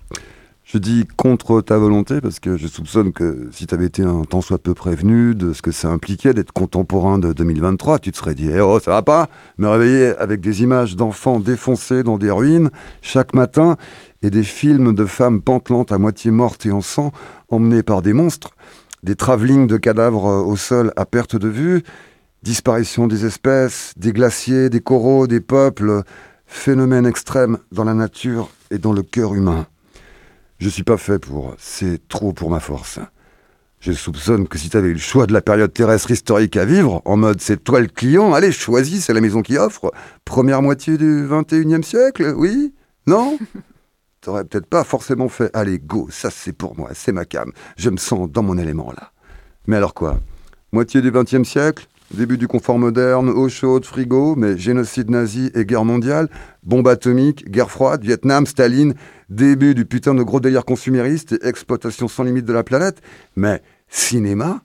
Je 0.74 0.80
dis 0.80 1.05
contre 1.17 1.61
ta 1.61 1.78
volonté 1.78 2.19
parce 2.19 2.39
que 2.39 2.57
je 2.57 2.65
soupçonne 2.65 3.13
que 3.13 3.47
si 3.51 3.67
tu 3.67 3.76
avais 3.76 3.86
été 3.86 4.01
un 4.01 4.24
tant 4.24 4.41
soit 4.41 4.57
peu 4.57 4.74
prévenu 4.74 5.36
de 5.36 5.53
ce 5.53 5.61
que 5.61 5.71
ça 5.71 5.89
impliquait 5.89 6.34
d'être 6.34 6.51
contemporain 6.51 7.19
de 7.19 7.32
2023, 7.32 7.99
tu 7.99 8.11
te 8.11 8.17
serais 8.17 8.34
dit 8.34 8.49
eh 8.51 8.59
oh 8.59 8.80
ça 8.80 8.89
va 8.89 9.03
pas 9.03 9.30
Me 9.59 9.67
réveiller 9.67 10.15
avec 10.17 10.41
des 10.41 10.63
images 10.63 10.95
d'enfants 10.95 11.39
défoncés 11.39 12.01
dans 12.01 12.17
des 12.17 12.32
ruines 12.32 12.71
chaque 13.03 13.36
matin 13.36 13.78
et 14.24 14.32
des 14.32 14.41
films 14.41 14.95
de 14.95 15.05
femmes 15.05 15.43
pantelantes 15.43 15.91
à 15.91 15.99
moitié 15.99 16.32
mortes 16.32 16.65
et 16.65 16.71
en 16.71 16.82
sang 16.82 17.11
emmenées 17.49 17.84
par 17.84 18.01
des 18.01 18.13
monstres, 18.13 18.55
des 19.03 19.15
travelling 19.15 19.67
de 19.67 19.78
cadavres 19.78 20.26
au 20.26 20.55
sol 20.55 20.91
à 20.95 21.05
perte 21.05 21.36
de 21.36 21.49
vue, 21.49 21.84
disparition 22.41 23.05
des 23.05 23.28
espèces, 23.28 23.93
des 23.95 24.11
glaciers, 24.11 24.71
des 24.71 24.82
coraux, 24.82 25.28
des 25.28 25.39
peuples, 25.39 26.01
phénomènes 26.47 27.05
extrêmes 27.05 27.59
dans 27.71 27.84
la 27.84 27.93
nature 27.93 28.49
et 28.71 28.80
dans 28.80 28.91
le 28.91 29.03
cœur 29.03 29.36
humain. 29.36 29.67
Je 30.59 30.69
suis 30.69 30.83
pas 30.83 30.97
fait 30.97 31.19
pour. 31.19 31.55
C'est 31.57 32.07
trop 32.07 32.33
pour 32.33 32.49
ma 32.49 32.59
force. 32.59 32.99
Je 33.79 33.91
soupçonne 33.91 34.47
que 34.47 34.57
si 34.57 34.69
tu 34.69 34.77
avais 34.77 34.87
eu 34.87 34.93
le 34.93 34.99
choix 34.99 35.27
de 35.27 35.33
la 35.33 35.41
période 35.41 35.73
terrestre 35.73 36.09
historique 36.11 36.55
à 36.55 36.63
vivre, 36.63 37.01
en 37.03 37.17
mode 37.17 37.41
c'est 37.41 37.61
toi 37.61 37.81
le 37.81 37.87
client, 37.87 38.33
allez, 38.33 38.53
choisis, 38.53 39.03
c'est 39.03 39.13
la 39.13 39.19
maison 39.19 39.41
qui 39.41 39.57
offre. 39.57 39.91
Première 40.23 40.61
moitié 40.61 40.97
du 40.97 41.27
21e 41.27 41.83
siècle, 41.83 42.33
oui 42.37 42.73
Non? 43.07 43.37
T'aurais 44.21 44.45
peut-être 44.45 44.67
pas 44.67 44.85
forcément 44.85 45.27
fait, 45.27 45.49
allez, 45.53 45.79
go, 45.79 46.07
ça 46.09 46.29
c'est 46.29 46.53
pour 46.53 46.77
moi, 46.77 46.91
c'est 46.93 47.11
ma 47.11 47.25
cam, 47.25 47.51
je 47.75 47.89
me 47.89 47.97
sens 47.97 48.31
dans 48.31 48.41
mon 48.41 48.57
élément 48.57 48.93
là. 48.95 49.11
Mais 49.67 49.75
alors 49.75 49.93
quoi? 49.93 50.21
Moitié 50.71 51.01
du 51.01 51.11
20e 51.11 51.43
siècle? 51.43 51.87
Début 52.11 52.37
du 52.37 52.47
confort 52.47 52.77
moderne, 52.77 53.29
eau 53.29 53.49
chaude, 53.49 53.85
frigo, 53.85 54.35
mais 54.35 54.57
génocide 54.57 55.09
nazi 55.09 55.51
et 55.55 55.65
guerre 55.65 55.85
mondiale, 55.85 56.29
bombe 56.61 56.87
atomique, 56.87 57.49
guerre 57.49 57.71
froide, 57.71 58.03
Vietnam, 58.03 58.45
Staline, 58.45 58.93
début 59.29 59.73
du 59.73 59.85
putain 59.85 60.13
de 60.13 60.21
gros 60.21 60.39
délire 60.39 60.65
consumériste 60.65 61.31
et 61.31 61.47
exploitation 61.47 62.07
sans 62.07 62.23
limite 62.23 62.45
de 62.45 62.53
la 62.53 62.63
planète, 62.63 63.01
mais 63.35 63.63
cinéma, 63.89 64.61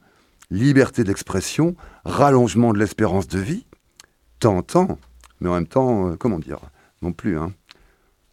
liberté 0.50 1.04
d'expression, 1.04 1.74
rallongement 2.04 2.72
de 2.72 2.78
l'espérance 2.78 3.28
de 3.28 3.38
vie, 3.38 3.66
tant, 4.40 4.62
tant, 4.62 4.98
mais 5.40 5.48
en 5.48 5.54
même 5.54 5.66
temps, 5.66 6.10
euh, 6.10 6.16
comment 6.16 6.38
dire, 6.38 6.60
non 7.00 7.12
plus, 7.12 7.38
hein. 7.38 7.52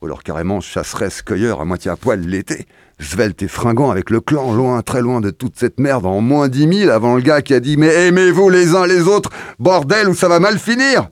Ou 0.01 0.05
alors 0.05 0.23
carrément 0.23 0.61
chasseresse-cueilleur 0.61 1.61
à 1.61 1.65
moitié 1.65 1.89
à 1.91 1.95
poil 1.95 2.19
l'été 2.19 2.65
svelte 2.99 3.41
et 3.41 3.47
fringant 3.47 3.91
avec 3.91 4.09
le 4.09 4.21
clan, 4.21 4.53
loin, 4.53 4.81
très 4.81 5.01
loin 5.01 5.21
de 5.21 5.29
toute 5.29 5.57
cette 5.57 5.79
merde, 5.79 6.05
en 6.05 6.21
moins 6.21 6.47
dix 6.47 6.67
mille, 6.67 6.89
avant 6.89 7.15
le 7.15 7.21
gars 7.21 7.41
qui 7.41 7.53
a 7.53 7.59
dit 7.59 7.77
Mais 7.77 8.07
aimez-vous 8.07 8.49
les 8.49 8.75
uns 8.75 8.87
les 8.87 9.01
autres, 9.01 9.29
bordel, 9.59 10.09
ou 10.09 10.15
ça 10.15 10.27
va 10.27 10.39
mal 10.39 10.59
finir 10.59 11.09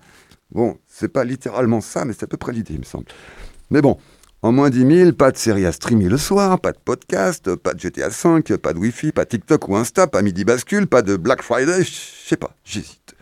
Bon, 0.51 0.77
c'est 0.88 1.11
pas 1.11 1.23
littéralement 1.23 1.81
ça, 1.81 2.05
mais 2.05 2.13
c'est 2.13 2.23
à 2.23 2.27
peu 2.27 2.38
près 2.38 2.51
l'idée, 2.51 2.73
il 2.75 2.79
me 2.79 2.86
semble. 2.86 3.05
Mais 3.71 3.81
bon, 3.81 3.97
en 4.41 4.51
moins 4.51 4.69
dix 4.69 4.86
mille, 4.86 5.13
pas 5.13 5.31
de 5.31 5.38
série 5.38 5.65
à 5.65 5.71
streamer 5.71 6.09
le 6.09 6.17
soir, 6.17 6.59
pas 6.59 6.71
de 6.71 6.77
podcast, 6.84 7.55
pas 7.55 7.73
de 7.73 7.79
GTA 7.79 8.09
V, 8.09 8.57
pas 8.57 8.73
de 8.73 8.79
Wi-Fi, 8.79 9.11
pas 9.11 9.25
TikTok 9.25 9.67
ou 9.67 9.75
Insta, 9.75 10.07
pas 10.07 10.21
Midi 10.21 10.45
Bascule, 10.45 10.88
pas 10.88 11.01
de 11.01 11.15
Black 11.15 11.41
Friday, 11.41 11.84
je 11.84 11.91
sais 12.27 12.38
pas, 12.38 12.55
j'hésite. 12.63 13.15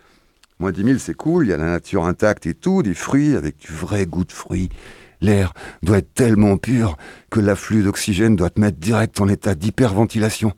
Moins 0.58 0.72
dix 0.72 0.84
mille, 0.84 1.00
c'est 1.00 1.14
cool, 1.14 1.46
il 1.46 1.50
y 1.50 1.52
a 1.52 1.56
la 1.56 1.64
nature 1.64 2.04
intacte 2.04 2.46
et 2.46 2.54
tout, 2.54 2.82
des 2.82 2.94
fruits 2.94 3.34
avec 3.34 3.58
du 3.58 3.72
vrai 3.72 4.06
goût 4.06 4.24
de 4.24 4.32
fruits 4.32 4.68
L'air 5.22 5.54
doit 5.82 5.98
être 5.98 6.12
tellement 6.12 6.56
pur 6.58 6.98
que 7.30 7.40
l'afflux 7.40 7.82
d'oxygène 7.84 8.36
doit 8.36 8.50
te 8.50 8.60
mettre 8.60 8.78
direct 8.78 9.20
en 9.20 9.28
état 9.28 9.54
d'hyperventilation. 9.54 10.52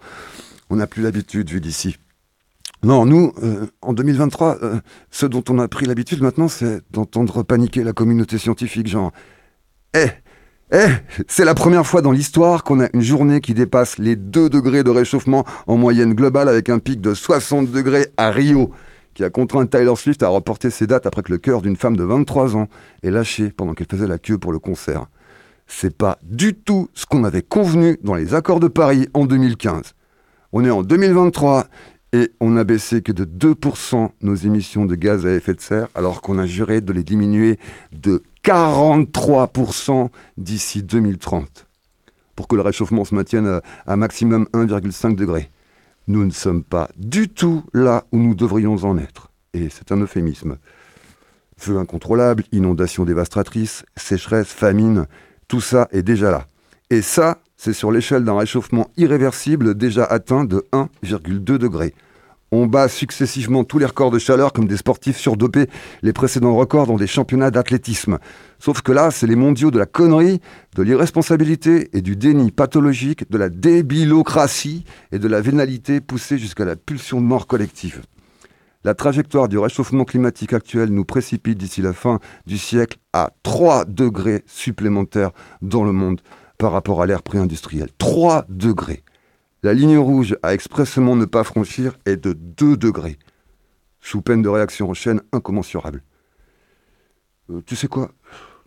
On 0.70 0.76
n'a 0.76 0.86
plus 0.86 1.02
l'habitude 1.02 1.50
vu 1.50 1.60
d'ici. 1.60 1.96
Non, 2.82 3.06
nous, 3.06 3.32
euh, 3.42 3.66
en 3.82 3.92
2023, 3.92 4.58
euh, 4.62 4.80
ce 5.10 5.26
dont 5.26 5.44
on 5.48 5.58
a 5.58 5.68
pris 5.68 5.86
l'habitude 5.86 6.22
maintenant, 6.22 6.48
c'est 6.48 6.80
d'entendre 6.90 7.42
paniquer 7.42 7.84
la 7.84 7.92
communauté 7.92 8.38
scientifique, 8.38 8.88
genre 8.88 9.12
Eh 9.94 10.08
Eh 10.72 10.88
C'est 11.28 11.44
la 11.44 11.54
première 11.54 11.86
fois 11.86 12.02
dans 12.02 12.12
l'histoire 12.12 12.64
qu'on 12.64 12.80
a 12.80 12.88
une 12.94 13.02
journée 13.02 13.40
qui 13.40 13.54
dépasse 13.54 13.98
les 13.98 14.16
2 14.16 14.48
degrés 14.48 14.82
de 14.82 14.90
réchauffement 14.90 15.44
en 15.66 15.76
moyenne 15.76 16.14
globale 16.14 16.48
avec 16.48 16.68
un 16.68 16.78
pic 16.78 17.00
de 17.00 17.14
60 17.14 17.70
degrés 17.70 18.08
à 18.16 18.30
Rio 18.30 18.70
qui 19.14 19.24
a 19.24 19.30
contraint 19.30 19.66
Tyler 19.66 19.94
Swift 19.96 20.22
à 20.22 20.28
reporter 20.28 20.70
ses 20.70 20.86
dates 20.86 21.06
après 21.06 21.22
que 21.22 21.32
le 21.32 21.38
cœur 21.38 21.62
d'une 21.62 21.76
femme 21.76 21.96
de 21.96 22.04
23 22.04 22.56
ans 22.56 22.68
ait 23.02 23.10
lâché 23.10 23.50
pendant 23.50 23.74
qu'elle 23.74 23.86
faisait 23.90 24.06
la 24.06 24.18
queue 24.18 24.38
pour 24.38 24.52
le 24.52 24.58
concert. 24.58 25.06
C'est 25.66 25.96
pas 25.96 26.18
du 26.22 26.54
tout 26.54 26.88
ce 26.94 27.06
qu'on 27.06 27.24
avait 27.24 27.42
convenu 27.42 27.98
dans 28.02 28.14
les 28.14 28.34
accords 28.34 28.60
de 28.60 28.68
Paris 28.68 29.08
en 29.14 29.24
2015. 29.24 29.94
On 30.52 30.64
est 30.64 30.70
en 30.70 30.82
2023 30.82 31.66
et 32.12 32.30
on 32.40 32.50
n'a 32.50 32.64
baissé 32.64 33.02
que 33.02 33.12
de 33.12 33.24
2% 33.24 34.10
nos 34.20 34.34
émissions 34.34 34.84
de 34.86 34.94
gaz 34.94 35.26
à 35.26 35.32
effet 35.32 35.54
de 35.54 35.60
serre 35.60 35.88
alors 35.94 36.20
qu'on 36.20 36.38
a 36.38 36.46
juré 36.46 36.80
de 36.80 36.92
les 36.92 37.02
diminuer 37.02 37.58
de 37.92 38.22
43% 38.44 40.10
d'ici 40.36 40.82
2030 40.82 41.66
pour 42.36 42.46
que 42.46 42.56
le 42.56 42.62
réchauffement 42.62 43.04
se 43.04 43.14
maintienne 43.14 43.60
à, 43.86 43.96
maximum 43.96 44.46
1,5 44.52 45.14
degré. 45.14 45.50
Nous 46.06 46.24
ne 46.24 46.30
sommes 46.30 46.64
pas 46.64 46.90
du 46.96 47.28
tout 47.28 47.64
là 47.72 48.04
où 48.12 48.18
nous 48.18 48.34
devrions 48.34 48.76
en 48.84 48.98
être. 48.98 49.30
Et 49.54 49.68
c'est 49.70 49.92
un 49.92 50.00
euphémisme. 50.00 50.58
Feu 51.56 51.78
incontrôlable, 51.78 52.44
inondations 52.52 53.04
dévastatrices, 53.04 53.84
sécheresse, 53.96 54.48
famine, 54.48 55.06
tout 55.48 55.60
ça 55.60 55.88
est 55.92 56.02
déjà 56.02 56.30
là. 56.30 56.46
Et 56.90 57.00
ça, 57.00 57.38
c'est 57.56 57.72
sur 57.72 57.90
l'échelle 57.90 58.24
d'un 58.24 58.36
réchauffement 58.36 58.90
irréversible 58.96 59.74
déjà 59.74 60.04
atteint 60.04 60.44
de 60.44 60.64
1,2 60.72 61.40
degré. 61.40 61.94
On 62.56 62.66
bat 62.66 62.86
successivement 62.86 63.64
tous 63.64 63.80
les 63.80 63.84
records 63.84 64.12
de 64.12 64.20
chaleur 64.20 64.52
comme 64.52 64.68
des 64.68 64.76
sportifs 64.76 65.18
surdopés 65.18 65.66
les 66.02 66.12
précédents 66.12 66.54
records 66.54 66.86
dans 66.86 66.94
des 66.94 67.08
championnats 67.08 67.50
d'athlétisme. 67.50 68.20
Sauf 68.60 68.80
que 68.80 68.92
là, 68.92 69.10
c'est 69.10 69.26
les 69.26 69.34
mondiaux 69.34 69.72
de 69.72 69.78
la 69.80 69.86
connerie, 69.86 70.40
de 70.76 70.82
l'irresponsabilité 70.84 71.88
et 71.94 72.00
du 72.00 72.14
déni 72.14 72.52
pathologique, 72.52 73.28
de 73.28 73.38
la 73.38 73.48
débilocratie 73.48 74.84
et 75.10 75.18
de 75.18 75.26
la 75.26 75.40
vénalité 75.40 76.00
poussée 76.00 76.38
jusqu'à 76.38 76.64
la 76.64 76.76
pulsion 76.76 77.20
de 77.20 77.26
mort 77.26 77.48
collective. 77.48 78.02
La 78.84 78.94
trajectoire 78.94 79.48
du 79.48 79.58
réchauffement 79.58 80.04
climatique 80.04 80.52
actuel 80.52 80.90
nous 80.90 81.04
précipite 81.04 81.58
d'ici 81.58 81.82
la 81.82 81.92
fin 81.92 82.20
du 82.46 82.56
siècle 82.56 82.98
à 83.12 83.30
3 83.42 83.84
degrés 83.86 84.44
supplémentaires 84.46 85.32
dans 85.60 85.82
le 85.82 85.90
monde 85.90 86.20
par 86.56 86.70
rapport 86.70 87.02
à 87.02 87.06
l'ère 87.06 87.24
pré-industrielle. 87.24 87.88
3 87.98 88.44
degrés. 88.48 89.02
La 89.64 89.72
ligne 89.72 89.96
rouge 89.96 90.36
à 90.42 90.52
expressément 90.52 91.16
ne 91.16 91.24
pas 91.24 91.42
franchir 91.42 91.96
est 92.04 92.18
de 92.18 92.34
2 92.34 92.76
degrés, 92.76 93.18
sous 93.98 94.20
peine 94.20 94.42
de 94.42 94.48
réaction 94.50 94.90
en 94.90 94.92
chaîne 94.92 95.22
incommensurable. 95.32 96.04
Euh, 97.48 97.62
tu 97.64 97.74
sais 97.74 97.88
quoi? 97.88 98.12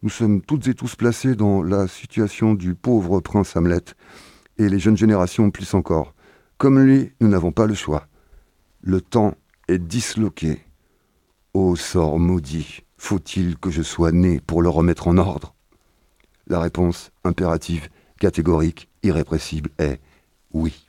Nous 0.02 0.10
sommes 0.10 0.42
toutes 0.42 0.68
et 0.68 0.74
tous 0.74 0.96
placés 0.96 1.36
dans 1.36 1.62
la 1.62 1.88
situation 1.88 2.56
du 2.56 2.74
pauvre 2.74 3.20
prince 3.20 3.56
Hamlet, 3.56 3.84
et 4.58 4.68
les 4.70 4.80
jeunes 4.80 4.98
générations 4.98 5.52
plus 5.52 5.76
encore. 5.76 6.16
Comme 6.58 6.80
lui, 6.80 7.14
nous 7.22 7.28
n'avons 7.28 7.52
pas 7.52 7.68
le 7.68 7.76
choix. 7.76 8.08
Le 8.82 9.00
temps 9.00 9.36
est 9.68 9.78
disloqué. 9.78 10.66
Ô 11.54 11.76
sort 11.76 12.18
maudit, 12.18 12.86
faut-il 12.98 13.60
que 13.60 13.70
je 13.70 13.84
sois 13.84 14.12
né 14.12 14.40
pour 14.40 14.64
le 14.64 14.70
remettre 14.70 15.08
en 15.08 15.18
ordre? 15.18 15.54
La 16.48 16.60
réponse 16.60 17.12
impérative, 17.24 17.88
catégorique, 18.20 18.90
irrépressible 19.04 19.70
est 19.78 20.02
oui. 20.54 20.87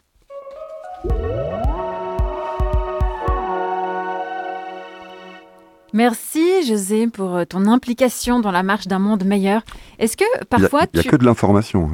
Merci 5.95 6.67
José 6.67 7.07
pour 7.07 7.37
euh, 7.37 7.45
ton 7.45 7.67
implication 7.67 8.41
dans 8.41 8.51
la 8.51 8.63
marche 8.63 8.87
d'un 8.87 8.99
monde 8.99 9.25
meilleur. 9.25 9.63
Est-ce 9.99 10.17
que 10.17 10.45
parfois 10.45 10.83
il 10.93 11.01
n'y 11.01 11.07
a, 11.07 11.11
que 11.11 11.17
de 11.17 11.25
l'information. 11.25 11.91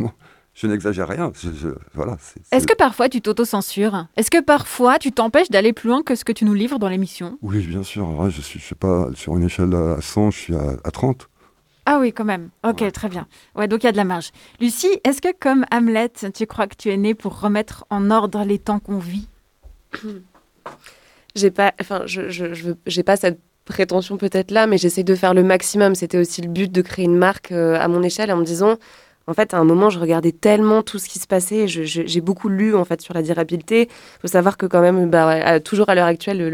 Hein. 0.00 0.10
je 0.54 0.66
n'exagère 0.66 1.08
rien. 1.08 1.30
voilà, 1.94 2.16
Est-ce 2.50 2.66
que 2.66 2.74
parfois 2.74 3.08
tu 3.08 3.20
t'auto-censures? 3.20 4.06
Est-ce 4.16 4.32
que 4.32 4.40
parfois 4.40 4.98
tu 4.98 5.12
t'empêches 5.12 5.48
d'aller 5.48 5.72
plus 5.72 5.90
loin 5.90 6.02
que 6.02 6.16
ce 6.16 6.24
que 6.24 6.32
tu 6.32 6.44
nous 6.44 6.54
livres 6.54 6.80
dans 6.80 6.88
l'émission? 6.88 7.38
Oui, 7.40 7.64
bien 7.64 7.84
sûr. 7.84 8.30
je 8.30 8.40
suis, 8.40 8.58
je 8.58 8.64
sais 8.64 8.74
pas, 8.74 9.08
sur 9.14 9.36
une 9.36 9.44
échelle 9.44 9.74
à 9.74 10.00
100, 10.00 10.30
je 10.32 10.38
suis 10.38 10.54
à, 10.54 10.90
30. 10.90 11.28
Ah 11.86 11.98
oui, 12.00 12.12
quand 12.12 12.24
même. 12.24 12.48
Ok, 12.66 12.90
très 12.92 13.08
bien. 13.08 13.28
Ouais, 13.54 13.68
donc 13.68 13.82
il 13.82 13.86
y 13.86 13.88
a 13.88 13.92
de 13.92 13.96
la 13.96 14.04
marge. 14.04 14.30
Lucie, 14.60 15.00
est-ce 15.04 15.20
que 15.20 15.32
comme 15.38 15.66
Hamlet, 15.70 16.12
tu 16.34 16.46
crois 16.46 16.66
que 16.66 16.76
tu 16.76 16.90
es 16.90 16.96
née 16.96 17.14
pour 17.14 17.38
remettre 17.40 17.84
en 17.90 18.10
ordre 18.10 18.42
les 18.44 18.58
temps 18.58 18.80
qu'on 18.80 18.98
vit? 18.98 19.28
j'ai 21.34 21.50
pas, 21.50 21.74
enfin, 21.80 22.02
je, 22.06 22.28
je, 22.28 22.72
j'ai 22.86 23.02
pas 23.02 23.16
cette 23.16 23.40
prétention 23.64 24.16
peut-être 24.16 24.50
là, 24.50 24.66
mais 24.66 24.78
j'essaie 24.78 25.02
de 25.04 25.14
faire 25.14 25.34
le 25.34 25.42
maximum. 25.42 25.94
C'était 25.94 26.18
aussi 26.18 26.42
le 26.42 26.48
but 26.48 26.70
de 26.70 26.82
créer 26.82 27.04
une 27.04 27.16
marque 27.16 27.52
euh, 27.52 27.78
à 27.78 27.88
mon 27.88 28.02
échelle 28.02 28.30
en 28.30 28.36
me 28.36 28.44
disant, 28.44 28.76
en 29.26 29.34
fait, 29.34 29.54
à 29.54 29.58
un 29.58 29.64
moment, 29.64 29.90
je 29.90 29.98
regardais 29.98 30.32
tellement 30.32 30.82
tout 30.82 30.98
ce 30.98 31.08
qui 31.08 31.18
se 31.18 31.26
passait. 31.26 31.66
j'ai 31.66 32.20
beaucoup 32.20 32.48
lu 32.48 32.74
en 32.74 32.84
fait 32.84 33.00
sur 33.00 33.14
la 33.14 33.22
durabilité. 33.22 33.82
Il 33.82 34.20
faut 34.20 34.28
savoir 34.28 34.58
que 34.58 34.66
quand 34.66 34.82
même, 34.82 35.08
bah, 35.08 35.60
toujours 35.60 35.88
à 35.88 35.94
l'heure 35.94 36.06
actuelle, 36.06 36.46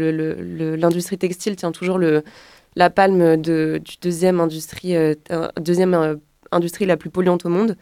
l'industrie 0.79 1.17
textile 1.17 1.57
tient 1.57 1.73
toujours 1.73 1.99
la 2.75 2.89
palme 2.89 3.35
du 3.37 3.81
deuxième 4.01 4.39
industrie, 4.39 4.95
euh, 4.95 5.15
deuxième 5.59 5.93
euh, 5.93 6.15
industrie 6.51 6.85
la 6.85 6.95
plus 6.95 7.09
polluante 7.09 7.45
au 7.45 7.49
monde. 7.49 7.75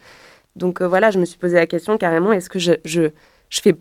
Donc 0.56 0.82
voilà, 0.82 1.12
je 1.12 1.20
me 1.20 1.26
suis 1.26 1.38
posé 1.38 1.56
la 1.56 1.68
question 1.68 1.98
carrément 1.98 2.34
est-ce 2.34 2.50
que 2.50 2.58
je, 2.60 2.74
je, 2.84 3.12
je 3.50 3.62
fais, 3.62 3.76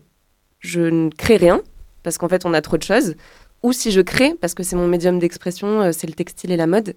je 0.59 0.81
ne 0.81 1.09
crée 1.09 1.37
rien 1.37 1.61
parce 2.09 2.17
qu'en 2.17 2.27
fait 2.27 2.43
on 2.43 2.55
a 2.55 2.61
trop 2.61 2.75
de 2.75 2.81
choses, 2.81 3.13
ou 3.61 3.71
si 3.71 3.91
je 3.91 4.01
crée, 4.01 4.33
parce 4.41 4.55
que 4.55 4.63
c'est 4.63 4.75
mon 4.75 4.87
médium 4.87 5.19
d'expression, 5.19 5.81
euh, 5.81 5.91
c'est 5.91 6.07
le 6.07 6.13
textile 6.13 6.51
et 6.51 6.57
la 6.57 6.65
mode, 6.65 6.95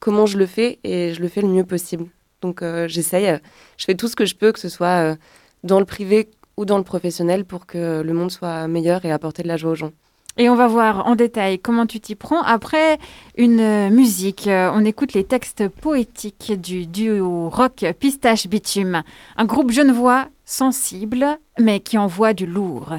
comment 0.00 0.24
je 0.24 0.38
le 0.38 0.46
fais 0.46 0.78
et 0.84 1.12
je 1.12 1.20
le 1.20 1.28
fais 1.28 1.42
le 1.42 1.48
mieux 1.48 1.64
possible. 1.64 2.06
Donc 2.40 2.62
euh, 2.62 2.88
j'essaye, 2.88 3.26
euh, 3.26 3.36
je 3.76 3.84
fais 3.84 3.94
tout 3.94 4.08
ce 4.08 4.16
que 4.16 4.24
je 4.24 4.34
peux, 4.34 4.52
que 4.52 4.58
ce 4.58 4.70
soit 4.70 5.18
dans 5.64 5.78
le 5.80 5.84
privé 5.84 6.30
ou 6.56 6.64
dans 6.64 6.78
le 6.78 6.82
professionnel, 6.82 7.44
pour 7.44 7.66
que 7.66 8.00
le 8.00 8.12
monde 8.14 8.30
soit 8.30 8.66
meilleur 8.66 9.04
et 9.04 9.12
apporter 9.12 9.42
de 9.42 9.48
la 9.48 9.58
joie 9.58 9.72
aux 9.72 9.74
gens. 9.74 9.92
Et 10.38 10.48
on 10.48 10.56
va 10.56 10.66
voir 10.66 11.06
en 11.06 11.14
détail 11.14 11.58
comment 11.58 11.84
tu 11.84 12.00
t'y 12.00 12.14
prends. 12.14 12.40
Après 12.40 12.98
une 13.36 13.90
musique, 13.90 14.48
on 14.48 14.82
écoute 14.86 15.12
les 15.12 15.24
textes 15.24 15.68
poétiques 15.68 16.58
du 16.58 16.86
duo 16.86 17.50
rock 17.50 17.84
Pistache 18.00 18.46
Bitume, 18.46 19.02
un 19.36 19.44
groupe 19.44 19.70
genevois 19.70 20.28
sensible, 20.46 21.38
mais 21.58 21.80
qui 21.80 21.98
envoie 21.98 22.32
du 22.32 22.46
lourd. 22.46 22.94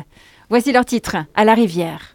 Voici 0.50 0.72
leur 0.72 0.86
titre, 0.86 1.18
À 1.34 1.44
la 1.44 1.54
rivière. 1.54 2.15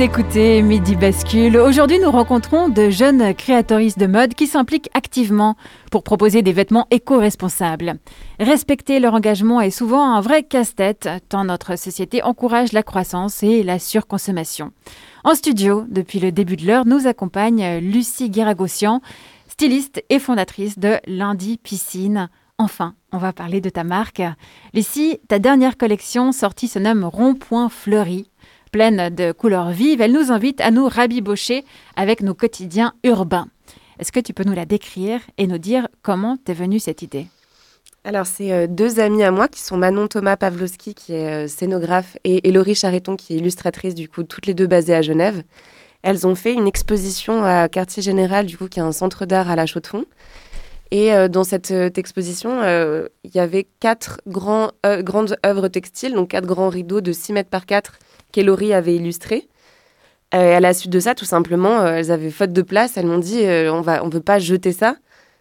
Écoutez 0.00 0.62
Midi 0.62 0.94
Bascule. 0.94 1.56
Aujourd'hui, 1.56 1.98
nous 1.98 2.12
rencontrons 2.12 2.68
de 2.68 2.88
jeunes 2.88 3.34
créatrices 3.34 3.98
de 3.98 4.06
mode 4.06 4.34
qui 4.34 4.46
s'impliquent 4.46 4.88
activement 4.94 5.56
pour 5.90 6.04
proposer 6.04 6.40
des 6.42 6.52
vêtements 6.52 6.86
éco-responsables. 6.92 7.94
Respecter 8.38 9.00
leur 9.00 9.14
engagement 9.14 9.60
est 9.60 9.72
souvent 9.72 10.04
un 10.04 10.20
vrai 10.20 10.44
casse-tête, 10.44 11.08
tant 11.28 11.42
notre 11.44 11.76
société 11.76 12.22
encourage 12.22 12.72
la 12.72 12.84
croissance 12.84 13.42
et 13.42 13.64
la 13.64 13.80
surconsommation. 13.80 14.70
En 15.24 15.34
studio, 15.34 15.84
depuis 15.88 16.20
le 16.20 16.30
début 16.30 16.56
de 16.56 16.66
l'heure, 16.66 16.86
nous 16.86 17.08
accompagne 17.08 17.78
Lucie 17.78 18.30
Guéragossian, 18.30 19.00
styliste 19.48 20.04
et 20.10 20.20
fondatrice 20.20 20.78
de 20.78 20.98
Lundi 21.08 21.58
Piscine. 21.58 22.28
Enfin, 22.56 22.94
on 23.12 23.18
va 23.18 23.32
parler 23.32 23.60
de 23.60 23.70
ta 23.70 23.82
marque. 23.82 24.22
Lucie, 24.74 25.18
ta 25.26 25.40
dernière 25.40 25.76
collection 25.76 26.30
sortie 26.30 26.68
se 26.68 26.78
nomme 26.78 27.04
Rond-Point 27.04 27.68
Fleuri. 27.68 28.30
Pleine 28.70 29.08
de 29.14 29.32
couleurs 29.32 29.70
vives, 29.70 30.00
elle 30.00 30.12
nous 30.12 30.30
invite 30.30 30.60
à 30.60 30.70
nous 30.70 30.88
rabibocher 30.88 31.64
avec 31.96 32.22
nos 32.22 32.34
quotidiens 32.34 32.92
urbains. 33.02 33.48
Est-ce 33.98 34.12
que 34.12 34.20
tu 34.20 34.34
peux 34.34 34.44
nous 34.44 34.52
la 34.52 34.66
décrire 34.66 35.20
et 35.38 35.46
nous 35.46 35.58
dire 35.58 35.88
comment 36.02 36.36
t'es 36.36 36.52
venue 36.52 36.78
cette 36.78 37.02
idée? 37.02 37.26
Alors, 38.04 38.26
c'est 38.26 38.52
euh, 38.52 38.66
deux 38.66 39.00
amis 39.00 39.24
à 39.24 39.30
moi 39.30 39.48
qui 39.48 39.60
sont 39.60 39.76
Manon 39.76 40.06
Thomas 40.06 40.36
Pavlovski, 40.36 40.94
qui 40.94 41.14
est 41.14 41.44
euh, 41.44 41.48
scénographe, 41.48 42.16
et, 42.24 42.50
Laurie 42.52 42.74
Charreton, 42.74 43.16
qui 43.16 43.34
est 43.34 43.36
illustratrice, 43.36 43.94
du 43.94 44.08
coup, 44.08 44.22
toutes 44.22 44.46
les 44.46 44.54
deux 44.54 44.66
basées 44.66 44.94
à 44.94 45.02
Genève. 45.02 45.42
Elles 46.02 46.26
ont 46.26 46.34
fait 46.34 46.54
une 46.54 46.68
exposition 46.68 47.44
à 47.44 47.68
Quartier 47.68 48.02
Général, 48.02 48.46
du 48.46 48.56
coup, 48.56 48.68
qui 48.68 48.78
est 48.78 48.82
un 48.82 48.92
centre 48.92 49.26
d'art 49.26 49.50
à 49.50 49.56
la 49.56 49.66
Chaux-de-Fonds. 49.66 50.04
Et 50.90 51.12
euh, 51.12 51.28
dans 51.28 51.44
cette 51.44 51.70
exposition, 51.98 52.62
il 52.62 53.30
y 53.34 53.40
avait 53.40 53.66
quatre 53.80 54.20
grands, 54.26 54.70
grandes 55.00 55.36
œuvres 55.44 55.68
textiles, 55.68 56.14
donc 56.14 56.30
quatre 56.30 56.46
grands 56.46 56.68
rideaux 56.68 57.00
de 57.00 57.12
6 57.12 57.32
mètres 57.32 57.50
par 57.50 57.66
4 57.66 57.98
qu'Elori 58.32 58.72
avait 58.72 58.94
illustrés. 58.94 59.48
Euh, 60.34 60.56
à 60.56 60.60
la 60.60 60.74
suite 60.74 60.92
de 60.92 61.00
ça, 61.00 61.14
tout 61.14 61.24
simplement, 61.24 61.80
euh, 61.80 61.94
elles 61.94 62.10
avaient 62.10 62.30
faute 62.30 62.52
de 62.52 62.62
place. 62.62 62.96
Elles 62.96 63.06
m'ont 63.06 63.18
dit 63.18 63.44
euh, 63.44 63.72
on 63.72 63.80
va, 63.80 64.04
on 64.04 64.08
veut 64.08 64.20
pas 64.20 64.38
jeter 64.38 64.72
ça. 64.72 64.96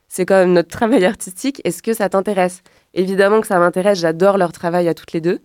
C'est 0.08 0.26
quand 0.26 0.36
même 0.36 0.54
notre 0.54 0.70
travail 0.78 1.04
artistique. 1.06 1.62
Est-ce 1.66 1.84
que 1.84 1.94
ça 1.94 2.10
t'intéresse? 2.10 2.62
Évidemment 2.94 3.42
que 3.42 3.48
ça 3.48 3.60
m'intéresse. 3.60 4.00
J'adore 4.00 4.38
leur 4.38 4.52
travail 4.54 4.88
à 4.88 4.94
toutes 4.94 5.12
les 5.12 5.22
deux. 5.22 5.40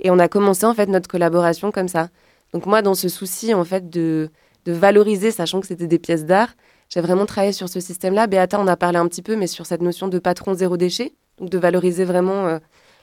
Et 0.00 0.10
on 0.10 0.18
a 0.18 0.28
commencé 0.28 0.66
en 0.66 0.74
fait 0.74 0.86
notre 0.86 1.08
collaboration 1.08 1.70
comme 1.70 1.88
ça. 1.88 2.08
Donc 2.52 2.66
moi, 2.66 2.82
dans 2.82 2.94
ce 2.94 3.08
souci 3.08 3.54
en 3.54 3.64
fait 3.64 3.88
de, 3.88 4.30
de 4.66 4.72
valoriser, 4.72 5.30
sachant 5.30 5.60
que 5.60 5.66
c'était 5.66 5.86
des 5.86 5.98
pièces 5.98 6.26
d'art, 6.26 6.50
j'ai 6.90 7.00
vraiment 7.00 7.24
travaillé 7.24 7.52
sur 7.52 7.70
ce 7.70 7.80
système-là. 7.80 8.26
Beata 8.26 8.58
en 8.60 8.66
a 8.66 8.76
parlé 8.76 8.98
un 8.98 9.08
petit 9.08 9.22
peu, 9.22 9.36
mais 9.36 9.46
sur 9.46 9.64
cette 9.64 9.80
notion 9.80 10.08
de 10.08 10.18
patron 10.18 10.52
zéro 10.52 10.76
déchet, 10.76 11.14
donc 11.38 11.48
de 11.48 11.56
valoriser 11.56 12.04
vraiment 12.04 12.58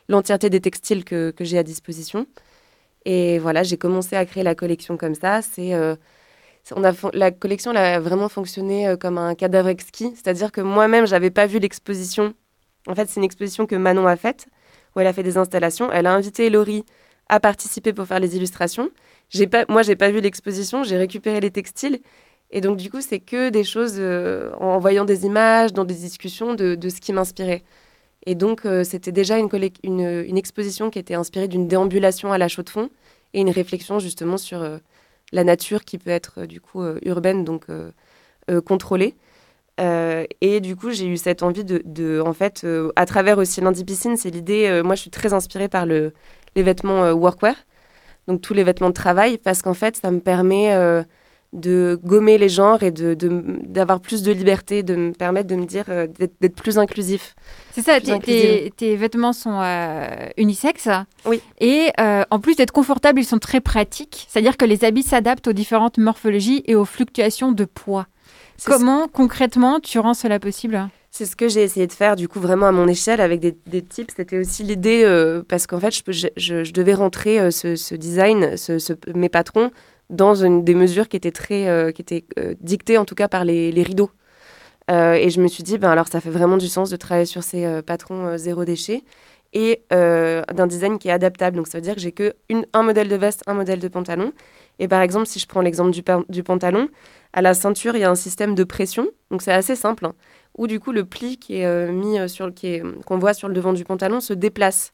l'entièreté 0.07 0.51
des 0.51 0.61
textiles 0.61 1.03
que 1.03 1.33
j'ai 1.39 1.57
à 1.57 1.63
disposition. 1.63 2.27
Et 3.11 3.39
voilà, 3.39 3.63
j'ai 3.63 3.77
commencé 3.77 4.15
à 4.15 4.23
créer 4.23 4.43
la 4.43 4.53
collection 4.53 4.95
comme 4.95 5.15
ça. 5.15 5.41
C'est, 5.41 5.73
euh, 5.73 5.95
on 6.75 6.83
a, 6.83 6.91
la 7.13 7.31
collection 7.31 7.71
a 7.71 7.99
vraiment 7.99 8.29
fonctionné 8.29 8.87
euh, 8.87 8.97
comme 8.97 9.17
un 9.17 9.33
cadavre 9.33 9.69
exquis, 9.69 10.13
c'est-à-dire 10.15 10.51
que 10.51 10.61
moi-même, 10.61 11.07
j'avais 11.07 11.31
pas 11.31 11.47
vu 11.47 11.57
l'exposition. 11.57 12.35
En 12.87 12.93
fait, 12.93 13.09
c'est 13.09 13.19
une 13.19 13.23
exposition 13.23 13.65
que 13.65 13.75
Manon 13.75 14.05
a 14.05 14.15
faite, 14.15 14.45
où 14.95 14.99
elle 14.99 15.07
a 15.07 15.13
fait 15.13 15.23
des 15.23 15.37
installations. 15.37 15.91
Elle 15.91 16.05
a 16.05 16.13
invité 16.13 16.51
Laurie 16.51 16.85
à 17.29 17.39
participer 17.39 17.93
pour 17.93 18.05
faire 18.05 18.19
les 18.19 18.35
illustrations. 18.35 18.91
J'ai 19.29 19.47
pas, 19.47 19.65
moi, 19.69 19.81
j'ai 19.81 19.95
pas 19.95 20.11
vu 20.11 20.21
l'exposition, 20.21 20.83
j'ai 20.83 20.97
récupéré 20.97 21.39
les 21.39 21.49
textiles. 21.49 22.01
Et 22.51 22.61
donc, 22.61 22.77
du 22.77 22.91
coup, 22.91 23.01
c'est 23.01 23.19
que 23.19 23.49
des 23.49 23.63
choses 23.63 23.95
euh, 23.97 24.51
en 24.59 24.77
voyant 24.77 25.05
des 25.05 25.25
images, 25.25 25.73
dans 25.73 25.85
des 25.85 25.95
discussions 25.95 26.53
de 26.53 26.89
ce 26.89 27.01
qui 27.01 27.11
m'inspirait. 27.11 27.63
Et 28.25 28.35
donc, 28.35 28.65
euh, 28.65 28.83
c'était 28.83 29.11
déjà 29.11 29.37
une, 29.37 30.37
exposition 30.37 30.89
qui 30.89 30.99
était 30.99 31.13
inspirée 31.13 31.47
d'une 31.47 31.67
déambulation 31.67 32.31
à 32.31 32.37
la 32.37 32.47
chaux 32.47 32.63
de 32.63 32.69
fond 32.69 32.89
et 33.33 33.41
une 33.41 33.49
réflexion 33.49 33.99
justement 33.99 34.37
sur 34.37 34.61
euh, 34.61 34.77
la 35.31 35.43
nature 35.43 35.85
qui 35.85 35.97
peut 35.97 36.09
être 36.09 36.39
euh, 36.39 36.45
du 36.47 36.59
coup 36.59 36.83
urbaine, 37.03 37.43
donc 37.45 37.67
contrôlée. 38.65 39.15
Et 39.77 40.59
du 40.59 40.75
coup, 40.75 40.91
j'ai 40.91 41.05
eu 41.05 41.15
cette 41.15 41.43
envie 41.43 41.63
de, 41.63 42.21
en 42.25 42.33
fait, 42.33 42.65
à 42.95 43.05
travers 43.05 43.37
aussi 43.37 43.61
Lundi 43.61 43.85
Piscine, 43.85 44.17
c'est 44.17 44.31
l'idée. 44.31 44.81
moi, 44.83 44.95
je 44.95 45.01
suis 45.01 45.11
très 45.11 45.33
inspirée 45.33 45.69
par 45.69 45.85
le, 45.85 46.13
les 46.55 46.63
vêtements 46.63 47.11
workwear, 47.11 47.55
donc 48.27 48.41
tous 48.41 48.55
les 48.55 48.63
vêtements 48.63 48.89
de 48.89 48.95
travail, 48.95 49.37
parce 49.37 49.61
qu'en 49.61 49.75
fait, 49.75 49.95
ça 49.95 50.09
me 50.09 50.19
permet 50.19 50.73
de 51.51 51.99
gommer 52.03 52.37
les 52.37 52.47
genres 52.49 52.83
et 52.83 52.91
de- 52.91 53.15
de- 53.15 53.43
d'avoir 53.65 53.99
plus 53.99 54.21
de 54.21 54.31
liberté, 54.31 54.83
de 54.83 54.95
me 54.95 55.11
permettre 55.13 55.47
de 55.47 55.55
me 55.55 55.65
dire 55.65 55.85
euh, 55.89 56.05
d'être 56.07 56.55
plus 56.55 56.77
inclusif. 56.77 57.33
C'est 57.71 57.81
ça, 57.81 57.99
tes, 57.99 58.95
vêtements 58.95 59.33
sont 59.33 59.59
euh, 59.59 60.07
unisexes. 60.37 60.89
Oui. 61.25 61.41
Et 61.59 61.89
euh, 61.99 62.23
en 62.29 62.39
plus 62.39 62.55
d'être 62.55 62.71
confortables, 62.71 63.19
ils 63.19 63.25
sont 63.25 63.39
très 63.39 63.61
pratiques. 63.61 64.27
C'est-à-dire 64.29 64.57
que 64.57 64.65
les 64.65 64.83
habits 64.83 65.01
s'adaptent 65.01 65.47
aux 65.47 65.53
différentes 65.53 65.97
morphologies 65.97 66.61
et 66.67 66.75
aux 66.75 66.85
fluctuations 66.85 67.51
de 67.51 67.65
poids. 67.65 68.05
Comment 68.65 69.07
concrètement 69.07 69.79
tu 69.79 69.97
rends 69.99 70.13
cela 70.13 70.37
possible? 70.39 70.87
C'est 71.11 71.25
ce 71.25 71.35
que 71.35 71.47
j'ai 71.47 71.63
essayé 71.63 71.87
de 71.87 71.93
faire, 71.93 72.15
du 72.15 72.27
coup, 72.27 72.39
vraiment 72.39 72.67
à 72.67 72.71
mon 72.71 72.87
échelle, 72.87 73.21
avec 73.21 73.39
des, 73.39 73.57
des 73.65 73.81
tips. 73.81 74.13
C'était 74.15 74.37
aussi 74.37 74.61
l'idée, 74.63 75.41
parce 75.47 75.65
qu'en 75.65 75.79
fait, 75.79 75.91
je, 76.07 76.71
devais 76.71 76.93
rentrer 76.93 77.49
ce, 77.49 77.75
ce 77.75 77.95
design, 77.95 78.55
ce- 78.57 78.93
mes 79.15 79.29
patrons, 79.29 79.71
dans 80.09 80.33
des 80.61 80.75
mesures 80.75 81.07
qui 81.07 81.17
étaient, 81.17 81.31
très, 81.31 81.67
euh, 81.67 81.91
qui 81.91 82.01
étaient 82.01 82.25
euh, 82.39 82.55
dictées, 82.61 82.97
en 82.97 83.05
tout 83.05 83.15
cas, 83.15 83.27
par 83.27 83.45
les, 83.45 83.71
les 83.71 83.83
rideaux. 83.83 84.11
Euh, 84.89 85.13
et 85.13 85.29
je 85.29 85.39
me 85.41 85.47
suis 85.47 85.63
dit, 85.63 85.77
ben, 85.77 85.89
alors, 85.91 86.07
ça 86.07 86.19
fait 86.19 86.31
vraiment 86.31 86.57
du 86.57 86.67
sens 86.67 86.89
de 86.89 86.95
travailler 86.95 87.25
sur 87.25 87.43
ces 87.43 87.81
patrons 87.83 88.37
zéro 88.37 88.65
déchet 88.65 89.03
et 89.53 89.83
d'un 89.91 90.67
design 90.67 90.97
qui 90.97 91.09
est 91.09 91.11
adaptable. 91.11 91.57
Donc, 91.57 91.67
ça 91.67 91.77
veut 91.77 91.81
dire 91.83 91.95
que 91.95 92.01
j'ai 92.01 92.11
que 92.11 92.33
une- 92.49 92.65
un 92.73 92.83
modèle 92.83 93.07
de 93.07 93.15
veste, 93.15 93.43
un 93.47 93.53
modèle 93.53 93.79
de 93.79 93.87
pantalon. 93.87 94.31
Et 94.79 94.87
par 94.87 95.01
exemple, 95.01 95.27
si 95.27 95.39
je 95.39 95.45
prends 95.47 95.61
l'exemple 95.61 95.91
du, 95.91 96.01
pa- 96.03 96.23
du 96.29 96.41
pantalon, 96.43 96.87
à 97.33 97.41
la 97.41 97.53
ceinture, 97.53 97.95
il 97.95 98.01
y 98.01 98.03
a 98.03 98.09
un 98.09 98.15
système 98.15 98.55
de 98.55 98.63
pression. 98.63 99.07
Donc, 99.29 99.41
c'est 99.43 99.51
assez 99.53 99.75
simple. 99.75 100.05
hein, 100.05 100.13
où 100.57 100.65
du 100.67 100.79
coup, 100.79 100.91
le 100.91 101.05
pli 101.05 101.37
qui 101.37 101.57
est 101.61 101.91
mis 101.91 102.27
sur 102.27 102.51
qu'on 103.05 103.17
voit 103.19 103.33
sur 103.33 103.47
le 103.47 103.53
devant 103.53 103.73
du 103.73 103.85
pantalon 103.85 104.19
se 104.19 104.33
déplace. 104.33 104.91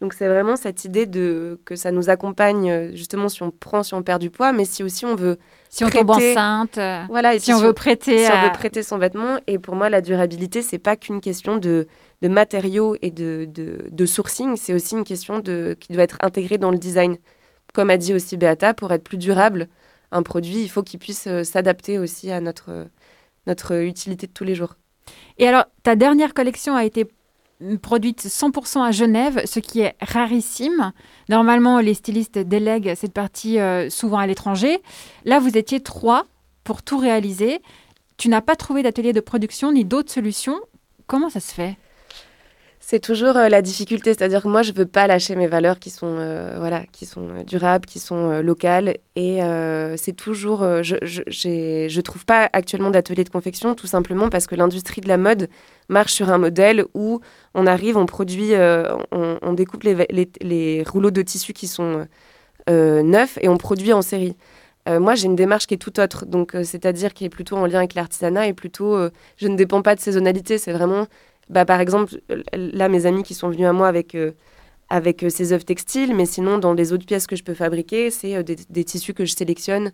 Donc, 0.00 0.12
c'est 0.12 0.28
vraiment 0.28 0.54
cette 0.54 0.84
idée 0.84 1.06
de 1.06 1.58
que 1.64 1.74
ça 1.74 1.90
nous 1.90 2.08
accompagne, 2.08 2.70
euh, 2.70 2.90
justement, 2.94 3.28
si 3.28 3.42
on 3.42 3.50
prend, 3.50 3.82
si 3.82 3.94
on 3.94 4.02
perd 4.02 4.20
du 4.20 4.30
poids, 4.30 4.52
mais 4.52 4.64
si 4.64 4.84
aussi 4.84 5.04
on 5.04 5.16
veut. 5.16 5.38
Si 5.70 5.84
on 5.84 5.90
tombe 5.90 6.10
enceinte, 6.10 6.78
euh, 6.78 7.02
voilà, 7.08 7.34
et 7.34 7.40
si 7.40 7.52
on 7.52 7.58
veut 7.58 7.72
prêter 7.72 8.24
si 8.24 8.30
on 8.32 8.42
veut 8.42 8.52
prêter 8.52 8.84
son 8.84 8.98
vêtement. 8.98 9.38
Et 9.48 9.58
pour 9.58 9.74
moi, 9.74 9.90
la 9.90 10.00
durabilité, 10.00 10.62
c'est 10.62 10.78
pas 10.78 10.96
qu'une 10.96 11.20
question 11.20 11.56
de, 11.56 11.88
de 12.22 12.28
matériaux 12.28 12.96
et 13.02 13.10
de, 13.10 13.48
de, 13.52 13.86
de 13.90 14.06
sourcing, 14.06 14.56
c'est 14.56 14.72
aussi 14.72 14.94
une 14.94 15.04
question 15.04 15.40
de, 15.40 15.76
qui 15.78 15.92
doit 15.92 16.04
être 16.04 16.18
intégrée 16.20 16.58
dans 16.58 16.70
le 16.70 16.78
design. 16.78 17.16
Comme 17.74 17.90
a 17.90 17.96
dit 17.96 18.14
aussi 18.14 18.36
Beata, 18.36 18.74
pour 18.74 18.92
être 18.92 19.04
plus 19.04 19.18
durable, 19.18 19.68
un 20.12 20.22
produit, 20.22 20.62
il 20.62 20.68
faut 20.68 20.82
qu'il 20.82 21.00
puisse 21.00 21.26
euh, 21.26 21.42
s'adapter 21.42 21.98
aussi 21.98 22.30
à 22.30 22.40
notre, 22.40 22.86
notre 23.48 23.82
utilité 23.82 24.28
de 24.28 24.32
tous 24.32 24.44
les 24.44 24.54
jours. 24.54 24.76
Et 25.38 25.48
alors, 25.48 25.64
ta 25.82 25.96
dernière 25.96 26.34
collection 26.34 26.76
a 26.76 26.84
été 26.84 27.06
produite 27.82 28.22
100% 28.22 28.82
à 28.82 28.92
Genève, 28.92 29.42
ce 29.44 29.60
qui 29.60 29.80
est 29.80 29.96
rarissime. 30.00 30.92
Normalement, 31.28 31.80
les 31.80 31.94
stylistes 31.94 32.38
délèguent 32.38 32.94
cette 32.94 33.12
partie 33.12 33.58
euh, 33.58 33.90
souvent 33.90 34.18
à 34.18 34.26
l'étranger. 34.26 34.80
Là, 35.24 35.40
vous 35.40 35.56
étiez 35.56 35.80
trois 35.80 36.26
pour 36.64 36.82
tout 36.82 36.98
réaliser. 36.98 37.60
Tu 38.16 38.28
n'as 38.28 38.40
pas 38.40 38.56
trouvé 38.56 38.82
d'atelier 38.82 39.12
de 39.12 39.20
production 39.20 39.72
ni 39.72 39.84
d'autres 39.84 40.12
solutions. 40.12 40.58
Comment 41.06 41.30
ça 41.30 41.40
se 41.40 41.52
fait? 41.52 41.76
C'est 42.90 43.00
toujours 43.00 43.36
euh, 43.36 43.50
la 43.50 43.60
difficulté, 43.60 44.14
c'est-à-dire 44.14 44.42
que 44.42 44.48
moi 44.48 44.62
je 44.62 44.72
veux 44.72 44.86
pas 44.86 45.06
lâcher 45.06 45.36
mes 45.36 45.46
valeurs 45.46 45.78
qui 45.78 45.90
sont 45.90 46.16
euh, 46.18 46.54
voilà, 46.56 46.84
qui 46.90 47.04
sont 47.04 47.28
euh, 47.28 47.44
durables, 47.44 47.84
qui 47.84 47.98
sont 47.98 48.40
locales 48.40 48.96
et 49.14 49.40
c'est 49.98 50.16
toujours 50.16 50.60
je 50.82 50.96
je 51.04 52.00
trouve 52.00 52.24
pas 52.24 52.48
actuellement 52.50 52.88
d'atelier 52.88 53.24
de 53.24 53.28
confection 53.28 53.74
tout 53.74 53.86
simplement 53.86 54.30
parce 54.30 54.46
que 54.46 54.54
l'industrie 54.54 55.02
de 55.02 55.08
la 55.08 55.18
mode 55.18 55.50
marche 55.90 56.14
sur 56.14 56.30
un 56.30 56.38
modèle 56.38 56.86
où 56.94 57.20
on 57.54 57.66
arrive, 57.66 57.98
on 57.98 58.06
produit, 58.06 58.52
on, 59.12 59.52
découpe 59.52 59.82
les, 59.82 60.82
rouleaux 60.88 61.10
de 61.10 61.20
tissu 61.20 61.52
qui 61.52 61.66
sont 61.66 62.06
neufs 62.68 63.38
et 63.42 63.48
on 63.50 63.58
produit 63.58 63.92
en 63.92 64.00
série. 64.00 64.34
Moi, 64.88 65.14
j'ai 65.16 65.26
une 65.26 65.36
démarche 65.36 65.66
qui 65.66 65.74
est 65.74 65.78
tout 65.78 66.00
autre, 66.00 66.24
donc 66.24 66.56
c'est-à-dire 66.64 67.12
qui 67.12 67.26
est 67.26 67.28
plutôt 67.28 67.56
en 67.56 67.66
lien 67.66 67.80
avec 67.80 67.92
l'artisanat 67.94 68.46
et 68.46 68.54
plutôt, 68.54 68.96
je 69.36 69.48
ne 69.48 69.56
dépends 69.56 69.82
pas 69.82 69.94
de 69.94 70.00
saisonnalité. 70.00 70.56
C'est 70.56 70.72
vraiment, 70.72 71.06
bah, 71.50 71.64
par 71.64 71.80
exemple, 71.80 72.20
là, 72.52 72.88
mes 72.88 73.06
amis 73.06 73.22
qui 73.22 73.34
sont 73.34 73.48
venus 73.48 73.66
à 73.66 73.72
moi 73.72 73.88
avec 73.88 74.14
euh, 74.14 74.32
avec 74.90 75.22
euh, 75.22 75.28
ces 75.28 75.52
œuvres 75.52 75.64
textiles, 75.64 76.14
mais 76.14 76.26
sinon, 76.26 76.58
dans 76.58 76.72
les 76.72 76.92
autres 76.92 77.06
pièces 77.06 77.26
que 77.26 77.36
je 77.36 77.44
peux 77.44 77.54
fabriquer, 77.54 78.10
c'est 78.10 78.36
euh, 78.36 78.42
des, 78.42 78.56
des 78.68 78.84
tissus 78.84 79.14
que 79.14 79.24
je 79.24 79.34
sélectionne 79.34 79.92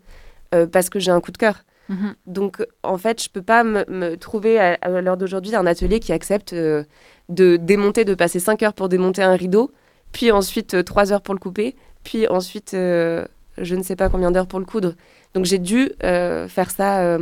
parce 0.71 0.89
que 0.89 1.01
j'ai 1.01 1.11
un 1.11 1.21
coup 1.21 1.33
de 1.33 1.37
cœur. 1.37 1.65
Mhm. 1.89 2.15
Donc, 2.27 2.65
en 2.85 2.97
fait, 2.97 3.21
je 3.21 3.29
peux 3.29 3.43
pas 3.43 3.65
me, 3.65 3.85
me 3.89 4.15
trouver 4.17 4.61
à, 4.61 4.79
à 4.81 5.01
l'heure 5.01 5.17
d'aujourd'hui 5.17 5.57
un 5.57 5.67
atelier 5.67 5.99
qui 5.99 6.13
accepte 6.13 6.55
de 6.55 7.57
démonter, 7.57 8.05
de 8.05 8.15
passer 8.15 8.39
5 8.39 8.63
heures 8.63 8.73
pour 8.73 8.89
démonter 8.89 9.21
un 9.21 9.35
rideau, 9.35 9.73
puis 10.13 10.31
ensuite 10.31 10.85
3 10.85 11.13
heures 11.13 11.23
pour 11.23 11.35
le 11.35 11.41
couper, 11.41 11.75
puis 12.05 12.29
ensuite 12.29 12.71
je 12.71 13.27
ne 13.75 13.83
sais 13.83 13.97
pas 13.97 14.09
combien 14.09 14.31
d'heures 14.31 14.47
pour 14.47 14.61
le 14.61 14.65
coudre. 14.65 14.95
Donc, 15.35 15.45
j'ai 15.45 15.59
dû 15.59 15.91
faire 16.01 16.71
ça 16.71 17.19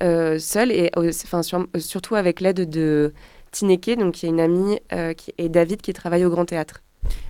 seule 0.00 0.72
et 0.72 0.90
euh, 0.96 1.10
enfin, 1.24 1.42
sur- 1.42 1.66
euh, 1.74 1.78
surtout 1.78 2.14
avec 2.14 2.40
l'aide 2.40 2.68
de 2.68 3.12
Tineke, 3.52 3.96
donc 3.98 4.14
qui 4.14 4.26
est 4.26 4.28
une 4.28 4.40
amie, 4.40 4.78
euh, 4.92 5.12
qui, 5.14 5.32
et 5.38 5.48
David 5.48 5.80
qui 5.82 5.92
travaille 5.92 6.24
au 6.24 6.30
Grand 6.30 6.44
Théâtre. 6.44 6.82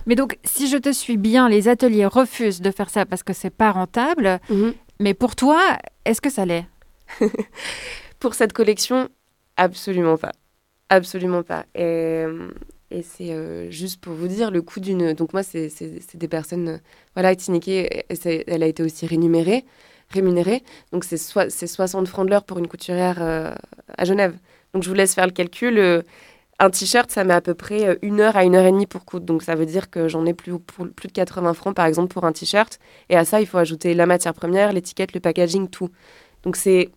Mais 0.07 0.15
donc, 0.15 0.37
si 0.43 0.67
je 0.67 0.77
te 0.77 0.91
suis 0.91 1.17
bien, 1.17 1.47
les 1.49 1.67
ateliers 1.67 2.05
refusent 2.07 2.61
de 2.61 2.71
faire 2.71 2.89
ça 2.89 3.05
parce 3.05 3.21
que 3.23 3.33
c'est 3.33 3.51
pas 3.51 3.71
rentable. 3.71 4.39
Mhm. 4.49 4.73
Mais 4.99 5.13
pour 5.13 5.35
toi, 5.35 5.61
est-ce 6.05 6.19
que 6.21 6.29
ça 6.31 6.45
l'est? 6.45 6.65
Pour 8.19 8.33
cette 8.33 8.53
collection, 8.53 9.09
absolument 9.57 10.17
pas. 10.17 10.31
Absolument 10.89 11.43
pas. 11.43 11.65
Et, 11.75 11.83
euh, 11.83 12.49
et 12.89 13.03
c'est 13.03 13.31
euh, 13.31 13.69
juste 13.69 14.01
pour 14.01 14.13
vous 14.13 14.27
dire 14.27 14.49
le 14.51 14.61
coût 14.61 14.79
d'une. 14.79 15.13
Donc, 15.13 15.33
moi, 15.33 15.43
c'est 15.43 15.69
des 16.15 16.27
personnes. 16.27 16.67
euh, 16.69 16.77
Voilà, 17.15 17.35
Tineke, 17.35 17.67
elle 18.47 18.63
a 18.63 18.67
été 18.67 18.81
aussi 18.83 19.05
rémunérée. 19.05 19.65
Rémunérée. 20.09 20.63
Donc, 20.91 21.03
c'est 21.03 21.17
soi- 21.17 21.49
c'est 21.49 21.67
60 21.67 22.07
francs 22.07 22.25
de 22.25 22.31
l'heure 22.31 22.43
pour 22.43 22.57
une 22.59 22.67
couturière 22.67 23.17
euh, 23.21 23.53
à 23.97 24.05
Genève. 24.05 24.35
Donc, 24.73 24.83
je 24.83 24.89
vous 24.89 24.95
laisse 24.95 25.13
faire 25.15 25.25
le 25.27 25.31
calcul. 25.33 25.77
euh, 25.79 26.01
un 26.59 26.69
t-shirt, 26.71 27.11
ça 27.11 27.23
met 27.23 27.33
à 27.35 27.41
peu 27.41 27.53
près 27.53 27.87
euh, 27.87 27.95
une 28.01 28.19
heure 28.21 28.35
à 28.37 28.43
une 28.43 28.55
heure 28.55 28.65
et 28.65 28.71
demie 28.71 28.87
pour 28.87 29.05
coudre. 29.05 29.25
Donc, 29.25 29.43
ça 29.43 29.55
veut 29.55 29.65
dire 29.67 29.89
que 29.91 30.07
j'en 30.07 30.25
ai 30.25 30.33
plus, 30.33 30.51
de 30.53 31.11
80 31.13 31.53
francs, 31.53 31.75
par 31.75 31.85
exemple, 31.85 32.13
pour 32.13 32.25
un 32.25 32.31
t-shirt. 32.33 32.79
Et 33.09 33.15
à 33.17 33.25
ça, 33.25 33.41
il 33.41 33.47
faut 33.47 33.57
ajouter 33.59 33.93
la 33.93 34.05
matière 34.07 34.33
première, 34.33 34.73
l'étiquette, 34.73 35.13
le 35.13 35.19
packaging, 35.19 35.69
tout. 35.69 35.89
Donc, 36.43 36.55
c'est 36.57 36.89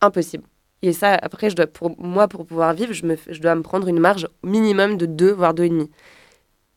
impossible. 0.00 0.44
Et 0.82 0.92
ça, 0.92 1.14
après, 1.22 1.50
je 1.50 1.56
dois, 1.56 1.66
pour 1.66 1.98
moi, 2.00 2.28
pour 2.28 2.46
pouvoir 2.46 2.72
vivre, 2.74 2.92
je, 2.92 3.04
je 3.30 3.40
dois 3.40 3.54
me 3.54 3.62
prendre 3.62 3.88
une 3.88 4.00
marge 4.00 4.28
minimum 4.44 4.96
de 4.96 5.06
2, 5.06 5.32
voire 5.32 5.54
2,5. 5.54 5.88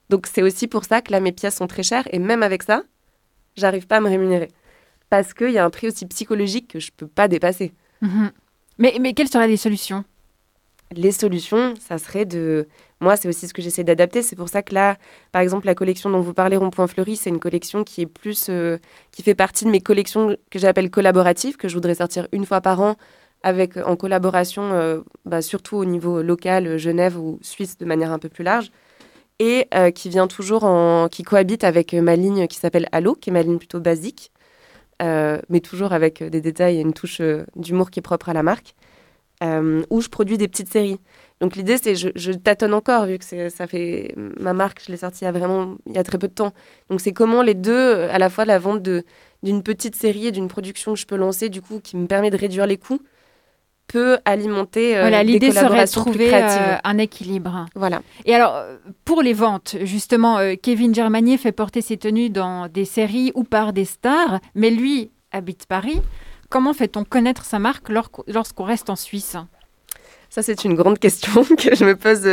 Donc, 0.09 0.27
c'est 0.27 0.43
aussi 0.43 0.67
pour 0.67 0.86
ça 0.86 1.01
que 1.01 1.11
là, 1.11 1.19
mes 1.19 1.31
pièces 1.31 1.55
sont 1.57 1.67
très 1.67 1.84
chères. 1.84 2.07
Et 2.13 2.19
même 2.19 2.43
avec 2.43 2.63
ça, 2.63 2.84
j'arrive 3.57 3.88
pas 3.88 3.97
à 3.97 4.01
me 4.01 4.09
rémunérer. 4.09 4.49
Parce 5.14 5.36
qu'il 5.36 5.51
y 5.51 5.59
a 5.59 5.64
un 5.64 5.70
prix 5.70 5.89
aussi 5.89 6.07
psychologique 6.07 6.70
que 6.70 6.80
je 6.80 6.89
peux 6.91 7.05
pas 7.05 7.28
dépasser. 7.28 7.72
Mhm. 8.01 8.32
mais, 8.80 8.97
mais 8.99 9.14
quelles 9.14 9.28
seraient 9.28 9.47
les 9.47 9.57
solutions? 9.57 10.05
Les 10.91 11.11
solutions, 11.11 11.76
ça 11.80 11.99
serait 11.99 12.26
de... 12.26 12.68
Moi, 12.99 13.16
c'est 13.16 13.28
aussi 13.28 13.47
ce 13.47 13.53
que 13.53 13.61
j'essaie 13.61 13.84
d'adapter. 13.84 14.24
C'est 14.24 14.36
pour 14.36 14.49
ça 14.49 14.64
que 14.64 14.74
là, 14.74 14.97
par 15.32 15.43
exemple, 15.43 15.68
la 15.68 15.76
collection 15.76 16.09
dont 16.09 16.20
vous 16.20 16.34
parlez, 16.34 16.57
Rond-Point 16.57 16.88
Fleuri, 16.88 17.16
c'est 17.16 17.30
une 17.30 17.39
collection 17.39 17.84
qui 17.84 18.01
est 18.01 18.07
plus... 18.07 18.47
euh, 18.49 18.80
qui 19.11 19.22
fait 19.22 19.36
partie 19.36 19.66
de 19.66 19.70
mes 19.70 19.82
collections 19.82 20.36
que 20.49 20.57
j'appelle 20.57 20.89
collaboratives, 20.89 21.57
que 21.57 21.68
je 21.68 21.76
voudrais 21.76 21.93
sortir 21.93 22.28
une 22.32 22.47
fois 22.47 22.61
par 22.61 22.82
an, 22.82 22.95
avec, 23.43 23.78
en 23.78 23.95
collaboration, 23.95 24.72
euh, 24.74 25.01
bah, 25.26 25.43
surtout 25.43 25.76
au 25.76 25.86
niveau 25.86 26.24
local, 26.24 26.66
euh, 26.66 26.78
Genève 26.80 27.20
ou 27.20 27.38
Suisse, 27.43 27.78
de 27.78 27.86
manière 27.86 28.11
un 28.11 28.18
peu 28.18 28.30
plus 28.30 28.43
large. 28.43 28.72
Et 29.38 29.68
euh, 29.76 29.91
qui 29.91 30.09
vient 30.09 30.26
toujours 30.26 30.64
en... 30.64 31.07
qui 31.07 31.22
cohabite 31.22 31.64
avec 31.64 31.93
ma 31.93 32.16
ligne 32.16 32.47
qui 32.47 32.57
s'appelle 32.57 32.89
Allo, 32.91 33.14
qui 33.14 33.30
est 33.30 33.34
ma 33.34 33.43
ligne 33.43 33.59
plutôt 33.59 33.80
basique, 33.80 34.32
mais 35.00 35.60
toujours 35.62 35.94
avec 35.94 36.22
euh, 36.22 36.30
des 36.30 36.41
détails 36.41 36.78
et 36.78 36.82
une 36.82 36.94
touche 36.94 37.22
euh, 37.22 37.46
d'humour 37.56 37.91
qui 37.91 38.00
est 38.00 38.02
propre 38.04 38.30
à 38.30 38.34
la 38.34 38.44
marque 38.44 38.76
euh, 39.44 39.84
où 39.89 40.02
je 40.02 40.10
produis 40.10 40.38
des 40.38 40.48
petites 40.48 40.72
séries. 40.72 41.00
Donc 41.41 41.56
l'idée, 41.56 41.78
c'est 41.78 41.96
je, 41.96 42.10
je 42.16 42.32
tâtonne 42.32 42.74
encore 42.74 43.06
vu 43.06 43.18
que 43.18 43.50
ça 43.50 43.68
fait 43.68 44.14
ma 44.39 44.54
marque, 44.54 44.82
je 44.86 44.91
l'ai 44.91 44.98
sortie 44.98 45.24
il 45.24 45.26
y 45.26 45.28
a 45.28 45.32
vraiment 45.32 45.76
il 45.88 45.94
y 45.94 45.98
a 45.98 46.04
très 46.04 46.18
peu 46.18 46.28
de 46.28 46.34
temps. 46.34 46.54
Donc 46.89 47.02
c'est 47.02 47.12
comment 47.12 47.41
les 47.41 47.54
deux, 47.54 47.72
euh, 47.74 48.10
à 48.12 48.20
la 48.20 48.30
fois 48.30 48.46
la 48.46 48.60
vente 48.60 48.82
de 48.82 49.04
d'une 49.41 49.62
petite 49.62 49.96
série 49.96 50.28
et 50.28 50.32
d'une 50.32 50.48
production 50.48 50.94
que 50.94 51.00
je 51.00 51.06
peux 51.06 51.18
lancer, 51.18 51.50
du 51.50 51.62
coup, 51.62 51.82
qui 51.82 51.98
me 51.98 52.08
permet 52.08 52.30
de 52.30 52.38
réduire 52.38 52.66
les 52.66 52.78
coûts, 52.78 53.02
peut 53.88 54.17
alimenter 54.25 54.97
euh, 54.97 55.01
Voilà, 55.01 55.23
l'idée 55.23 55.51
serait 55.51 55.86
de 55.86 55.91
trouver 55.91 56.34
euh, 56.34 56.75
un 56.84 56.97
équilibre. 56.97 57.65
Voilà. 57.75 58.01
Et 58.25 58.34
alors, 58.34 58.55
euh, 58.55 58.77
pour 59.05 59.21
les 59.21 59.34
ventes, 59.34 59.75
justement, 59.81 60.38
euh, 60.39 60.55
Kevin 60.61 60.95
Germanier 60.95 61.38
fait 61.38 61.51
porter 61.51 61.81
ses 61.81 61.97
tenues 61.97 62.29
dans 62.29 62.67
des 62.67 62.86
séries 62.86 63.31
ou 63.36 63.43
par 63.43 63.73
des 63.73 63.86
stars, 63.86 64.39
mais 64.55 64.69
lui 64.71 65.11
habite 65.31 65.65
Paris. 65.67 66.01
Comment 66.49 66.73
fait-on 66.73 67.03
connaître 67.03 67.45
sa 67.45 67.59
marque 67.59 67.89
lor- 67.89 68.23
lorsqu'on 68.27 68.63
reste 68.63 68.89
en 68.89 68.95
Suisse? 68.95 69.36
Ça, 70.29 70.41
c'est 70.41 70.63
une 70.65 70.73
grande 70.75 70.97
question 70.99 71.43
que 71.57 71.75
je 71.75 71.86
me 71.86 71.95
pose 71.95 72.27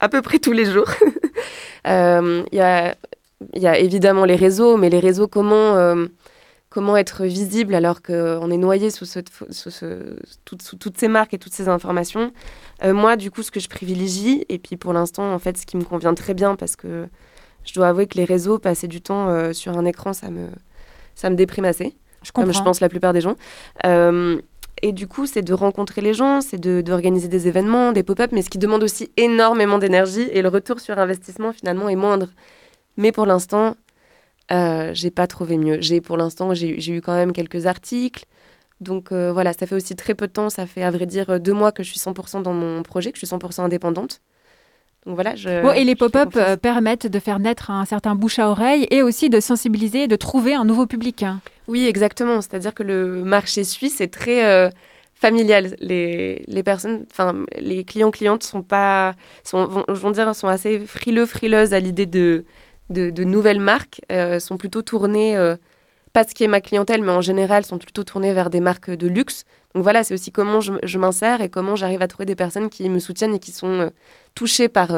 à 0.00 0.08
peu 0.08 0.20
près 0.20 0.38
tous 0.38 0.52
les 0.52 0.66
jours. 0.66 0.88
Il 1.86 2.44
y, 2.52 2.60
a, 2.60 2.94
il 3.54 3.62
y 3.62 3.66
a 3.66 3.78
évidemment 3.78 4.24
les 4.26 4.36
réseaux, 4.36 4.76
mais 4.76 4.90
les 4.90 4.98
réseaux, 5.00 5.26
comment, 5.28 5.74
comment 6.78 6.96
être 6.96 7.24
visible 7.24 7.74
alors 7.74 8.02
qu'on 8.02 8.50
est 8.52 8.56
noyé 8.56 8.90
sous, 8.90 9.04
ce, 9.04 9.18
sous, 9.50 9.70
ce- 9.70 10.16
tout- 10.44 10.58
sous 10.62 10.76
toutes 10.76 10.96
ces 10.96 11.08
marques 11.08 11.34
et 11.34 11.38
toutes 11.38 11.52
ces 11.52 11.68
informations 11.68 12.30
Euh, 12.84 12.94
Moi, 12.94 13.16
du 13.16 13.32
coup, 13.32 13.42
ce 13.42 13.50
que 13.50 13.58
je 13.58 13.68
privilégie, 13.68 14.44
et 14.48 14.58
puis 14.60 14.76
pour 14.76 14.92
l'instant, 14.92 15.34
en 15.34 15.40
fait, 15.40 15.56
ce 15.58 15.66
qui 15.66 15.76
me 15.76 15.82
convient 15.82 16.14
très 16.14 16.34
bien, 16.34 16.54
parce 16.54 16.76
que 16.76 17.08
je 17.64 17.72
dois 17.74 17.88
avouer 17.88 18.06
que 18.06 18.16
les 18.16 18.24
réseaux, 18.24 18.60
passer 18.60 18.86
du 18.86 19.00
temps 19.00 19.28
euh, 19.28 19.52
sur 19.52 19.76
un 19.76 19.84
écran, 19.84 20.12
ça 20.12 20.30
me, 20.30 20.46
ça 21.16 21.30
me 21.30 21.34
déprime 21.34 21.64
assez. 21.64 21.96
Je 22.22 22.30
Comme 22.30 22.52
je 22.52 22.62
pense 22.62 22.80
la 22.80 22.88
plupart 22.88 23.12
des 23.12 23.20
gens. 23.20 23.34
Euh, 23.84 24.40
et 24.82 24.92
du 24.92 25.08
coup, 25.08 25.26
c'est 25.26 25.42
de 25.42 25.52
rencontrer 25.54 26.00
les 26.00 26.14
gens, 26.14 26.40
c'est 26.40 26.60
de- 26.60 26.80
d'organiser 26.80 27.26
des 27.26 27.48
événements, 27.48 27.90
des 27.90 28.04
pop-up, 28.04 28.30
mais 28.32 28.42
ce 28.42 28.50
qui 28.50 28.58
demande 28.58 28.84
aussi 28.84 29.10
énormément 29.16 29.78
d'énergie 29.78 30.28
et 30.32 30.42
le 30.42 30.48
retour 30.48 30.78
sur 30.78 30.96
investissement 31.00 31.52
finalement 31.52 31.88
est 31.88 31.96
moindre. 31.96 32.28
Mais 32.96 33.10
pour 33.10 33.26
l'instant, 33.26 33.74
euh, 34.52 34.90
j'ai 34.94 35.10
pas 35.10 35.26
trouvé 35.26 35.58
mieux. 35.58 35.78
J'ai 35.80 36.00
pour 36.00 36.16
l'instant, 36.16 36.54
j'ai 36.54 36.80
j'ai 36.80 36.94
eu 36.94 37.00
quand 37.00 37.14
même 37.14 37.32
quelques 37.32 37.66
articles. 37.66 38.24
Donc 38.80 39.10
euh, 39.10 39.32
voilà, 39.32 39.52
ça 39.52 39.66
fait 39.66 39.74
aussi 39.74 39.96
très 39.96 40.14
peu 40.14 40.26
de 40.28 40.32
temps, 40.32 40.50
ça 40.50 40.66
fait 40.66 40.82
à 40.82 40.90
vrai 40.90 41.06
dire 41.06 41.40
deux 41.40 41.52
mois 41.52 41.72
que 41.72 41.82
je 41.82 41.90
suis 41.90 41.98
100% 41.98 42.42
dans 42.42 42.52
mon 42.52 42.82
projet, 42.82 43.10
que 43.12 43.18
je 43.18 43.26
suis 43.26 43.34
100% 43.34 43.62
indépendante. 43.62 44.20
Donc 45.06 45.14
voilà, 45.14 45.34
je. 45.36 45.62
Bon, 45.62 45.72
et 45.72 45.84
les 45.84 45.94
pop-up 45.96 46.34
euh, 46.36 46.56
permettent 46.56 47.06
de 47.06 47.18
faire 47.18 47.38
naître 47.38 47.70
un 47.70 47.84
certain 47.84 48.14
bouche 48.14 48.38
à 48.38 48.50
oreille 48.50 48.86
et 48.90 49.02
aussi 49.02 49.30
de 49.30 49.40
sensibiliser 49.40 50.06
de 50.06 50.16
trouver 50.16 50.54
un 50.54 50.64
nouveau 50.64 50.86
public. 50.86 51.22
hein. 51.22 51.40
Oui, 51.66 51.86
exactement. 51.86 52.40
C'est-à-dire 52.40 52.74
que 52.74 52.82
le 52.82 53.24
marché 53.24 53.64
suisse 53.64 54.00
est 54.00 54.12
très 54.12 54.44
euh, 54.44 54.70
familial. 55.14 55.76
Les, 55.80 56.44
les 56.46 56.62
personnes, 56.62 57.04
enfin, 57.10 57.34
les 57.58 57.84
clients 57.84 58.10
clientes 58.10 58.42
sont 58.42 58.62
pas, 58.62 59.14
sont, 59.44 59.66
vont, 59.66 59.84
vont 59.88 60.10
dire, 60.10 60.34
sont 60.34 60.48
assez 60.48 60.78
frileux, 60.80 61.26
frileuses 61.26 61.74
à 61.74 61.80
l'idée 61.80 62.06
de, 62.06 62.44
de, 62.90 63.24
nouvelles 63.24 63.60
marques, 63.60 64.00
euh, 64.10 64.38
sont 64.40 64.56
plutôt 64.56 64.82
tournées, 64.82 65.36
euh, 65.36 65.56
pas 66.12 66.24
ce 66.24 66.34
qui 66.34 66.44
est 66.44 66.48
ma 66.48 66.60
clientèle, 66.60 67.02
mais 67.02 67.12
en 67.12 67.20
général, 67.20 67.64
sont 67.64 67.78
plutôt 67.78 68.04
tournées 68.04 68.32
vers 68.32 68.50
des 68.50 68.60
marques 68.60 68.90
de 68.90 69.06
luxe. 69.06 69.44
Donc 69.74 69.82
voilà, 69.82 70.02
c'est 70.04 70.14
aussi 70.14 70.32
comment 70.32 70.60
je, 70.60 70.98
m'insère 70.98 71.40
et 71.40 71.48
comment 71.48 71.76
j'arrive 71.76 72.02
à 72.02 72.08
trouver 72.08 72.24
des 72.24 72.34
personnes 72.34 72.70
qui 72.70 72.88
me 72.88 72.98
soutiennent 72.98 73.34
et 73.34 73.38
qui 73.38 73.52
sont 73.52 73.68
euh, 73.68 73.90
touchées 74.34 74.68
par, 74.68 74.88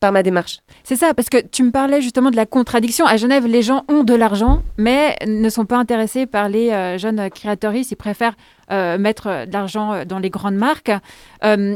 par 0.00 0.12
ma 0.12 0.22
démarche. 0.22 0.58
C'est 0.84 0.96
ça, 0.96 1.14
parce 1.14 1.30
que 1.30 1.38
tu 1.38 1.62
me 1.62 1.70
parlais 1.70 2.02
justement 2.02 2.30
de 2.30 2.36
la 2.36 2.46
contradiction. 2.46 3.06
À 3.06 3.16
Genève, 3.16 3.46
les 3.46 3.62
gens 3.62 3.84
ont 3.88 4.04
de 4.04 4.14
l'argent, 4.14 4.62
mais 4.76 5.16
ne 5.26 5.48
sont 5.48 5.64
pas 5.64 5.78
intéressés 5.78 6.26
par 6.26 6.48
les 6.48 6.98
jeunes 6.98 7.30
créatrices. 7.30 7.92
Ils 7.92 7.96
préfèrent 7.96 8.34
mettre 8.68 9.46
de 9.46 9.52
l'argent 9.52 10.04
dans 10.04 10.18
les 10.18 10.30
grandes 10.30 10.56
marques. 10.56 10.90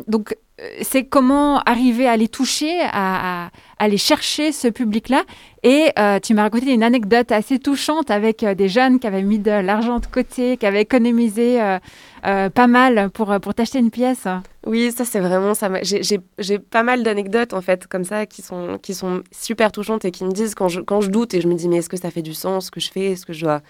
Donc, 0.09 0.37
c'est 0.81 1.05
comment 1.05 1.59
arriver 1.61 2.09
à 2.09 2.17
les 2.17 2.29
toucher, 2.29 2.81
à, 2.91 3.51
aller 3.79 3.99
chercher 3.99 4.53
ce 4.53 4.69
public-là. 4.69 5.25
Et 5.63 5.91
euh, 5.99 6.19
tu 6.19 6.33
m'as 6.33 6.43
raconté 6.43 6.73
une 6.73 6.83
anecdote 6.83 7.31
assez 7.31 7.59
touchante 7.59 8.11
avec 8.11 8.43
euh, 8.43 8.55
des 8.55 8.69
jeunes 8.69 8.99
qui 8.99 9.07
avaient 9.07 9.23
mis 9.23 9.39
de 9.39 9.51
l'argent 9.51 9.99
de 9.99 10.07
côté, 10.07 10.57
qui 10.57 10.65
avaient 10.65 10.83
économisé 10.83 11.61
euh, 11.61 12.49
pas 12.49 12.67
mal 12.67 13.11
pour, 13.11 13.39
pour 13.41 13.53
t'acheter 13.53 13.81
une 13.81 13.91
pièce. 13.91 14.27
Oui, 14.65 14.91
ça 14.93 15.05
c'est 15.05 15.21
vraiment 15.21 15.53
ça. 15.53 15.71
j'ai 15.83 16.59
pas 16.59 16.83
mal 16.83 17.03
d'anecdotes 17.03 17.53
en 17.53 17.61
fait 17.61 17.87
comme 17.87 18.05
ça 18.05 18.27
qui 18.27 18.43
sont 18.43 18.79
qui 18.83 18.95
sont 18.95 19.23
super 19.31 19.71
touchantes 19.71 20.05
et 20.05 20.11
qui 20.11 20.25
me 20.25 20.33
disent 20.33 20.55
quand 20.55 20.69
je 20.69 20.81
quand 20.81 21.01
je 21.01 21.11
doute 21.11 21.35
et 21.35 21.41
je 21.41 21.47
me 21.47 21.55
dis 21.55 21.69
mais 21.69 21.77
est-ce 21.77 21.89
que 21.89 21.97
ça 21.97 22.11
fait 22.11 22.23
du 22.23 22.35
sens 22.35 22.67
ce 22.67 22.71
que 22.71 22.81
je 22.81 22.91
fais, 22.91 23.13
est-ce 23.13 23.27
que 23.27 23.33
je 23.33 23.43
dois 23.45 23.61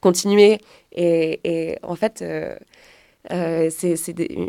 continuer? 0.00 0.60
Et, 0.92 1.40
et 1.44 1.78
en 1.82 1.94
fait 1.94 2.24
euh, 3.32 3.70
c'est 3.70 4.12
des, 4.12 4.48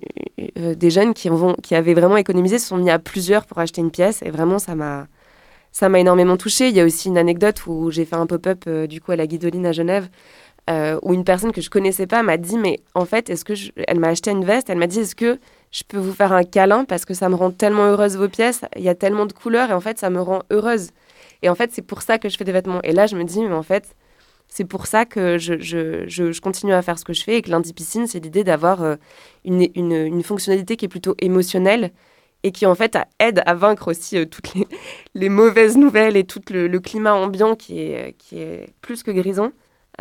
euh, 0.57 0.75
des 0.75 0.89
jeunes 0.89 1.13
qui, 1.13 1.29
avaient 1.75 1.93
vraiment 1.93 2.17
économisé, 2.17 2.59
se 2.59 2.67
sont 2.67 2.77
mis 2.77 2.89
à 2.89 2.99
plusieurs 2.99 3.45
pour 3.45 3.59
acheter 3.59 3.81
une 3.81 3.91
pièce. 3.91 4.21
Et 4.23 4.31
vraiment, 4.31 4.59
ça 4.59 4.75
m'a 4.75 5.07
ça 5.71 5.89
m'a 5.89 5.99
énormément 5.99 6.37
touchée. 6.37 6.69
Il 6.69 6.75
y 6.75 6.79
a 6.79 6.85
aussi 6.85 7.07
une 7.07 7.17
anecdote 7.17 7.67
où 7.67 7.91
j'ai 7.91 8.05
fait 8.05 8.15
un 8.15 8.25
pop-up 8.25 8.63
euh, 8.67 8.87
du 8.87 8.99
coup 9.01 9.11
à 9.11 9.15
la 9.15 9.27
Guidoline 9.27 9.65
à 9.65 9.71
Genève, 9.71 10.09
où 11.01 11.13
une 11.13 11.23
personne 11.23 11.51
que 11.51 11.61
je 11.61 11.69
connaissais 11.69 12.07
pas 12.07 12.23
m'a 12.23 12.37
dit, 12.37 12.57
mais 12.57 12.79
en 12.93 13.05
fait, 13.05 13.29
est-ce 13.29 13.45
que 13.45 13.53
elle 13.87 13.99
m'a 13.99 14.09
acheté 14.09 14.31
une 14.31 14.43
veste 14.43 14.69
Elle 14.69 14.77
m'a 14.77 14.87
dit, 14.87 14.99
est-ce 14.99 15.15
que 15.15 15.39
je 15.71 15.83
peux 15.87 15.97
vous 15.97 16.13
faire 16.13 16.33
un 16.33 16.43
câlin 16.43 16.85
parce 16.85 17.05
que 17.05 17.13
ça 17.13 17.29
me 17.29 17.35
rend 17.35 17.51
tellement 17.51 17.85
heureuse 17.85 18.17
vos 18.17 18.29
pièces. 18.29 18.61
Il 18.75 18.83
y 18.83 18.89
a 18.89 18.95
tellement 18.95 19.25
de 19.25 19.33
couleurs 19.33 19.69
et 19.69 19.73
en 19.73 19.81
fait, 19.81 19.99
ça 19.99 20.09
me 20.09 20.21
rend 20.21 20.43
heureuse. 20.51 20.89
Et 21.41 21.49
en 21.49 21.55
fait, 21.55 21.71
c'est 21.71 21.81
pour 21.81 22.01
ça 22.01 22.17
que 22.17 22.29
je 22.29 22.37
fais 22.37 22.45
des 22.45 22.51
vêtements. 22.51 22.81
Et 22.83 22.93
là, 22.93 23.05
je 23.07 23.15
me 23.15 23.23
dis, 23.23 23.41
mais 23.41 23.53
en 23.53 23.63
fait, 23.63 23.95
c'est 24.57 24.65
pour 24.65 24.87
ça 24.87 25.05
que 25.05 25.37
je, 25.37 25.59
je, 25.59 26.07
je, 26.07 26.31
je 26.31 26.41
continue 26.41 26.73
à 26.73 26.81
faire 26.81 26.97
ce 26.97 27.05
que 27.05 27.13
je 27.13 27.23
fais 27.23 27.37
et 27.37 27.41
que 27.43 27.51
lundi 27.51 27.73
piscine, 27.73 28.07
c'est 28.07 28.19
l'idée 28.19 28.43
d'avoir 28.43 28.81
euh, 28.81 28.95
une, 29.45 29.67
une, 29.75 29.91
une 29.93 30.23
fonctionnalité 30.23 30.77
qui 30.77 30.85
est 30.85 30.87
plutôt 30.87 31.15
émotionnelle 31.19 31.91
et 32.43 32.51
qui 32.51 32.65
en 32.65 32.73
fait 32.73 32.95
a- 32.95 33.05
aide 33.19 33.43
à 33.45 33.53
vaincre 33.53 33.89
aussi 33.91 34.17
euh, 34.17 34.25
toutes 34.25 34.55
les, 34.55 34.67
les 35.13 35.29
mauvaises 35.29 35.77
nouvelles 35.77 36.17
et 36.17 36.23
tout 36.23 36.41
le, 36.49 36.67
le 36.67 36.79
climat 36.79 37.13
ambiant 37.13 37.55
qui 37.55 37.79
est, 37.81 38.15
qui 38.17 38.39
est 38.39 38.73
plus 38.81 39.03
que 39.03 39.11
grisant. 39.11 39.51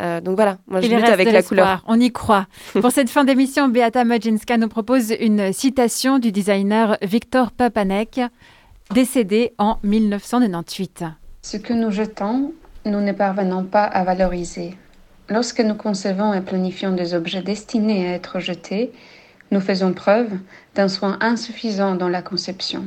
Euh, 0.01 0.21
donc 0.21 0.35
voilà, 0.35 0.57
moi 0.67 0.81
je 0.81 0.87
Il 0.87 0.91
lutte 0.91 1.01
reste 1.01 1.13
avec 1.13 1.31
la 1.31 1.43
couleur. 1.43 1.83
On 1.87 1.99
y 1.99 2.11
croit. 2.11 2.47
Pour 2.81 2.91
cette 2.91 3.09
fin 3.11 3.23
d'émission, 3.25 3.67
Beata 3.67 4.05
Majinska 4.05 4.57
nous 4.57 4.69
propose 4.69 5.11
une 5.19 5.53
citation 5.53 6.17
du 6.17 6.31
designer 6.31 6.97
Victor 7.03 7.51
Papanek, 7.51 8.21
décédé 8.91 9.53
en 9.59 9.77
1998. 9.83 11.03
Ce 11.41 11.57
que 11.57 11.73
nous 11.73 11.91
jetons, 11.91 12.53
nous 12.87 13.01
ne 13.01 13.11
parvenons 13.11 13.63
pas 13.63 13.83
à 13.83 14.03
valoriser. 14.03 14.75
Lorsque 15.29 15.59
nous 15.59 15.75
concevons 15.75 16.33
et 16.33 16.41
planifions 16.41 16.93
des 16.93 17.13
objets 17.13 17.41
destinés 17.41 18.07
à 18.07 18.13
être 18.13 18.39
jetés, 18.39 18.91
nous 19.51 19.59
faisons 19.59 19.93
preuve 19.93 20.29
d'un 20.75 20.87
soin 20.87 21.17
insuffisant 21.21 21.95
dans 21.95 22.09
la 22.09 22.21
conception, 22.21 22.85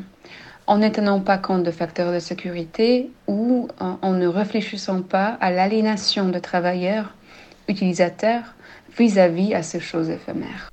en 0.67 0.79
ne 0.79 0.89
tenant 0.89 1.21
pas 1.21 1.39
compte 1.39 1.65
de 1.65 1.71
facteurs 1.71 2.13
de 2.13 2.19
sécurité 2.19 3.11
ou 3.27 3.69
en, 3.79 4.13
ne 4.13 4.27
réfléchissant 4.27 5.03
pas 5.03 5.37
à 5.41 5.51
l'aliénation 5.51 6.29
de 6.29 6.39
travailleurs, 6.39 7.15
utilisateurs, 7.69 8.55
vis-à-vis 8.99 9.55
à 9.55 9.63
ces 9.63 9.81
choses 9.81 10.11
éphémères. 10.11 10.70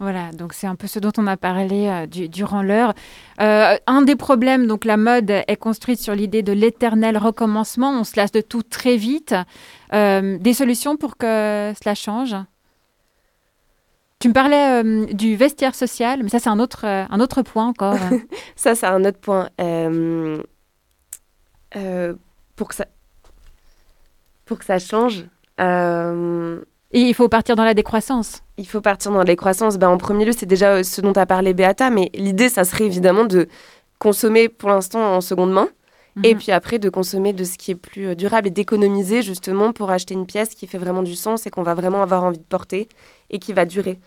Voilà, 0.00 0.32
donc 0.32 0.54
c'est 0.54 0.66
un 0.66 0.76
peu 0.76 0.86
ce 0.86 0.98
dont 0.98 1.12
on 1.18 1.26
a 1.26 1.36
parlé 1.36 1.86
euh, 1.86 2.06
du- 2.06 2.30
durant 2.30 2.62
l'heure. 2.62 2.94
Euh, 3.42 3.76
un 3.86 4.00
des 4.00 4.16
problèmes, 4.16 4.66
donc 4.66 4.86
la 4.86 4.96
mode 4.96 5.30
est 5.30 5.56
construite 5.56 6.00
sur 6.00 6.14
l'idée 6.14 6.42
de 6.42 6.52
l'éternel 6.52 7.18
recommencement. 7.18 7.90
On 7.90 8.04
se 8.04 8.16
lasse 8.16 8.32
de 8.32 8.40
tout 8.40 8.62
très 8.62 8.96
vite. 8.96 9.34
Euh, 9.92 10.38
des 10.38 10.54
solutions 10.54 10.96
pour 10.96 11.18
que 11.18 11.74
cela 11.82 11.94
change? 11.94 12.34
Tu 14.20 14.28
me 14.28 14.32
parlais 14.32 14.82
du 15.14 15.36
vestiaire 15.36 15.74
social, 15.74 16.22
mais 16.22 16.30
ça 16.30 16.38
c'est 16.38 16.48
un 16.50 16.60
autre, 16.60 16.84
un 16.86 17.20
autre 17.20 17.42
point 17.42 17.66
encore. 17.66 17.96
ça, 18.56 18.74
c'est 18.74 18.86
un 18.86 19.04
autre 19.04 19.18
point. 19.18 19.48
Pour, 22.56 22.68
que 22.68 22.74
ça, 22.74 22.86
pour 24.46 24.58
que 24.58 24.64
ça 24.64 24.78
change. 24.78 25.24
Et 26.92 27.00
il 27.00 27.14
faut 27.14 27.28
partir 27.28 27.56
dans 27.56 27.64
la 27.64 27.74
décroissance. 27.74 28.42
Il 28.58 28.66
faut 28.66 28.80
partir 28.80 29.12
dans 29.12 29.18
la 29.18 29.24
décroissance. 29.24 29.78
Ben, 29.78 29.88
en 29.88 29.96
premier 29.96 30.24
lieu, 30.24 30.32
c'est 30.36 30.46
déjà 30.46 30.74
euh, 30.74 30.82
ce 30.82 31.00
dont 31.00 31.12
a 31.12 31.26
parlé 31.26 31.54
Beata, 31.54 31.90
mais 31.90 32.10
l'idée, 32.14 32.48
ça 32.48 32.64
serait 32.64 32.84
évidemment 32.84 33.24
de 33.24 33.48
consommer 33.98 34.48
pour 34.48 34.70
l'instant 34.70 35.16
en 35.16 35.20
seconde 35.20 35.52
main. 35.52 35.68
Et 36.24 36.34
puis 36.34 36.50
après, 36.50 36.78
de 36.78 36.90
consommer 36.90 37.32
de 37.32 37.44
ce 37.44 37.56
qui 37.56 37.70
est 37.70 37.76
plus 37.76 38.08
euh, 38.08 38.14
durable 38.14 38.48
et 38.48 38.50
d'économiser 38.50 39.22
justement 39.22 39.72
pour 39.72 39.90
acheter 39.90 40.12
une 40.12 40.26
pièce 40.26 40.54
qui 40.54 40.66
fait 40.66 40.76
vraiment 40.76 41.02
du 41.02 41.14
sens 41.14 41.46
et 41.46 41.50
qu'on 41.50 41.62
va 41.62 41.74
vraiment 41.74 42.02
avoir 42.02 42.24
envie 42.24 42.38
de 42.38 42.44
porter 42.44 42.88
et 43.30 43.38
qui 43.38 43.52
va 43.52 43.64
durer. 43.64 43.98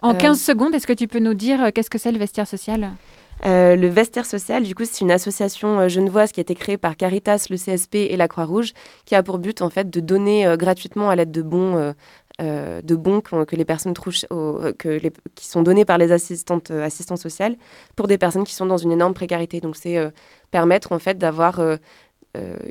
En 0.00 0.10
Euh, 0.10 0.18
15 0.18 0.40
secondes, 0.40 0.74
est-ce 0.74 0.88
que 0.88 0.92
tu 0.92 1.06
peux 1.06 1.20
nous 1.20 1.34
dire 1.34 1.62
euh, 1.62 1.70
qu'est-ce 1.72 1.88
que 1.88 1.98
c'est 1.98 2.12
le 2.12 2.18
vestiaire 2.18 2.48
social? 2.48 2.90
Euh, 3.44 3.74
le 3.74 3.88
Vestiaire 3.88 4.26
Social, 4.26 4.62
du 4.62 4.74
coup, 4.74 4.84
c'est 4.84 5.00
une 5.00 5.10
association 5.10 5.80
euh, 5.80 5.88
genevoise 5.88 6.30
qui 6.30 6.38
a 6.38 6.42
été 6.42 6.54
créée 6.54 6.76
par 6.76 6.96
Caritas, 6.96 7.46
le 7.50 7.56
CSP 7.56 7.96
et 7.96 8.16
la 8.16 8.28
Croix-Rouge, 8.28 8.72
qui 9.04 9.16
a 9.16 9.22
pour 9.22 9.38
but 9.38 9.62
en 9.62 9.70
fait 9.70 9.90
de 9.90 9.98
donner 9.98 10.46
euh, 10.46 10.56
gratuitement 10.56 11.10
à 11.10 11.16
l'aide 11.16 11.32
de 11.32 11.42
bons, 11.42 11.92
euh, 12.42 12.82
de 12.82 12.96
bons 12.96 13.20
que 13.20 13.56
les 13.56 13.64
personnes 13.64 13.94
touchent, 13.94 14.26
euh, 14.32 14.72
que 14.72 14.98
qui 15.34 15.46
sont 15.46 15.62
donnés 15.62 15.84
par 15.84 15.96
les 15.96 16.12
assistantes 16.12 16.70
euh, 16.70 16.84
assistantes 16.84 17.18
sociales 17.18 17.56
pour 17.96 18.08
des 18.08 18.18
personnes 18.18 18.44
qui 18.44 18.54
sont 18.54 18.66
dans 18.66 18.76
une 18.76 18.92
énorme 18.92 19.14
précarité. 19.14 19.60
Donc, 19.60 19.76
c'est 19.76 19.96
euh, 19.96 20.10
permettre 20.50 20.92
en 20.92 20.98
fait 20.98 21.16
d'avoir 21.18 21.60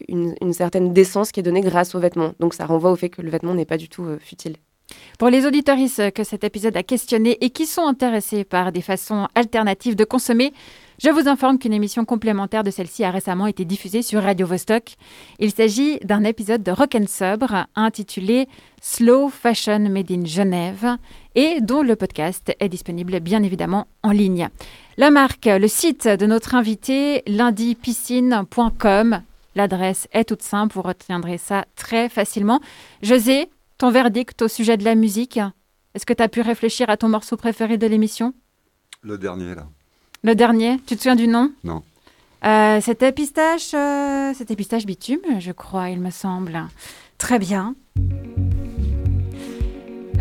une, 0.08 0.36
une 0.42 0.54
certaine 0.54 0.92
décence 0.92 1.32
qui 1.32 1.40
est 1.40 1.44
donnée 1.44 1.62
grâce 1.62 1.96
aux 1.96 2.00
vêtements. 2.00 2.34
Donc, 2.40 2.54
ça 2.54 2.66
renvoie 2.66 2.92
au 2.92 2.96
fait 2.96 3.10
que 3.10 3.22
le 3.22 3.30
vêtement 3.30 3.54
n'est 3.54 3.66
pas 3.66 3.78
du 3.78 3.90
tout 3.90 4.06
futile. 4.20 4.56
Pour 5.18 5.30
les 5.30 5.46
auditoristes 5.46 6.12
que 6.12 6.24
cet 6.24 6.44
épisode 6.44 6.76
a 6.76 6.84
questionné 6.84 7.38
et 7.42 7.50
qui 7.50 7.66
sont 7.66 7.86
intéressés 7.86 8.44
par 8.44 8.72
des 8.72 8.82
façons 8.82 9.28
alternatives 9.36 9.96
de 9.96 10.04
consommer, 10.04 10.54
je 11.04 11.10
vous 11.10 11.28
informe 11.28 11.58
qu'une 11.58 11.74
émission 11.74 12.06
complémentaire 12.06 12.64
de 12.64 12.70
celle-ci 12.70 13.04
a 13.04 13.10
récemment 13.10 13.48
été 13.48 13.66
diffusée 13.66 14.04
sur 14.04 14.22
Radio 14.22 14.46
Vostok. 14.46 14.98
Il 15.40 15.50
s'agit 15.50 15.98
d'un 16.02 16.24
épisode 16.24 16.62
de 16.62 16.70
Rock 16.70 16.94
and 16.94 17.08
Sobre 17.08 17.66
intitulé 17.76 18.48
Slow 18.84 19.30
Fashion 19.30 19.80
Made 19.80 20.12
in 20.12 20.26
Genève 20.26 20.98
et 21.34 21.60
dont 21.60 21.82
le 21.82 21.96
podcast 21.96 22.56
est 22.60 22.70
disponible 22.70 23.20
bien 23.20 23.42
évidemment 23.42 23.88
en 24.04 24.12
ligne. 24.12 24.50
La 24.98 25.10
marque, 25.10 25.48
le 25.48 25.68
site 25.68 26.08
de 26.08 26.28
notre 26.28 26.54
invité, 26.54 27.24
lundipiscine.com. 27.26 29.24
L'adresse 29.56 30.08
est 30.12 30.26
toute 30.26 30.44
simple, 30.44 30.76
vous 30.76 30.84
retiendrez 30.84 31.40
ça 31.40 31.66
très 31.76 32.10
facilement. 32.10 32.60
José, 33.02 33.50
ton 33.80 33.90
verdict 33.90 34.40
au 34.44 34.48
sujet 34.48 34.78
de 34.78 34.84
la 34.84 34.94
musique? 34.94 35.40
Est-ce 35.96 36.06
que 36.06 36.14
tu 36.14 36.22
as 36.22 36.30
pu 36.30 36.42
réfléchir 36.42 36.92
à 36.92 36.98
ton 36.98 37.10
morceau 37.10 37.38
préféré 37.38 37.80
de 37.80 37.88
l'émission? 37.88 38.36
Le 39.02 39.18
dernier, 39.18 39.56
là. 39.56 39.66
Le 40.24 40.36
dernier, 40.36 40.80
tu 40.86 40.96
te 40.96 41.02
souviens 41.02 41.16
du 41.16 41.28
nom? 41.28 41.50
Non. 41.64 41.82
Euh, 42.46 42.80
C'était 42.82 43.12
Pistache, 43.12 43.74
euh, 43.74 44.34
c'était 44.36 44.56
Pistache 44.56 44.86
Bitume, 44.86 45.40
je 45.40 45.52
crois, 45.52 45.90
il 45.90 46.00
me 46.00 46.12
semble. 46.12 46.62
Très 47.18 47.40
bien. 47.40 47.74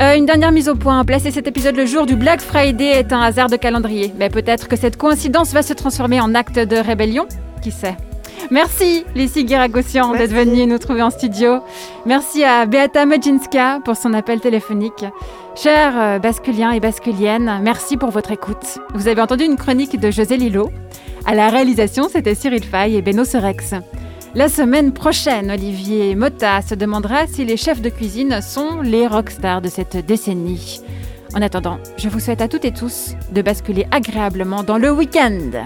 Euh, 0.00 0.16
une 0.16 0.24
dernière 0.24 0.52
mise 0.52 0.70
au 0.70 0.74
point. 0.74 1.04
Placer 1.04 1.30
cet 1.30 1.46
épisode 1.46 1.76
le 1.76 1.84
jour 1.84 2.06
du 2.06 2.16
Black 2.16 2.40
Friday 2.40 2.86
est 2.86 3.12
un 3.12 3.20
hasard 3.20 3.50
de 3.50 3.56
calendrier. 3.56 4.14
Mais 4.18 4.30
peut-être 4.30 4.68
que 4.68 4.76
cette 4.76 4.96
coïncidence 4.96 5.52
va 5.52 5.62
se 5.62 5.74
transformer 5.74 6.18
en 6.20 6.34
acte 6.34 6.58
de 6.58 6.76
rébellion. 6.76 7.26
Qui 7.62 7.70
sait? 7.70 7.96
Merci, 8.50 9.04
Lucie 9.14 9.44
Guiragossian, 9.44 10.14
d'être 10.14 10.32
venue 10.32 10.66
nous 10.66 10.78
trouver 10.78 11.02
en 11.02 11.10
studio. 11.10 11.60
Merci 12.06 12.42
à 12.42 12.64
Beata 12.64 13.04
Majinska 13.04 13.80
pour 13.84 13.96
son 13.96 14.14
appel 14.14 14.40
téléphonique. 14.40 15.04
Chers 15.56 15.98
euh, 15.98 16.18
basculiens 16.18 16.70
et 16.70 16.80
basculiennes, 16.80 17.60
merci 17.62 17.96
pour 17.96 18.10
votre 18.10 18.30
écoute. 18.30 18.78
Vous 18.94 19.08
avez 19.08 19.20
entendu 19.20 19.44
une 19.44 19.56
chronique 19.56 19.98
de 19.98 20.10
José 20.10 20.36
Lillo. 20.36 20.70
À 21.26 21.34
la 21.34 21.50
réalisation, 21.50 22.08
c'était 22.08 22.36
Cyril 22.36 22.62
Fay 22.62 22.94
et 22.94 23.02
Beno 23.02 23.24
Serex. 23.24 23.74
La 24.34 24.48
semaine 24.48 24.92
prochaine, 24.92 25.50
Olivier 25.50 26.14
Motta 26.14 26.62
se 26.62 26.76
demandera 26.76 27.26
si 27.26 27.44
les 27.44 27.56
chefs 27.56 27.82
de 27.82 27.90
cuisine 27.90 28.40
sont 28.40 28.80
les 28.80 29.08
rockstars 29.08 29.60
de 29.60 29.68
cette 29.68 30.06
décennie. 30.06 30.82
En 31.34 31.42
attendant, 31.42 31.78
je 31.96 32.08
vous 32.08 32.20
souhaite 32.20 32.40
à 32.40 32.48
toutes 32.48 32.64
et 32.64 32.72
tous 32.72 33.14
de 33.32 33.42
basculer 33.42 33.86
agréablement 33.90 34.62
dans 34.62 34.78
le 34.78 34.92
week-end. 34.92 35.64